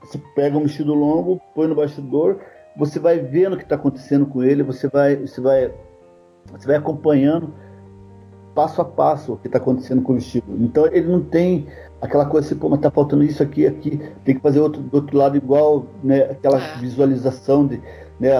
você 0.00 0.20
pega 0.34 0.58
um 0.58 0.64
vestido 0.64 0.92
longo, 0.92 1.40
põe 1.54 1.68
no 1.68 1.76
bastidor, 1.76 2.40
você 2.76 2.98
vai 2.98 3.20
vendo 3.20 3.52
o 3.52 3.56
que 3.56 3.62
está 3.62 3.76
acontecendo 3.76 4.26
com 4.26 4.42
ele, 4.42 4.64
você 4.64 4.88
vai, 4.88 5.14
você 5.14 5.40
vai, 5.40 5.72
você 6.50 6.66
vai 6.66 6.76
acompanhando 6.76 7.54
passo 8.54 8.82
a 8.82 8.84
passo 8.84 9.32
o 9.32 9.36
que 9.36 9.46
está 9.46 9.58
acontecendo 9.58 10.02
com 10.02 10.12
o 10.12 10.16
vestido. 10.16 10.44
Então 10.58 10.86
ele 10.86 11.06
não 11.06 11.22
tem 11.22 11.68
aquela 12.00 12.26
coisa 12.26 12.48
assim, 12.48 12.56
pô, 12.56 12.68
mas 12.68 12.80
tá 12.80 12.90
faltando 12.90 13.22
isso 13.22 13.42
aqui, 13.42 13.64
aqui, 13.64 14.00
tem 14.24 14.34
que 14.34 14.40
fazer 14.40 14.58
outro, 14.58 14.82
do 14.82 14.94
outro 14.96 15.16
lado 15.16 15.36
igual, 15.36 15.86
né? 16.02 16.22
Aquela 16.22 16.60
é. 16.60 16.78
visualização 16.78 17.64
de, 17.64 17.80
né? 18.18 18.32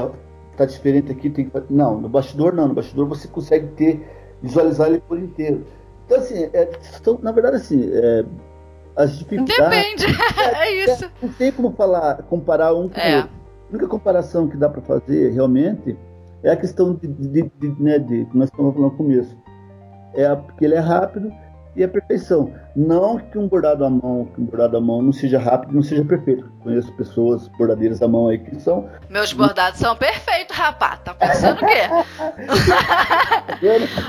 Tá 0.56 0.64
diferente 0.66 1.10
aqui, 1.10 1.30
tem 1.30 1.48
que 1.48 1.62
Não, 1.70 2.00
no 2.00 2.08
bastidor 2.08 2.52
não, 2.52 2.68
no 2.68 2.74
bastidor 2.74 3.08
você 3.08 3.26
consegue 3.26 3.68
ter, 3.68 4.06
visualizar 4.42 4.88
ele 4.88 5.00
por 5.00 5.18
inteiro. 5.18 5.64
Então, 6.04 6.18
assim, 6.18 6.44
é, 6.52 6.68
são, 7.02 7.18
na 7.22 7.32
verdade, 7.32 7.56
assim, 7.56 7.88
é, 7.92 8.24
as 8.96 9.18
dificuldades. 9.18 10.02
Depende, 10.02 10.06
é, 10.40 10.68
é 10.68 10.84
isso. 10.84 11.10
Não 11.22 11.28
tem 11.30 11.52
como 11.52 11.72
falar, 11.72 12.22
comparar 12.24 12.74
um 12.74 12.88
com 12.88 12.98
o 12.98 13.00
É. 13.00 13.16
outro. 13.18 13.30
A 13.32 13.70
única 13.70 13.88
comparação 13.88 14.48
que 14.48 14.56
dá 14.56 14.68
para 14.68 14.82
fazer 14.82 15.30
realmente 15.30 15.96
é 16.42 16.50
a 16.50 16.56
questão 16.56 16.94
de, 16.94 17.06
de, 17.06 17.50
de, 17.58 17.82
né, 17.82 17.98
de 17.98 18.26
que 18.26 18.36
nós 18.36 18.50
estamos 18.50 18.74
falando 18.74 18.90
no 18.90 18.96
começo. 18.96 19.34
É 20.14 20.26
a, 20.26 20.36
porque 20.36 20.64
ele 20.66 20.74
é 20.74 20.78
rápido 20.80 21.32
e 21.74 21.82
a 21.82 21.88
perfeição. 21.88 22.52
Não 22.76 23.18
que 23.18 23.38
um 23.38 23.48
bordado 23.48 23.84
à 23.84 23.90
mão, 23.90 24.26
que 24.34 24.40
um 24.40 24.44
bordado 24.44 24.76
à 24.76 24.80
mão 24.80 25.02
não 25.02 25.12
seja 25.12 25.38
rápido, 25.38 25.74
não 25.74 25.82
seja 25.82 26.04
perfeito. 26.04 26.50
Conheço 26.62 26.92
pessoas 26.92 27.48
bordadeiras 27.48 28.02
à 28.02 28.08
mão 28.08 28.28
aí 28.28 28.38
que 28.38 28.60
são. 28.60 28.88
Meus 29.08 29.32
bordados 29.32 29.80
são 29.80 29.96
perfeitos, 29.96 30.56
rapaz. 30.56 31.00
Tá 31.04 31.14
pensando 31.14 31.60
o 31.62 31.66
quê? 31.66 31.88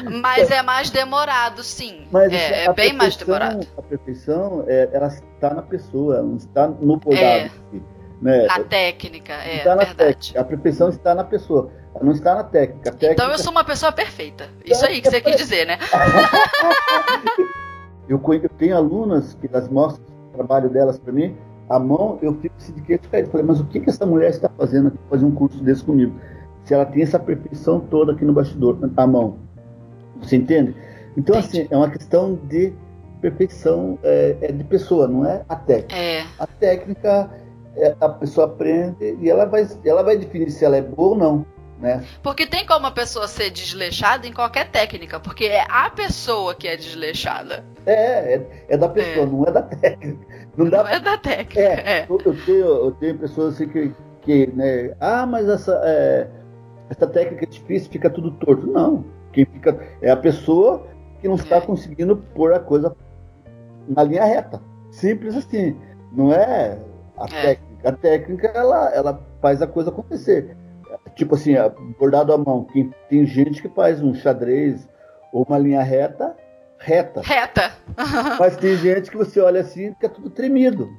Mas 0.22 0.52
é 0.52 0.62
mais 0.62 0.90
demorado, 0.90 1.64
sim. 1.64 2.06
Mas 2.12 2.32
é, 2.34 2.68
a 2.68 2.72
é 2.72 2.74
bem 2.74 2.94
mais 2.94 3.16
demorado. 3.16 3.66
A 3.78 3.82
perfeição, 3.82 4.64
é, 4.68 4.90
ela 4.92 5.08
está 5.08 5.54
na 5.54 5.62
pessoa, 5.62 6.16
ela 6.18 6.24
não 6.24 6.38
está 6.38 6.68
no 6.68 6.98
bordado. 6.98 7.26
É. 7.26 7.50
si, 7.72 7.82
né? 8.22 8.46
Na 8.46 8.60
técnica, 8.60 9.34
é 9.34 9.58
está 9.58 9.76
na 9.76 9.84
verdade. 9.84 9.98
técnica. 9.98 10.42
A 10.42 10.44
perfeição 10.44 10.90
está 10.90 11.16
na 11.16 11.24
pessoa, 11.24 11.70
não 12.04 12.12
está 12.12 12.36
na 12.36 12.44
técnica. 12.44 12.92
Técnica 12.92 13.14
Então 13.14 13.32
eu 13.32 13.38
sou 13.38 13.52
uma 13.52 13.64
pessoa 13.64 13.92
perfeita. 13.92 14.50
Isso 14.66 14.86
aí 14.86 15.02
que 15.02 15.10
você 15.10 15.22
quis 15.22 15.36
dizer, 15.36 15.66
né? 15.66 15.78
Eu, 18.10 18.22
eu 18.34 18.50
tenho 18.58 18.76
alunas 18.76 19.34
que 19.40 19.48
elas 19.52 19.70
mostram 19.70 20.06
o 20.34 20.36
trabalho 20.36 20.70
delas 20.70 21.00
para 21.00 21.14
mim, 21.14 21.36
a 21.70 21.80
mão, 21.80 22.20
eu 22.22 22.34
fico 22.36 22.54
assim 22.58 22.74
de 22.74 22.82
queixo 22.82 23.10
caído. 23.10 23.28
Eu 23.28 23.32
Falei, 23.32 23.46
mas 23.46 23.60
o 23.60 23.66
que, 23.66 23.80
que 23.80 23.90
essa 23.90 24.06
mulher 24.06 24.30
está 24.30 24.50
fazendo 24.50 24.90
aqui, 24.90 24.98
fazer 25.10 25.26
um 25.26 25.32
curso 25.32 25.64
desse 25.64 25.84
comigo? 25.84 26.14
Se 26.66 26.74
ela 26.74 26.86
tem 26.86 27.04
essa 27.04 27.20
perfeição 27.20 27.80
toda 27.80 28.12
aqui 28.12 28.26
no 28.26 28.34
bastidor, 28.34 28.78
a 28.96 29.08
mão. 29.08 29.38
Você 30.22 30.36
entende? 30.36 30.76
Então, 31.18 31.38
Entendi. 31.38 31.62
assim, 31.62 31.68
é 31.72 31.78
uma 31.78 31.90
questão 31.90 32.36
de 32.48 32.74
perfeição 33.22 33.98
é, 34.04 34.36
é 34.42 34.52
de 34.52 34.64
pessoa, 34.66 35.08
não 35.08 35.26
é 35.26 35.44
a 35.48 35.56
técnica. 35.56 35.96
É, 35.96 36.26
A 36.40 36.48
técnica, 36.48 37.30
é, 37.78 37.96
a 38.00 38.10
pessoa 38.10 38.48
aprende 38.48 39.18
e 39.22 39.30
ela 39.30 39.46
vai, 39.46 39.68
ela 39.86 40.04
vai 40.04 40.18
definir 40.18 40.52
se 40.52 40.66
ela 40.66 40.76
é 40.76 40.82
boa 40.82 41.10
ou 41.10 41.16
não, 41.16 41.46
né? 41.80 42.04
porque 42.22 42.46
tem 42.48 42.66
como 42.66 42.86
a 42.88 42.92
pessoa 42.92 43.28
ser 43.28 43.50
desleixada 43.50 44.26
em 44.28 44.34
qualquer 44.34 44.70
técnica, 44.70 45.20
porque 45.20 45.46
é 45.46 45.66
a 45.70 45.90
pessoa 45.90 46.56
que 46.56 46.68
é 46.68 46.76
desleixada, 46.78 47.64
É, 47.86 48.36
é, 48.36 48.66
é 48.70 48.78
da 48.78 48.88
pessoa, 48.90 49.26
É. 49.26 49.30
não 49.30 49.46
é 49.46 49.52
da 49.52 49.62
técnica. 49.62 50.26
Não 50.56 50.70
dá 50.70 50.84
não 50.84 50.90
é 50.90 51.00
da 51.00 51.18
técnica. 51.18 51.60
É, 51.60 52.00
É. 52.00 52.06
eu, 52.10 52.20
eu 52.26 52.46
tenho, 52.46 52.66
eu 52.66 52.92
tenho 52.92 53.18
pessoas 53.18 53.56
assim 53.56 53.68
que, 53.68 53.94
que 54.22 54.48
né, 54.56 54.96
ah, 55.00 55.26
mas 55.26 55.50
essa, 55.50 55.82
é, 55.84 56.28
essa 56.90 57.08
técnica 57.08 57.44
é 57.46 57.48
difícil, 57.48 57.92
fica 57.92 58.10
tudo 58.10 58.32
torto. 58.32 58.68
Não, 58.68 59.04
quem 59.32 59.46
fica 59.46 59.78
é 60.02 60.10
a 60.12 60.16
pessoa 60.18 60.88
que 61.20 61.28
não 61.28 61.36
está 61.36 61.58
É. 61.58 61.62
conseguindo 61.62 62.16
pôr 62.36 62.54
a 62.54 62.60
coisa 62.60 62.96
na 63.88 64.04
linha 64.04 64.24
reta. 64.24 64.62
Simples 64.92 65.36
assim. 65.36 65.76
Não 66.12 66.32
é 66.32 66.78
a 67.18 67.28
técnica. 67.28 67.90
A 67.90 67.92
técnica, 67.92 68.48
ela, 68.54 68.90
ela 68.94 69.22
faz 69.42 69.62
a 69.62 69.68
coisa 69.68 69.90
acontecer. 69.90 70.56
Tipo 71.16 71.36
assim, 71.36 71.54
bordado 72.00 72.34
à 72.34 72.38
mão. 72.38 72.68
Tem 73.10 73.26
gente 73.26 73.62
que 73.62 73.70
faz 73.70 74.02
um 74.02 74.14
xadrez 74.16 74.88
ou 75.32 75.44
uma 75.48 75.58
linha 75.58 75.82
reta, 75.84 76.36
reta. 76.78 77.22
Reta. 77.22 77.74
Mas 78.40 78.58
tem 78.58 78.76
gente 78.78 79.10
que 79.12 79.18
você 79.18 79.40
olha 79.40 79.62
assim 79.62 79.88
e 79.88 79.94
fica 79.94 80.10
tudo 80.10 80.30
tremido. 80.30 80.90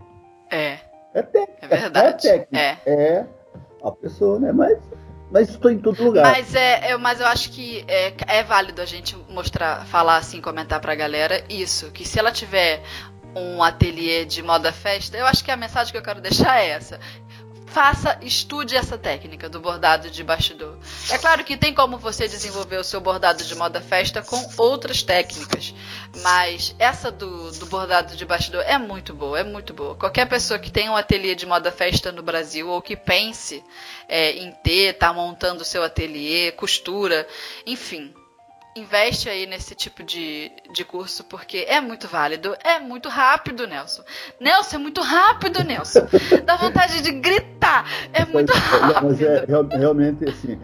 É, 0.51 0.79
É 1.13 1.23
técnica. 1.23 1.67
é 1.67 1.69
verdade. 1.69 2.29
É 2.29 2.33
técnica. 2.39 2.59
É. 2.59 2.79
É 2.87 3.27
a 3.83 3.91
pessoa, 3.91 4.39
né? 4.39 4.53
Mas, 4.53 4.79
mas 5.31 5.49
estou 5.51 5.71
em 5.71 5.79
todo 5.79 6.03
lugar. 6.03 6.25
Mas 6.25 6.55
é, 6.55 6.91
é- 6.93 6.97
mas 6.97 7.21
eu 7.21 7.27
acho 7.27 7.51
que 7.51 7.85
é, 7.89 8.15
é 8.29 8.43
válido 8.43 8.81
a 8.81 8.87
gente 8.87 9.17
mostrar, 9.29 9.85
falar 9.87 10.17
assim, 10.17 10.41
comentar 10.41 10.81
pra 10.81 10.95
galera 10.95 11.43
isso, 11.49 11.91
que 11.91 12.05
se 12.07 12.19
ela 12.19 12.31
tiver 12.33 12.81
um 13.37 13.63
ateliê 13.65 14.25
de 14.25 14.43
moda 14.45 14.71
festa, 14.73 15.17
eu 15.17 15.27
acho 15.27 15.45
que 15.45 15.51
a 15.51 15.57
mensagem 15.57 15.91
que 15.93 15.99
eu 15.99 16.03
quero 16.03 16.21
deixar 16.21 16.61
é 16.61 16.69
essa. 16.71 17.01
Faça, 17.75 18.17
estude 18.23 18.77
essa 18.77 18.97
técnica 18.97 19.49
do 19.49 19.59
bordado 19.59 20.09
de 20.09 20.23
bastidor. 20.23 20.79
É 21.11 21.19
claro 21.19 21.43
que 21.43 21.57
tem 21.57 21.75
como 21.75 21.99
você 21.99 22.29
desenvolver 22.29 22.77
o 22.77 22.85
seu 22.85 23.01
bordado 23.01 23.43
de 23.43 23.53
moda 23.57 23.81
festa 23.81 24.23
com 24.23 24.49
outras 24.57 25.03
técnicas, 25.03 25.75
mas 26.23 26.73
essa 26.79 27.11
do, 27.11 27.51
do 27.51 27.67
bordado 27.67 28.15
de 28.15 28.25
bastidor 28.25 28.63
é 28.65 28.79
muito 28.79 29.13
boa, 29.13 29.41
é 29.41 29.43
muito 29.43 29.75
boa. 29.75 29.97
Qualquer 29.97 30.29
pessoa 30.29 30.57
que 30.57 30.71
tenha 30.71 30.93
um 30.93 30.97
ateliê 30.97 31.35
de 31.35 31.47
moda 31.47 31.73
festa 31.73 32.13
no 32.13 32.23
Brasil 32.23 32.69
ou 32.69 32.81
que 32.81 32.95
pense 32.95 33.61
é, 34.09 34.31
em 34.31 34.53
ter, 34.63 34.93
tá 34.93 35.13
montando 35.13 35.63
o 35.63 35.65
seu 35.65 35.83
ateliê, 35.83 36.53
costura, 36.53 37.27
enfim. 37.67 38.15
Investe 38.77 39.29
aí 39.29 39.47
nesse 39.47 39.73
tipo 39.75 40.03
de, 40.03 40.51
de 40.73 40.85
curso, 40.85 41.23
porque 41.25 41.59
é 41.69 41.81
muito 41.81 42.09
válido, 42.09 42.57
é 42.65 42.81
muito 42.81 43.09
rápido, 43.09 43.67
Nelson. 43.69 44.03
Nelson, 44.41 44.77
é 44.77 44.79
muito 44.81 45.01
rápido, 45.01 45.63
Nelson. 45.63 46.01
Dá 46.45 46.57
vontade 46.57 47.01
de 47.01 47.13
gritar. 47.13 47.85
É 48.13 48.25
muito 48.25 48.53
rápido. 48.53 49.07
mas 49.07 49.21
é 49.23 49.45
real- 49.47 49.69
realmente 49.71 50.29
assim. 50.29 50.59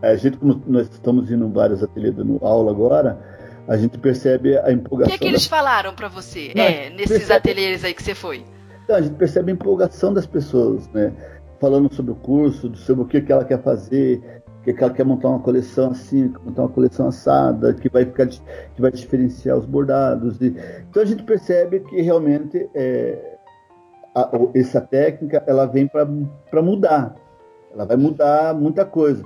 A 0.00 0.14
gente, 0.14 0.36
como 0.36 0.62
nós 0.66 0.88
estamos 0.88 1.28
indo 1.30 1.44
em 1.46 1.52
vários 1.52 1.82
ateliês 1.82 2.14
dando 2.14 2.38
aula 2.44 2.70
agora, 2.70 3.18
a 3.66 3.76
gente 3.76 3.98
percebe 3.98 4.56
a 4.56 4.66
O 4.66 4.70
empolgação. 4.70 5.10
que, 5.10 5.14
é 5.16 5.18
que 5.18 5.26
eles 5.34 5.46
falaram 5.46 5.92
pra 5.92 6.06
você? 6.06 6.52
Não, 6.54 6.62
é, 6.62 6.90
nesses 6.90 7.18
percebe- 7.18 7.34
ateliês 7.34 7.84
aí 7.84 7.92
que 7.94 8.02
você 8.02 8.14
foi. 8.14 8.44
Então, 8.84 8.94
a 8.94 9.00
gente 9.02 9.14
percebe 9.16 9.50
a 9.50 9.54
empolgação 9.54 10.14
das 10.14 10.24
pessoas, 10.26 10.86
né? 10.90 11.12
Falando 11.60 11.92
sobre 11.92 12.12
o 12.12 12.14
curso, 12.14 12.72
sobre 12.76 13.02
o 13.02 13.06
que 13.08 13.32
ela 13.32 13.44
quer 13.44 13.60
fazer, 13.60 14.42
que, 14.74 14.82
ela 14.82 14.92
quer 14.92 15.04
montar 15.04 15.28
uma 15.28 15.40
coleção 15.40 15.90
assim, 15.90 16.32
montar 16.44 16.62
uma 16.62 16.68
coleção 16.68 17.08
assada, 17.08 17.74
que 17.74 17.88
vai 17.88 18.04
ficar, 18.04 18.26
que 18.26 18.80
vai 18.80 18.90
diferenciar 18.90 19.56
os 19.56 19.64
bordados. 19.64 20.40
e- 20.40 20.54
então 20.88 21.02
a 21.02 21.06
gente 21.06 21.22
percebe 21.22 21.80
que 21.80 22.00
realmente 22.00 22.68
é, 22.74 23.36
a- 24.14 24.30
essa 24.54 24.80
técnica 24.80 25.42
ela 25.46 25.66
vem 25.66 25.86
para 25.88 26.62
mudar. 26.62 27.14
Ela 27.72 27.84
vai 27.84 27.96
mudar 27.96 28.54
muita 28.54 28.84
coisa. 28.84 29.22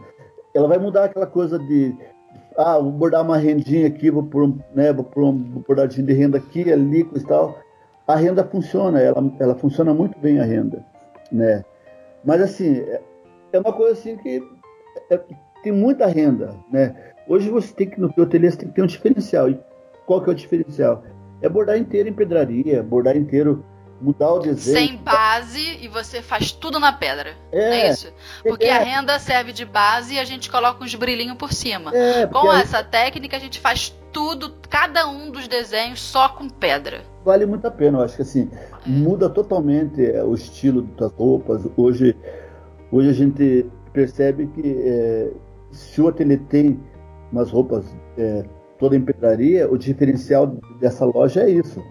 Ela 0.55 0.69
vai 0.69 0.79
mudar 0.79 1.05
aquela 1.05 1.27
coisa 1.27 1.59
de 1.59 1.95
ah, 2.57 2.79
vou 2.79 2.91
bordar 2.91 3.23
uma 3.23 3.39
rendinha 3.39 3.87
aqui, 3.87 4.11
vou 4.11 4.25
pôr 4.25 4.43
um, 4.43 4.59
né, 4.75 4.93
vou 4.93 5.05
pôr 5.05 5.25
um 5.25 5.33
bordadinho 5.39 6.07
de 6.07 6.13
renda 6.13 6.39
aqui, 6.39 6.71
ali, 6.71 7.09
e 7.15 7.21
tal 7.21 7.57
a 8.11 8.17
renda 8.17 8.45
funciona, 8.45 9.01
ela, 9.01 9.23
ela 9.39 9.55
funciona 9.55 9.95
muito 9.95 10.19
bem 10.19 10.41
a 10.41 10.45
renda, 10.45 10.85
né? 11.31 11.65
Mas 12.25 12.43
assim, 12.43 12.79
é, 12.79 13.01
é 13.53 13.61
uma 13.61 13.73
coisa 13.73 13.93
assim 13.93 14.17
que 14.17 14.43
é- 15.11 15.21
tem 15.63 15.73
muita 15.73 16.07
renda, 16.07 16.55
né? 16.71 16.95
Hoje 17.29 17.51
você 17.51 17.73
tem 17.75 17.89
que, 17.89 18.01
no 18.01 18.13
teu 18.13 18.25
ateliê, 18.25 18.51
você 18.51 18.57
tem 18.59 18.69
que 18.69 18.75
ter 18.75 18.83
um 18.83 18.87
diferencial. 18.87 19.49
E 19.51 19.61
qual 20.07 20.23
que 20.23 20.31
é 20.31 20.33
o 20.33 20.37
diferencial? 20.37 21.05
É 21.43 21.49
bordar 21.49 21.77
inteiro 21.79 22.09
em 22.09 22.13
pedraria, 22.13 22.83
bordar 22.83 23.17
inteiro, 23.17 23.65
mudar 24.01 24.33
o 24.33 24.39
desenho. 24.41 24.89
Sem 24.89 24.97
base 24.97 25.79
e 25.83 25.89
você 25.89 26.23
faz 26.23 26.51
tudo 26.51 26.81
na 26.81 26.93
pedra. 26.93 27.35
é 27.53 27.87
é, 27.87 27.91
isso? 27.91 28.13
Porque 28.43 28.65
é, 28.65 28.73
a 28.77 28.79
renda 28.79 29.19
serve 29.19 29.53
de 29.53 29.65
base 29.65 30.15
e 30.15 30.19
a 30.19 30.25
gente 30.25 30.51
coloca 30.51 30.83
uns 30.83 30.95
brilhinhos 30.95 31.37
por 31.37 31.53
cima. 31.53 31.95
é, 31.95 32.27
Com 32.27 32.53
essa 32.53 32.83
técnica, 32.83 33.37
a 33.37 33.41
gente 33.41 33.61
faz 33.61 33.95
tudo, 34.13 34.55
cada 34.69 35.07
um 35.07 35.31
dos 35.31 35.47
desenhos 35.47 36.01
só 36.01 36.31
com 36.31 36.49
pedra. 36.49 37.03
vale 37.25 37.47
muito 37.47 37.67
a 37.67 37.71
pena. 37.71 37.99
Eu 37.99 38.05
acho 38.05 38.17
que 38.17 38.23
assim, 38.23 38.51
muda 38.85 39.29
totalmente 39.29 40.05
é, 40.05 40.25
o 40.25 40.35
estilo 40.35 40.83
das 40.83 41.13
roupas. 41.13 41.63
Hoje, 41.77 42.17
hoje 42.91 43.09
a 43.11 43.13
gente 43.13 43.67
percebe 43.93 44.47
que 44.47 44.63
é, 44.65 45.31
se 45.71 46.01
o 46.01 46.09
ateliê 46.09 46.37
tem 46.37 46.81
umas 47.33 47.51
roupas 47.51 47.85
é, 48.19 48.45
toda 48.79 48.97
em 48.97 49.01
pedraria, 49.01 49.71
o 49.71 49.79
diferencial 49.79 50.47
dessa 50.81 51.05
loja 51.05 51.43
é 51.43 51.51
isso. 51.51 51.83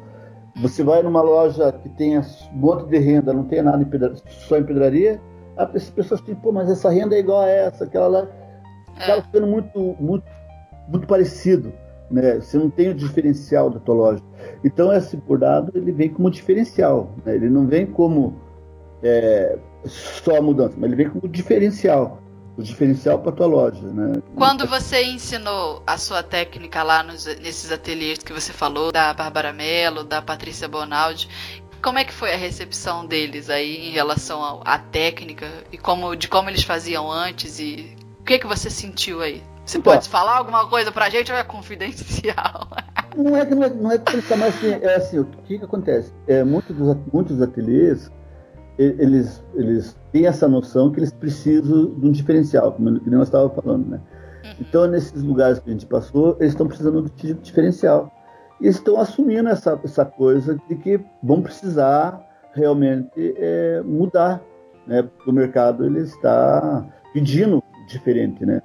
Você 0.62 0.84
vai 0.84 1.02
numa 1.02 1.22
loja 1.22 1.72
que 1.72 1.90
tem 1.90 2.18
um 2.18 2.24
monte 2.54 2.88
de 2.90 2.98
renda, 2.98 3.34
não 3.34 3.46
tem 3.46 3.62
nada 3.62 3.82
em 3.82 3.86
pedra- 3.86 4.16
só 4.28 4.58
em 4.58 4.64
pedraria, 4.64 5.22
as 5.56 5.90
pessoas 5.90 6.22
dizem, 6.22 6.36
pô, 6.36 6.52
mas 6.52 6.70
essa 6.70 6.90
renda 6.90 7.16
é 7.16 7.20
igual 7.20 7.42
a 7.42 7.48
essa, 7.48 7.84
aquela 7.84 8.08
lá. 8.08 8.28
Acaba 8.96 9.22
ficando 9.22 9.48
muito, 9.48 9.96
muito, 10.00 10.26
muito 10.88 11.08
parecido. 11.08 11.72
Né? 12.10 12.36
Você 12.36 12.58
não 12.58 12.70
tem 12.70 12.90
o 12.90 12.94
diferencial 12.94 13.70
da 13.70 13.80
tua 13.80 13.96
loja. 13.96 14.24
Então 14.64 14.92
esse 14.92 15.16
bordado 15.16 15.72
ele 15.76 15.92
vem 15.92 16.10
como 16.10 16.32
diferencial, 16.32 17.12
né? 17.26 17.36
ele 17.36 17.50
não 17.50 17.68
vem 17.68 17.86
como 17.86 18.36
é, 19.04 19.58
só 19.86 20.38
a 20.38 20.42
mudança, 20.42 20.76
mas 20.78 20.92
ele 20.92 21.04
vem 21.04 21.10
como 21.10 21.28
diferencial, 21.28 22.22
o 22.58 22.64
diferencial 22.64 23.20
para 23.20 23.32
tua 23.32 23.48
loja, 23.48 23.82
né? 23.82 24.22
Quando 24.36 24.68
você 24.68 25.04
ensinou 25.04 25.82
a 25.88 25.98
sua 25.98 26.22
técnica 26.22 26.84
lá 26.84 27.02
nos- 27.04 27.26
nesses 27.26 27.72
ateliês 27.72 28.20
que 28.20 28.34
você 28.34 28.52
falou, 28.52 28.92
da 28.92 29.14
Bárbara 29.14 29.54
Mello, 29.54 30.04
da 30.04 30.22
Patrícia 30.22 30.68
Bonaldi, 30.68 31.30
como 31.82 31.98
é 31.98 32.04
que 32.04 32.12
foi 32.14 32.34
a 32.34 32.38
recepção 32.38 33.06
deles 33.06 33.50
aí 33.50 33.88
em 33.88 33.92
relação 33.92 34.62
à 34.66 34.78
técnica 34.78 35.48
e 35.72 35.78
como, 35.78 36.16
de 36.16 36.28
como 36.28 36.50
eles 36.50 36.64
faziam 36.64 37.10
antes 37.10 37.60
e 37.60 37.96
o 38.20 38.24
que 38.24 38.38
que 38.40 38.48
você 38.48 38.70
sentiu 38.70 39.22
aí? 39.22 39.42
Você 39.66 39.78
Então. 39.78 39.94
pode 39.94 40.10
falar 40.10 40.38
alguma 40.38 40.68
coisa 40.68 40.92
pra 40.92 41.10
gente 41.10 41.32
ou 41.32 41.38
é 41.38 41.44
confidencial? 41.44 42.68
Não 43.16 43.36
é 43.38 43.46
que 43.46 43.56
não 43.56 43.64
é, 43.64 43.70
não 43.70 43.92
é 43.92 43.98
mas 44.38 44.56
assim, 44.56 44.72
é 44.82 44.96
assim, 44.96 45.20
o 45.20 45.26
que, 45.26 45.58
que 45.58 45.64
acontece? 45.66 46.12
É, 46.28 46.44
muitos, 46.44 46.76
dos, 46.76 46.98
muitos 47.12 47.42
ateliês 47.42 48.12
eles, 48.80 49.44
eles 49.56 49.98
têm 50.12 50.26
essa 50.26 50.48
noção 50.48 50.92
que 50.92 51.00
eles 51.00 51.12
precisam 51.12 51.94
de 51.96 52.08
um 52.08 52.12
diferencial, 52.12 52.72
como 52.72 53.00
que 53.00 53.10
nós 53.10 53.28
estávamos 53.28 53.56
falando, 53.56 53.90
né? 53.90 54.00
Então, 54.60 54.88
nesses 54.88 55.22
lugares 55.22 55.60
que 55.60 55.70
a 55.70 55.74
gente 55.74 55.86
passou, 55.86 56.38
eles 56.40 56.54
estão 56.54 56.68
precisando 56.68 57.10
de 57.16 57.34
diferencial. 57.36 58.12
e 58.62 58.68
estão 58.68 59.00
assumindo 59.00 59.50
essa, 59.50 59.80
essa 59.84 60.06
coisa 60.06 60.58
de 60.68 60.76
que 60.76 61.00
vão 61.22 61.42
precisar 61.42 62.26
realmente 62.54 63.36
é, 63.38 63.82
mudar, 63.84 64.42
né? 64.88 65.04
Porque 65.04 65.30
o 65.30 65.34
mercado 65.34 65.86
ele 65.86 66.00
está 66.00 66.86
pedindo 67.14 67.62
diferente, 67.88 68.46
né? 68.46 68.62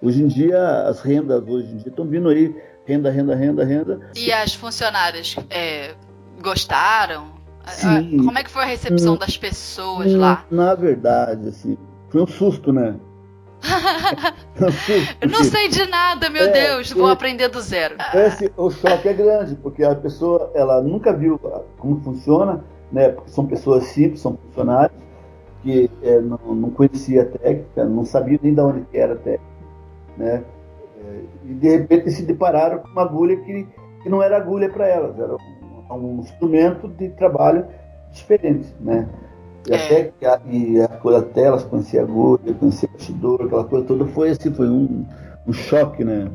Hoje 0.00 0.22
em 0.22 0.26
dia 0.26 0.88
as 0.88 1.00
rendas 1.00 1.46
hoje 1.46 1.72
em 1.72 1.76
dia 1.76 1.88
estão 1.88 2.06
vindo 2.06 2.28
aí 2.28 2.54
renda, 2.86 3.10
renda, 3.10 3.34
renda, 3.34 3.64
renda. 3.64 4.00
E 4.16 4.32
as 4.32 4.54
funcionárias 4.54 5.36
é, 5.50 5.94
gostaram? 6.42 7.41
Sim. 7.68 8.24
Como 8.24 8.38
é 8.38 8.42
que 8.42 8.50
foi 8.50 8.62
a 8.62 8.66
recepção 8.66 9.14
hum, 9.14 9.18
das 9.18 9.36
pessoas 9.36 10.12
hum, 10.12 10.18
lá? 10.18 10.44
Na 10.50 10.74
verdade, 10.74 11.48
assim, 11.48 11.76
foi 12.10 12.22
um 12.22 12.26
susto, 12.26 12.72
né? 12.72 12.96
Não 15.30 15.44
sei 15.44 15.68
de 15.68 15.86
nada, 15.86 16.28
meu 16.28 16.44
é, 16.44 16.48
Deus, 16.48 16.90
vou 16.90 17.08
aprender 17.08 17.48
do 17.48 17.60
zero. 17.60 17.94
Esse, 18.12 18.52
o 18.56 18.70
choque 18.70 19.08
é 19.08 19.12
grande, 19.12 19.54
porque 19.54 19.84
a 19.84 19.94
pessoa 19.94 20.50
ela 20.54 20.82
nunca 20.82 21.12
viu 21.12 21.38
como 21.78 22.00
funciona, 22.00 22.64
né? 22.90 23.10
Porque 23.10 23.30
são 23.30 23.46
pessoas 23.46 23.84
simples, 23.84 24.20
são 24.20 24.36
funcionários 24.36 25.02
que 25.62 25.88
é, 26.02 26.20
não, 26.20 26.38
não 26.54 26.70
conhecia 26.70 27.22
a 27.22 27.26
técnica, 27.26 27.84
não 27.84 28.04
sabia 28.04 28.38
nem 28.42 28.52
de 28.52 28.60
onde 28.60 28.84
era 28.92 29.14
a 29.14 29.16
técnica, 29.16 29.52
né? 30.16 30.42
É, 31.04 31.20
e 31.44 31.54
de 31.54 31.68
repente 31.68 32.10
se 32.10 32.24
depararam 32.24 32.80
com 32.80 32.88
uma 32.88 33.02
agulha 33.02 33.36
que, 33.36 33.66
que 34.02 34.08
não 34.08 34.22
era 34.22 34.36
agulha 34.36 34.68
para 34.68 34.86
elas, 34.86 35.18
era 35.18 35.34
um, 35.34 35.38
um, 35.92 36.20
instrumento 36.20 36.88
de 36.88 37.08
trabalho 37.10 37.66
diferente, 38.10 38.68
né? 38.80 39.08
E 39.68 39.72
é. 39.72 39.76
até, 39.76 40.12
e 40.46 40.80
a 40.80 40.88
coisa 40.88 41.20
até 41.20 41.44
elas 41.44 41.64
conheciam 41.64 42.04
agulha, 42.04 42.54
conheciam 42.58 42.90
bastidor, 42.92 43.42
aquela 43.42 43.64
coisa 43.64 43.86
toda, 43.86 44.06
foi 44.06 44.30
assim, 44.30 44.52
foi 44.52 44.68
um, 44.68 45.06
um 45.46 45.52
choque, 45.52 46.04
né? 46.04 46.30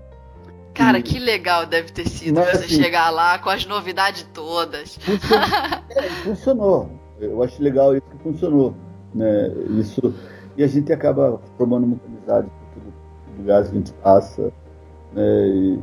Cara, 0.74 1.01
que 1.01 1.18
legal 1.18 1.66
deve 1.66 1.91
ter 1.91 2.08
sido 2.08 2.36
Mas, 2.36 2.51
você 2.51 2.66
assim, 2.66 2.84
chegar 2.84 3.10
lá 3.10 3.39
com 3.39 3.49
as 3.49 3.66
novidades 3.66 4.24
todas. 4.32 4.95
Funcionou. 4.97 5.45
é, 5.89 6.10
funcionou. 6.24 6.89
Eu 7.20 7.41
acho 7.41 7.62
legal 7.62 7.95
isso 7.95 8.05
que 8.05 8.18
funcionou. 8.24 8.76
Né? 9.14 9.51
Isso, 9.80 10.14
e 10.55 10.64
a 10.64 10.68
gente 10.68 10.93
acaba 10.93 11.41
formando 11.58 11.88
muita 11.88 12.05
amizade 12.05 12.47
com 12.47 12.80
todos 12.80 12.93
os 13.32 13.38
lugares 13.39 13.70
que 13.70 13.76
a 13.76 13.80
gente 13.80 13.93
passa. 13.93 14.53
Né? 15.14 15.47
E, 15.47 15.80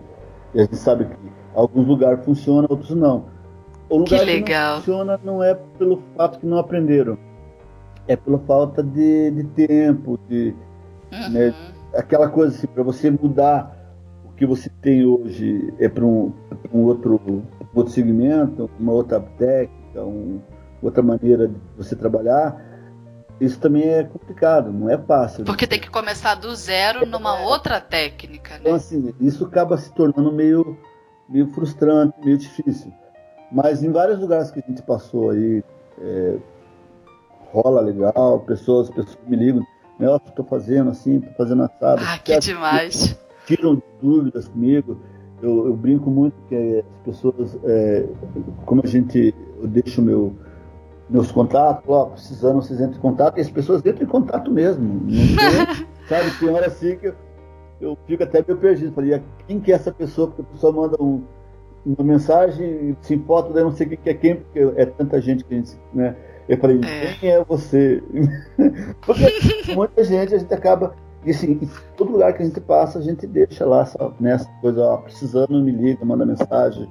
e, 0.55 0.61
a 0.61 0.62
gente 0.62 0.77
sabe 0.77 1.07
que 1.07 1.16
alguns 1.55 1.87
lugares 1.89 2.25
funcionam, 2.25 2.68
outros 2.70 2.91
não. 2.91 3.25
O 3.89 3.99
lugar 3.99 4.20
que, 4.20 4.24
legal. 4.24 4.80
que 4.80 4.91
não 4.91 4.99
funciona 4.99 5.20
não 5.22 5.43
é 5.43 5.55
pelo 5.78 6.03
fato 6.16 6.39
que 6.39 6.47
não 6.47 6.59
aprenderam. 6.59 7.18
É 8.07 8.16
pela 8.16 8.39
falta 8.41 8.82
de, 8.82 9.30
de 9.30 9.45
tempo, 9.45 10.18
de, 10.28 10.55
uhum. 11.11 11.30
né? 11.30 11.55
aquela 11.95 12.28
coisa 12.28 12.55
assim, 12.55 12.66
para 12.66 12.82
você 12.82 13.11
mudar 13.11 13.85
que 14.37 14.45
você 14.45 14.68
tem 14.82 15.07
hoje 15.07 15.72
é 15.78 15.89
para 15.89 16.05
um, 16.05 16.32
um, 16.72 16.82
outro, 16.82 17.43
outro 17.74 17.93
segmento, 17.93 18.68
uma 18.78 18.93
outra 18.93 19.20
técnica, 19.20 20.03
um, 20.03 20.41
outra 20.82 21.03
maneira 21.03 21.49
de 21.49 21.55
você 21.76 21.95
trabalhar, 21.95 22.61
isso 23.41 23.59
também 23.59 23.89
é 23.89 24.05
complicado, 24.05 24.72
não 24.72 24.91
é 24.91 24.99
fácil. 24.99 25.45
Porque 25.45 25.66
tem 25.66 25.80
que 25.80 25.91
começar 25.91 26.35
do 26.35 26.55
zero 26.55 27.07
numa 27.07 27.39
é. 27.39 27.45
outra 27.45 27.80
técnica, 27.80 28.55
né? 28.55 28.61
Então, 28.62 28.74
assim, 28.74 29.14
isso 29.20 29.45
acaba 29.45 29.76
se 29.76 29.93
tornando 29.95 30.32
meio, 30.32 30.76
meio 31.28 31.47
frustrante, 31.49 32.14
meio 32.24 32.39
difícil. 32.39 32.93
Mas 33.55 33.84
em 33.84 33.92
vários 33.92 34.18
lugares 34.18 34.50
que 34.50 34.59
a 34.59 34.64
gente 34.66 34.82
passou 34.82 35.30
aí, 35.30 35.62
é, 36.00 36.36
rola 37.52 37.80
legal, 37.80 38.40
pessoas, 38.40 38.90
pessoas 38.90 39.16
me 39.28 39.36
ligam, 39.36 39.64
Nelson, 39.96 40.28
estou 40.28 40.44
fazendo 40.44 40.90
assim, 40.90 41.18
estou 41.18 41.34
fazendo 41.34 41.62
assado. 41.62 42.02
Ah, 42.05 42.18
que 42.18 42.36
demais! 42.40 43.16
tiram 43.46 43.80
dúvidas 44.02 44.48
comigo. 44.48 44.98
Eu, 45.40 45.66
eu, 45.66 45.76
brinco 45.76 46.11
muito 46.11 46.34
que 46.48 46.80
as 46.80 47.05
pessoas, 47.05 47.57
é, 47.64 48.07
como 48.66 48.80
a 48.82 48.88
gente, 48.88 49.32
eu 49.61 49.68
deixo 49.68 50.02
meu, 50.02 50.34
meus 51.09 51.30
contatos, 51.30 51.84
ó, 51.86 52.07
precisando, 52.07 52.57
vocês 52.57 52.80
entram 52.80 52.96
em 52.96 53.00
contato, 53.00 53.38
e 53.38 53.40
as 53.40 53.50
pessoas 53.50 53.84
entram 53.84 54.02
em 54.02 54.11
contato 54.11 54.50
mesmo. 54.50 55.02
Tem, 55.07 55.86
sabe, 56.09 56.38
tem 56.38 56.50
hora 56.50 56.66
assim 56.66 56.96
que 56.96 57.07
eu, 57.07 57.14
eu 57.80 57.98
fico 58.07 58.22
até 58.22 58.44
meio 58.46 58.59
perdido. 58.59 58.92
Falei, 58.92 59.22
quem 59.46 59.61
que 59.61 59.70
é 59.70 59.74
essa 59.74 59.92
pessoa? 59.92 60.28
Porque 60.28 60.42
a 60.42 60.52
pessoa 60.52 60.72
manda 60.72 61.02
um, 61.02 61.22
uma 61.85 62.05
mensagem, 62.05 62.97
se 63.01 63.14
importa, 63.14 63.59
eu 63.59 63.64
não 63.64 63.72
sei 63.72 63.87
quem 63.87 63.99
que 63.99 64.11
é 64.11 64.14
quem, 64.14 64.37
porque 64.37 64.61
é 64.76 64.87
tanta 64.87 65.20
gente 65.20 65.45
que 65.45 65.55
a 65.55 65.57
gente, 65.59 65.76
né? 65.93 66.16
Eu 66.49 66.59
falei, 66.59 66.80
é. 66.85 67.14
quem 67.20 67.30
é 67.30 67.45
você? 67.45 68.03
porque 69.05 69.74
muita 69.74 70.05
gente, 70.05 70.35
a 70.35 70.39
gente 70.39 70.53
acaba 70.53 70.95
e 71.24 71.30
assim, 71.30 71.53
em 71.53 71.70
todo 71.97 72.12
lugar 72.12 72.35
que 72.35 72.43
a 72.43 72.47
gente 72.47 72.61
passa, 72.61 72.99
a 72.99 73.03
gente 73.03 73.26
deixa 73.26 73.64
lá 73.64 73.89
nessa 74.20 74.45
né, 74.45 74.59
coisa, 74.61 74.82
ó, 74.82 74.97
precisando, 74.99 75.59
me 75.62 75.72
liga, 75.72 76.05
manda 76.05 76.26
mensagem, 76.26 76.87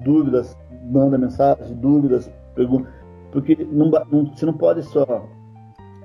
dúvidas, 0.00 0.56
manda 0.84 1.16
mensagem, 1.16 1.74
dúvidas, 1.76 2.30
pergunta. 2.54 2.88
Porque 3.32 3.66
não, 3.70 3.90
não, 4.10 4.26
você 4.26 4.44
não 4.44 4.52
pode 4.52 4.82
só 4.82 5.24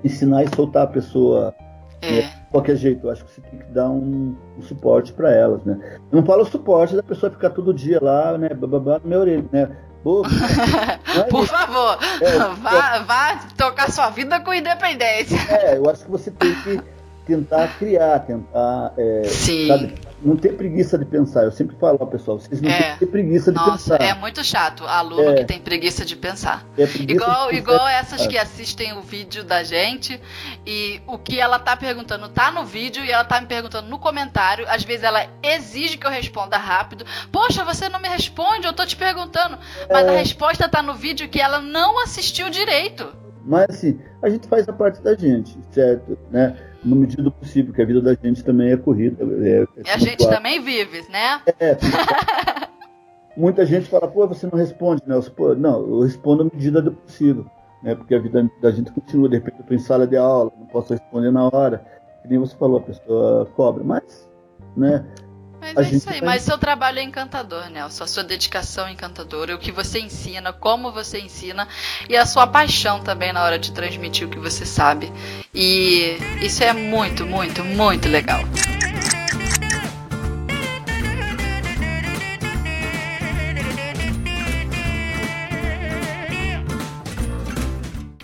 ensinar 0.02 0.44
e 0.44 0.54
soltar 0.54 0.84
a 0.84 0.86
pessoa 0.86 1.54
é. 2.02 2.22
de 2.22 2.28
qualquer 2.50 2.76
jeito. 2.76 3.06
Eu 3.06 3.10
acho 3.10 3.24
que 3.24 3.32
você 3.32 3.40
tem 3.40 3.58
que 3.58 3.66
dar 3.66 3.88
um, 3.88 4.36
um 4.58 4.62
suporte 4.62 5.12
para 5.12 5.32
elas, 5.32 5.64
né? 5.64 5.78
Eu 6.12 6.20
não 6.20 6.24
falo 6.24 6.42
o 6.42 6.46
suporte 6.46 6.94
da 6.94 7.02
pessoa 7.02 7.30
ficar 7.30 7.50
todo 7.50 7.72
dia 7.74 7.98
lá, 8.00 8.36
né, 8.38 8.48
bababá 8.50 9.00
no 9.02 9.08
meu 9.08 9.20
orelha, 9.20 9.44
né? 9.52 9.76
Pô, 10.02 10.22
Por 11.30 11.46
favor, 11.46 11.98
é, 12.20 12.38
vá, 12.60 12.98
vá 13.00 13.40
tocar 13.56 13.90
sua 13.90 14.08
vida 14.10 14.38
com 14.40 14.54
independência. 14.54 15.36
É, 15.50 15.76
eu 15.78 15.90
acho 15.90 16.04
que 16.04 16.10
você 16.10 16.30
tem 16.30 16.54
que 16.62 16.80
tentar 17.26 17.76
criar, 17.76 18.20
tentar. 18.20 18.92
É, 18.96 19.24
sabe, 19.24 19.94
não 20.22 20.36
ter 20.36 20.56
preguiça 20.56 20.98
de 20.98 21.04
pensar. 21.04 21.44
Eu 21.44 21.52
sempre 21.52 21.76
falo, 21.76 21.98
pessoal, 22.06 22.38
vocês 22.38 22.60
não 22.60 22.70
é. 22.70 22.82
têm 22.82 22.92
que 22.92 22.98
ter 23.00 23.06
preguiça 23.06 23.52
de 23.52 23.58
Nossa, 23.58 23.98
pensar. 23.98 24.02
É 24.02 24.14
muito 24.14 24.42
chato 24.42 24.84
aluno 24.84 25.30
é. 25.30 25.34
que 25.34 25.44
tem 25.44 25.60
preguiça 25.60 26.04
de 26.04 26.16
pensar. 26.16 26.66
É 26.76 26.86
preguiça 26.86 27.12
igual 27.12 27.50
de 27.50 27.56
igual 27.56 27.88
essas 27.88 28.26
que 28.26 28.38
assistem 28.38 28.96
o 28.96 29.02
vídeo 29.02 29.44
da 29.44 29.62
gente 29.62 30.20
e 30.66 31.00
o 31.06 31.18
que 31.18 31.38
ela 31.38 31.58
tá 31.58 31.76
perguntando 31.76 32.28
tá 32.28 32.50
no 32.50 32.64
vídeo 32.64 33.04
e 33.04 33.10
ela 33.10 33.24
tá 33.24 33.40
me 33.40 33.46
perguntando 33.46 33.88
no 33.88 33.98
comentário. 33.98 34.66
Às 34.68 34.84
vezes 34.84 35.04
ela 35.04 35.26
exige 35.42 35.98
que 35.98 36.06
eu 36.06 36.10
responda 36.10 36.56
rápido. 36.56 37.04
Poxa, 37.30 37.64
você 37.64 37.88
não 37.88 38.00
me 38.00 38.08
responde, 38.08 38.66
eu 38.66 38.72
tô 38.72 38.86
te 38.86 38.96
perguntando. 38.96 39.58
Mas 39.90 40.06
a 40.06 40.12
é. 40.12 40.16
resposta 40.16 40.68
tá 40.68 40.82
no 40.82 40.94
vídeo 40.94 41.28
que 41.28 41.40
ela 41.40 41.60
não 41.60 42.02
assistiu 42.02 42.48
direito. 42.48 43.14
Mas 43.44 43.66
assim, 43.70 44.00
a 44.22 44.28
gente 44.28 44.48
faz 44.48 44.68
a 44.68 44.72
parte 44.72 45.00
da 45.00 45.14
gente, 45.14 45.56
certo? 45.70 46.18
Né? 46.30 46.56
No 46.86 46.96
medida 46.96 47.22
do 47.22 47.30
possível, 47.30 47.74
que 47.74 47.82
a 47.82 47.84
vida 47.84 48.00
da 48.00 48.14
gente 48.14 48.44
também 48.44 48.72
é 48.72 48.76
corrida. 48.76 49.24
É, 49.44 49.66
é 49.84 49.92
a 49.92 49.98
gente 49.98 50.26
também 50.28 50.60
vive, 50.60 51.02
né? 51.10 51.42
É. 51.58 51.76
muita 53.36 53.66
gente 53.66 53.88
fala, 53.88 54.08
pô, 54.08 54.26
você 54.26 54.48
não 54.50 54.58
responde, 54.58 55.02
né? 55.06 55.20
Pô, 55.36 55.54
não, 55.54 55.80
eu 55.86 56.00
respondo 56.00 56.44
na 56.44 56.50
medida 56.52 56.80
do 56.80 56.92
possível, 56.92 57.46
né? 57.82 57.94
Porque 57.94 58.14
a 58.14 58.18
vida 58.18 58.50
da 58.62 58.70
gente 58.70 58.90
continua, 58.92 59.28
de 59.28 59.36
repente 59.36 59.56
eu 59.58 59.62
estou 59.62 59.76
em 59.76 59.80
sala 59.80 60.06
de 60.06 60.16
aula, 60.16 60.50
não 60.58 60.66
posso 60.66 60.92
responder 60.92 61.30
na 61.30 61.48
hora, 61.52 61.84
que 62.22 62.28
nem 62.28 62.38
você 62.38 62.56
falou, 62.56 62.78
a 62.78 62.82
pessoa 62.82 63.46
cobra, 63.54 63.84
mas, 63.84 64.28
né? 64.76 65.04
Mas 65.60 65.76
é 65.76 65.96
isso 65.96 66.10
aí, 66.10 66.22
mas 66.22 66.42
seu 66.42 66.58
trabalho 66.58 66.98
é 66.98 67.02
encantador, 67.02 67.68
Nelson. 67.70 68.04
A 68.04 68.06
sua 68.06 68.24
dedicação 68.24 68.86
é 68.86 68.92
encantadora, 68.92 69.54
o 69.54 69.58
que 69.58 69.72
você 69.72 70.00
ensina, 70.00 70.52
como 70.52 70.92
você 70.92 71.18
ensina 71.18 71.66
e 72.08 72.16
a 72.16 72.26
sua 72.26 72.46
paixão 72.46 73.00
também 73.00 73.32
na 73.32 73.42
hora 73.42 73.58
de 73.58 73.72
transmitir 73.72 74.26
o 74.26 74.30
que 74.30 74.38
você 74.38 74.64
sabe. 74.64 75.12
E 75.54 76.18
isso 76.40 76.62
é 76.62 76.72
muito, 76.72 77.26
muito, 77.26 77.64
muito 77.64 78.08
legal. 78.08 78.40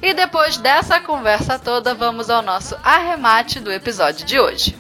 E 0.03 0.13
depois 0.15 0.57
dessa 0.57 1.01
conversa 1.01 1.59
toda, 1.59 1.95
vamos 1.95 2.29
ao 2.29 2.43
nosso 2.43 2.77
arremate 2.83 3.61
do 3.61 3.71
episódio 3.71 4.27
de 4.27 4.39
hoje. 4.39 4.77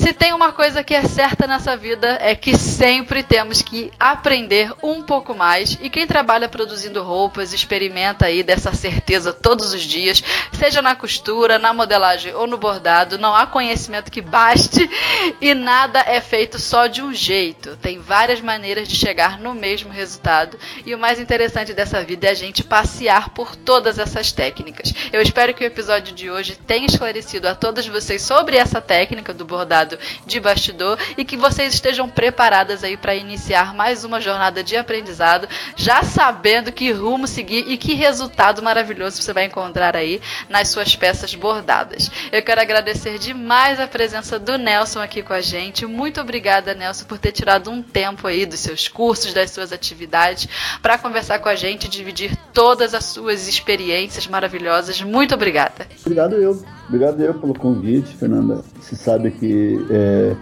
Se 0.00 0.14
tem 0.14 0.32
uma 0.32 0.50
coisa 0.50 0.82
que 0.82 0.94
é 0.94 1.02
certa 1.02 1.46
nessa 1.46 1.76
vida 1.76 2.16
é 2.22 2.34
que 2.34 2.56
sempre 2.56 3.22
temos 3.22 3.60
que 3.60 3.92
aprender 4.00 4.72
um 4.82 5.02
pouco 5.02 5.34
mais. 5.34 5.76
E 5.82 5.90
quem 5.90 6.06
trabalha 6.06 6.48
produzindo 6.48 7.02
roupas 7.02 7.52
experimenta 7.52 8.24
aí 8.24 8.42
dessa 8.42 8.72
certeza 8.72 9.30
todos 9.30 9.74
os 9.74 9.82
dias, 9.82 10.24
seja 10.54 10.80
na 10.80 10.96
costura, 10.96 11.58
na 11.58 11.74
modelagem 11.74 12.34
ou 12.34 12.46
no 12.46 12.56
bordado. 12.56 13.18
Não 13.18 13.36
há 13.36 13.46
conhecimento 13.46 14.10
que 14.10 14.22
baste 14.22 14.88
e 15.38 15.52
nada 15.52 16.00
é 16.06 16.18
feito 16.22 16.58
só 16.58 16.86
de 16.86 17.02
um 17.02 17.12
jeito. 17.12 17.76
Tem 17.76 17.98
várias 17.98 18.40
maneiras 18.40 18.88
de 18.88 18.96
chegar 18.96 19.38
no 19.38 19.52
mesmo 19.52 19.92
resultado. 19.92 20.58
E 20.86 20.94
o 20.94 20.98
mais 20.98 21.20
interessante 21.20 21.74
dessa 21.74 22.02
vida 22.02 22.26
é 22.26 22.30
a 22.30 22.34
gente 22.34 22.64
passear 22.64 23.28
por 23.34 23.54
todas 23.54 23.98
essas 23.98 24.32
técnicas. 24.32 24.94
Eu 25.12 25.20
espero 25.20 25.52
que 25.52 25.62
o 25.62 25.66
episódio 25.66 26.14
de 26.14 26.30
hoje 26.30 26.56
tenha 26.56 26.86
esclarecido 26.86 27.46
a 27.46 27.54
todos 27.54 27.86
vocês 27.86 28.22
sobre 28.22 28.56
essa 28.56 28.80
técnica 28.80 29.34
do 29.34 29.44
bordado 29.44 29.89
de 30.26 30.40
bastidor 30.40 30.98
e 31.16 31.24
que 31.24 31.36
vocês 31.36 31.74
estejam 31.74 32.08
preparadas 32.08 32.84
aí 32.84 32.96
para 32.96 33.14
iniciar 33.14 33.74
mais 33.74 34.04
uma 34.04 34.20
jornada 34.20 34.62
de 34.62 34.76
aprendizado, 34.76 35.48
já 35.76 36.02
sabendo 36.02 36.72
que 36.72 36.90
rumo 36.90 37.26
seguir 37.26 37.64
e 37.68 37.76
que 37.76 37.94
resultado 37.94 38.62
maravilhoso 38.62 39.22
você 39.22 39.32
vai 39.32 39.44
encontrar 39.44 39.96
aí 39.96 40.20
nas 40.48 40.68
suas 40.68 40.94
peças 40.96 41.34
bordadas. 41.34 42.10
Eu 42.30 42.42
quero 42.42 42.60
agradecer 42.60 43.18
demais 43.18 43.80
a 43.80 43.86
presença 43.86 44.38
do 44.38 44.56
Nelson 44.56 45.00
aqui 45.00 45.22
com 45.22 45.32
a 45.32 45.40
gente. 45.40 45.86
Muito 45.86 46.20
obrigada, 46.20 46.74
Nelson, 46.74 47.04
por 47.04 47.18
ter 47.18 47.32
tirado 47.32 47.70
um 47.70 47.82
tempo 47.82 48.26
aí 48.26 48.46
dos 48.46 48.60
seus 48.60 48.88
cursos, 48.88 49.32
das 49.32 49.50
suas 49.50 49.72
atividades, 49.72 50.48
para 50.82 50.98
conversar 50.98 51.38
com 51.38 51.48
a 51.48 51.54
gente 51.54 51.88
dividir 51.88 52.36
todas 52.52 52.94
as 52.94 53.04
suas 53.06 53.48
experiências 53.48 54.26
maravilhosas. 54.26 55.00
Muito 55.02 55.34
obrigada. 55.34 55.86
Obrigado 56.04 56.36
eu. 56.36 56.79
Obrigado 56.90 57.20
eu 57.20 57.34
pelo 57.34 57.54
convite, 57.54 58.16
Fernanda. 58.16 58.64
Você 58.80 58.96
sabe 58.96 59.30
que 59.30 59.78
é, 59.90 60.34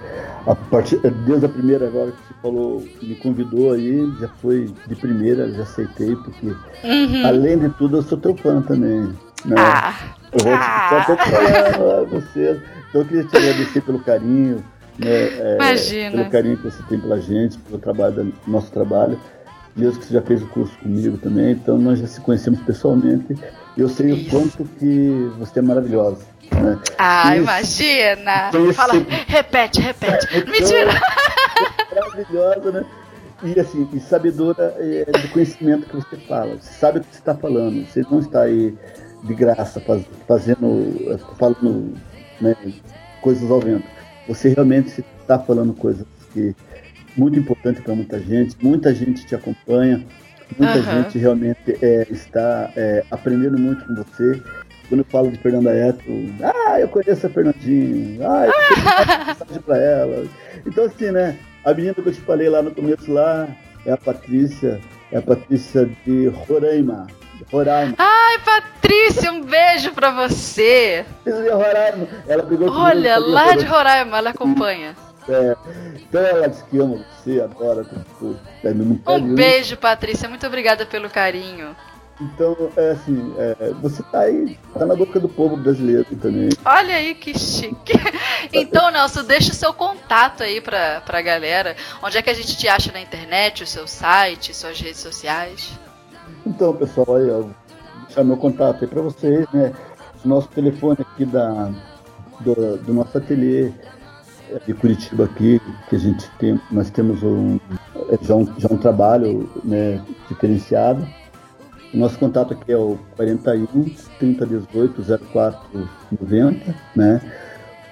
a 0.46 0.55
partir, 0.55 0.99
desde 1.26 1.44
a 1.44 1.49
primeira 1.49 1.88
agora 1.88 2.11
que 2.11 2.16
você 2.16 2.34
falou, 2.40 2.82
me 3.03 3.14
convidou 3.16 3.74
aí, 3.74 4.11
já 4.18 4.28
foi 4.40 4.72
de 4.86 4.96
primeira, 4.96 5.53
já 5.53 5.62
aceitei, 5.64 6.16
porque 6.16 6.46
uhum. 6.46 7.26
além 7.26 7.59
de 7.59 7.68
tudo 7.74 7.99
eu 7.99 8.03
sou 8.03 8.16
teu 8.16 8.34
fã 8.34 8.62
também. 8.62 9.14
Né? 9.44 9.57
Ah, 9.59 9.94
eu 10.32 10.42
vou 10.42 10.55
ah. 10.55 11.05
te 11.05 11.30
falando 11.30 11.90
a 11.90 12.05
você. 12.05 12.62
Então 12.88 13.03
eu 13.03 13.07
queria 13.07 13.24
te 13.24 13.36
agradecer 13.36 13.82
pelo 13.82 13.99
carinho, 13.99 14.64
né, 14.99 15.11
é, 15.11 15.57
Imagina. 15.57 16.11
pelo 16.12 16.30
carinho 16.30 16.57
que 16.57 16.64
você 16.64 16.82
tem 16.84 16.99
pela 16.99 17.20
gente, 17.20 17.59
pelo 17.59 17.78
trabalho, 17.78 18.32
nosso 18.46 18.72
trabalho. 18.72 19.20
Mesmo 19.76 20.01
que 20.01 20.07
você 20.07 20.14
já 20.14 20.22
fez 20.22 20.42
o 20.42 20.46
curso 20.46 20.76
comigo 20.78 21.18
também, 21.18 21.53
então 21.53 21.76
nós 21.76 21.99
já 21.99 22.07
se 22.07 22.22
conhecemos 22.22 22.59
pessoalmente. 22.62 23.36
Eu 23.76 23.88
sei 23.88 24.11
Isso. 24.11 24.26
o 24.26 24.30
quanto 24.40 24.64
que 24.76 25.30
você 25.38 25.61
é 25.61 25.62
maravilhosa. 25.62 26.18
Ah, 26.99 27.36
Isso. 27.36 27.42
imagina! 27.42 28.51
Isso. 28.51 28.72
Fala, 28.74 28.94
repete, 29.26 29.80
repete. 29.80 30.26
Então, 30.34 30.53
Mentira! 30.53 31.01
Maravilhosa, 31.94 32.72
né? 32.72 32.84
E 33.42 33.61
assim, 33.61 33.88
e 33.92 34.01
sabedora 34.01 34.74
é, 34.78 35.05
do 35.05 35.28
conhecimento 35.28 35.86
que 35.86 35.94
você 35.94 36.16
fala. 36.16 36.57
Você 36.57 36.72
sabe 36.74 36.99
o 36.99 37.01
que 37.03 37.09
você 37.12 37.20
está 37.20 37.34
falando. 37.34 37.86
Você 37.86 38.03
não 38.11 38.18
está 38.18 38.42
aí 38.42 38.76
de 39.22 39.34
graça 39.34 39.80
faz, 39.80 40.05
fazendo, 40.26 41.18
falando 41.38 41.94
né, 42.40 42.57
coisas 43.20 43.49
ao 43.51 43.61
vento. 43.61 43.86
Você 44.26 44.49
realmente 44.49 45.05
está 45.20 45.38
falando 45.38 45.72
coisas 45.72 46.07
que 46.32 46.55
muito 47.16 47.38
importante 47.38 47.80
para 47.80 47.94
muita 47.94 48.18
gente. 48.18 48.57
Muita 48.61 48.92
gente 48.92 49.24
te 49.24 49.34
acompanha. 49.34 50.05
Muita 50.59 50.78
uhum. 50.78 51.03
gente 51.03 51.18
realmente 51.18 51.78
é, 51.82 52.07
está 52.11 52.72
é, 52.74 53.05
aprendendo 53.11 53.59
muito 53.59 53.84
com 53.84 53.94
você. 53.94 54.42
Quando 54.89 55.01
eu 55.01 55.07
falo 55.11 55.30
de 55.30 55.39
Fernanda 55.39 55.70
Eto, 55.70 56.03
ah, 56.43 56.80
eu 56.80 56.89
conheço 56.89 57.26
a 57.26 57.30
Fernandinha, 57.30 58.26
ah, 58.26 58.47
eu 58.47 58.53
tenho 58.53 59.26
mensagem 59.26 59.62
para 59.62 59.76
ela. 59.76 60.26
Então, 60.66 60.84
assim, 60.84 61.11
né? 61.11 61.39
A 61.64 61.74
menina 61.74 61.95
que 61.95 62.07
eu 62.07 62.12
te 62.12 62.20
falei 62.20 62.49
lá 62.49 62.62
no 62.62 62.74
começo 62.74 63.12
lá 63.12 63.47
é 63.84 63.93
a 63.93 63.97
Patrícia, 63.97 64.80
é 65.12 65.18
a 65.18 65.22
Patrícia 65.22 65.89
de 66.07 66.28
Roraima. 66.28 67.07
Roraima. 67.53 67.95
Ai, 67.99 68.39
Patrícia, 68.39 69.30
um 69.30 69.43
beijo 69.43 69.93
pra 69.93 70.11
você. 70.11 71.05
De 71.24 71.30
Roraima. 71.51 72.09
Ela 72.26 72.43
pegou 72.43 72.70
Olha, 72.70 73.18
lá 73.18 73.55
de 73.55 73.66
Roraima, 73.66 74.18
ela 74.18 74.30
acompanha. 74.30 74.97
É, 75.28 75.55
então 76.01 76.22
ela 76.22 76.49
disse 76.49 76.64
que 76.64 76.78
ama 76.78 77.05
você, 77.20 77.41
adora. 77.41 77.84
Tipo, 77.84 78.34
é 78.64 79.11
um 79.11 79.34
beijo, 79.34 79.76
Patrícia. 79.76 80.28
Muito 80.28 80.47
obrigada 80.47 80.86
pelo 80.86 81.11
carinho. 81.11 81.76
Então, 82.21 82.57
é 82.77 82.91
assim, 82.91 83.33
é, 83.39 83.73
você 83.81 84.03
tá 84.03 84.21
aí, 84.21 84.59
tá 84.75 84.85
na 84.85 84.97
boca 84.97 85.21
do 85.21 85.29
povo 85.29 85.57
brasileiro 85.57 86.05
também. 86.16 86.49
Olha 86.64 86.97
aí 86.97 87.14
que 87.14 87.39
chique. 87.39 87.93
Então, 88.53 88.91
Nelson, 88.91 89.25
deixa 89.25 89.51
o 89.51 89.55
seu 89.55 89.75
contato 89.75 90.43
aí 90.43 90.61
pra, 90.61 91.03
pra 91.03 91.21
galera. 91.21 91.77
Onde 92.03 92.16
é 92.16 92.23
que 92.23 92.31
a 92.31 92.35
gente 92.35 92.57
te 92.57 92.66
acha 92.66 92.91
na 92.93 93.01
internet, 93.01 93.62
o 93.62 93.66
seu 93.66 93.87
site, 93.87 94.55
suas 94.55 94.81
redes 94.81 95.01
sociais? 95.01 95.79
Então, 96.47 96.73
pessoal, 96.75 97.16
aí, 97.16 97.31
ó, 97.31 97.41
vou 97.41 97.55
deixar 98.07 98.25
meu 98.25 98.37
contato 98.37 98.83
aí 98.83 98.89
pra 98.89 99.03
vocês, 99.03 99.45
né? 99.53 99.75
Nosso 100.25 100.49
telefone 100.49 100.99
aqui 101.01 101.27
da, 101.27 101.71
do, 102.41 102.79
do 102.79 102.95
nosso 102.95 103.19
ateliê 103.19 103.73
é, 104.51 104.59
de 104.66 104.73
Curitiba 104.73 105.25
aqui, 105.25 105.61
que 105.89 105.97
a 105.97 105.99
gente 105.99 106.31
tem, 106.39 106.59
nós 106.71 106.89
temos 106.91 107.23
um, 107.23 107.59
é, 108.09 108.19
já, 108.23 108.35
um, 108.35 108.47
já 108.57 108.69
um 108.71 108.79
trabalho 108.79 109.51
né, 109.62 110.03
diferenciado 110.29 111.07
o 111.93 111.97
nosso 111.97 112.18
contato 112.18 112.53
aqui 112.53 112.72
é 112.72 112.76
o 112.76 112.99
41 113.16 113.84
3018 114.18 115.03
0490, 115.32 116.74
né? 116.95 117.20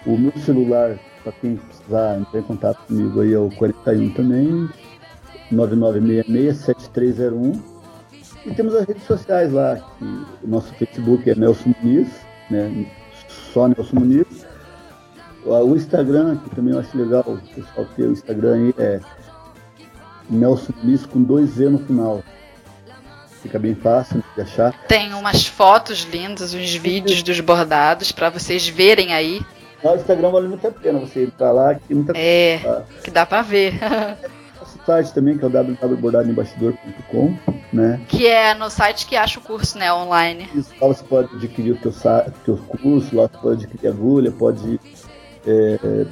O 0.04 0.18
meu 0.18 0.32
celular, 0.38 0.98
para 1.22 1.32
quem 1.32 1.56
precisar 1.56 2.18
entrar 2.18 2.40
em 2.40 2.42
contato 2.42 2.78
comigo 2.86 3.20
aí, 3.20 3.32
é 3.32 3.38
o 3.38 3.48
41 3.56 4.10
também, 4.10 4.68
9966-7301. 5.50 7.58
E 8.44 8.54
temos 8.54 8.74
as 8.74 8.86
redes 8.86 9.04
sociais 9.04 9.50
lá, 9.52 9.76
que 9.98 10.04
o 10.04 10.48
nosso 10.48 10.72
Facebook 10.74 11.28
é 11.28 11.34
Nelson 11.34 11.74
Muniz, 11.82 12.08
né? 12.50 12.86
Só 13.52 13.66
Nelson 13.66 13.98
Muniz. 13.98 14.46
O 15.44 15.74
Instagram, 15.74 16.36
que 16.38 16.54
também 16.54 16.74
eu 16.74 16.80
acho 16.80 16.98
legal, 16.98 17.24
o 17.26 17.38
pessoal 17.54 17.86
ter 17.96 18.04
o 18.04 18.12
Instagram 18.12 18.54
aí 18.54 18.74
é 18.78 19.00
Nelson 20.28 20.72
Muniz 20.82 21.06
com 21.06 21.22
dois 21.22 21.50
Z 21.50 21.70
no 21.70 21.78
final 21.78 22.22
fica 23.46 23.58
bem 23.58 23.74
fácil 23.74 24.22
de 24.34 24.42
achar. 24.42 24.72
Tem 24.86 25.14
umas 25.14 25.46
fotos 25.46 26.02
lindas, 26.02 26.52
uns 26.52 26.74
vídeos 26.74 27.22
dos 27.22 27.40
bordados 27.40 28.12
para 28.12 28.28
vocês 28.28 28.68
verem 28.68 29.14
aí. 29.14 29.40
No 29.82 29.94
Instagram 29.94 30.30
vale 30.30 30.48
muito 30.48 30.66
a 30.66 30.70
pena 30.70 30.98
você 30.98 31.24
entrar 31.24 31.52
lá, 31.52 31.74
que 31.74 31.94
muita 31.94 32.12
É, 32.16 32.58
coisa, 32.58 32.84
que 33.04 33.10
dá 33.10 33.24
para 33.24 33.42
ver. 33.42 33.74
Nosso 34.58 34.78
site 34.84 35.12
também, 35.12 35.38
que 35.38 35.44
é 35.44 35.46
o 35.46 35.50
www.bordadoembastidor.com, 35.50 37.36
né? 37.72 38.00
Que 38.08 38.26
é 38.26 38.54
no 38.54 38.68
site 38.68 39.06
que 39.06 39.14
acha 39.14 39.38
o 39.38 39.42
curso, 39.42 39.78
né, 39.78 39.92
online. 39.92 40.48
Isso, 40.54 40.72
lá 40.80 40.88
você 40.88 41.04
pode 41.04 41.34
adquirir 41.36 41.72
o 41.72 41.76
teu, 41.76 41.92
teu 42.44 42.56
curso, 42.56 43.14
lá 43.14 43.28
você 43.28 43.38
pode 43.38 43.64
adquirir 43.64 43.88
agulha, 43.88 44.32
pode 44.32 44.80
é, 45.46 46.06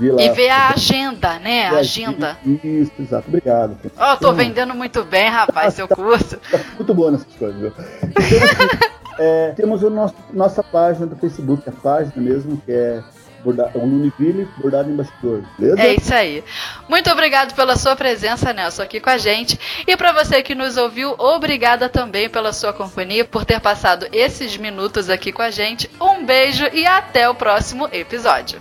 lá. 0.00 0.22
E 0.22 0.30
ver 0.30 0.50
a 0.50 0.68
agenda, 0.70 1.38
né? 1.38 1.68
A 1.68 1.78
agenda. 1.78 2.38
Isso, 2.44 2.92
exato. 2.98 3.28
Obrigado. 3.28 3.76
Ó, 3.96 4.12
oh, 4.12 4.16
tô 4.16 4.32
vendendo 4.32 4.74
muito 4.74 5.04
bem, 5.04 5.28
rapaz, 5.28 5.74
seu 5.74 5.86
curso. 5.88 6.38
Tá 6.50 6.60
muito 6.76 6.94
bom 6.94 7.10
nessas 7.10 7.34
coisas, 7.34 7.60
viu? 7.60 7.72
Então, 8.02 8.22
assim, 8.22 8.78
é, 9.18 9.52
temos 9.56 9.84
a 9.84 9.90
nosso, 9.90 10.14
nossa 10.32 10.62
página 10.62 11.06
do 11.06 11.16
Facebook, 11.16 11.68
a 11.68 11.72
página 11.72 12.12
mesmo, 12.16 12.56
que 12.64 12.72
é 12.72 13.02
o 13.44 13.78
Univille 13.78 14.48
Bordado 14.58 14.90
em 14.90 14.96
Bastidor, 14.96 15.42
beleza? 15.58 15.80
É 15.80 15.94
isso 15.94 16.14
aí. 16.14 16.44
Muito 16.88 17.10
obrigado 17.10 17.54
pela 17.54 17.76
sua 17.76 17.94
presença, 17.94 18.52
Nelson, 18.52 18.82
aqui 18.82 19.00
com 19.00 19.10
a 19.10 19.18
gente. 19.18 19.58
E 19.86 19.96
para 19.96 20.12
você 20.12 20.42
que 20.42 20.54
nos 20.54 20.76
ouviu, 20.76 21.14
obrigada 21.18 21.88
também 21.88 22.28
pela 22.28 22.52
sua 22.52 22.72
companhia, 22.72 23.24
por 23.24 23.44
ter 23.44 23.60
passado 23.60 24.06
esses 24.12 24.56
minutos 24.56 25.08
aqui 25.08 25.32
com 25.32 25.42
a 25.42 25.50
gente. 25.50 25.90
Um 26.00 26.24
beijo 26.24 26.64
e 26.72 26.86
até 26.86 27.28
o 27.28 27.34
próximo 27.34 27.88
episódio. 27.92 28.60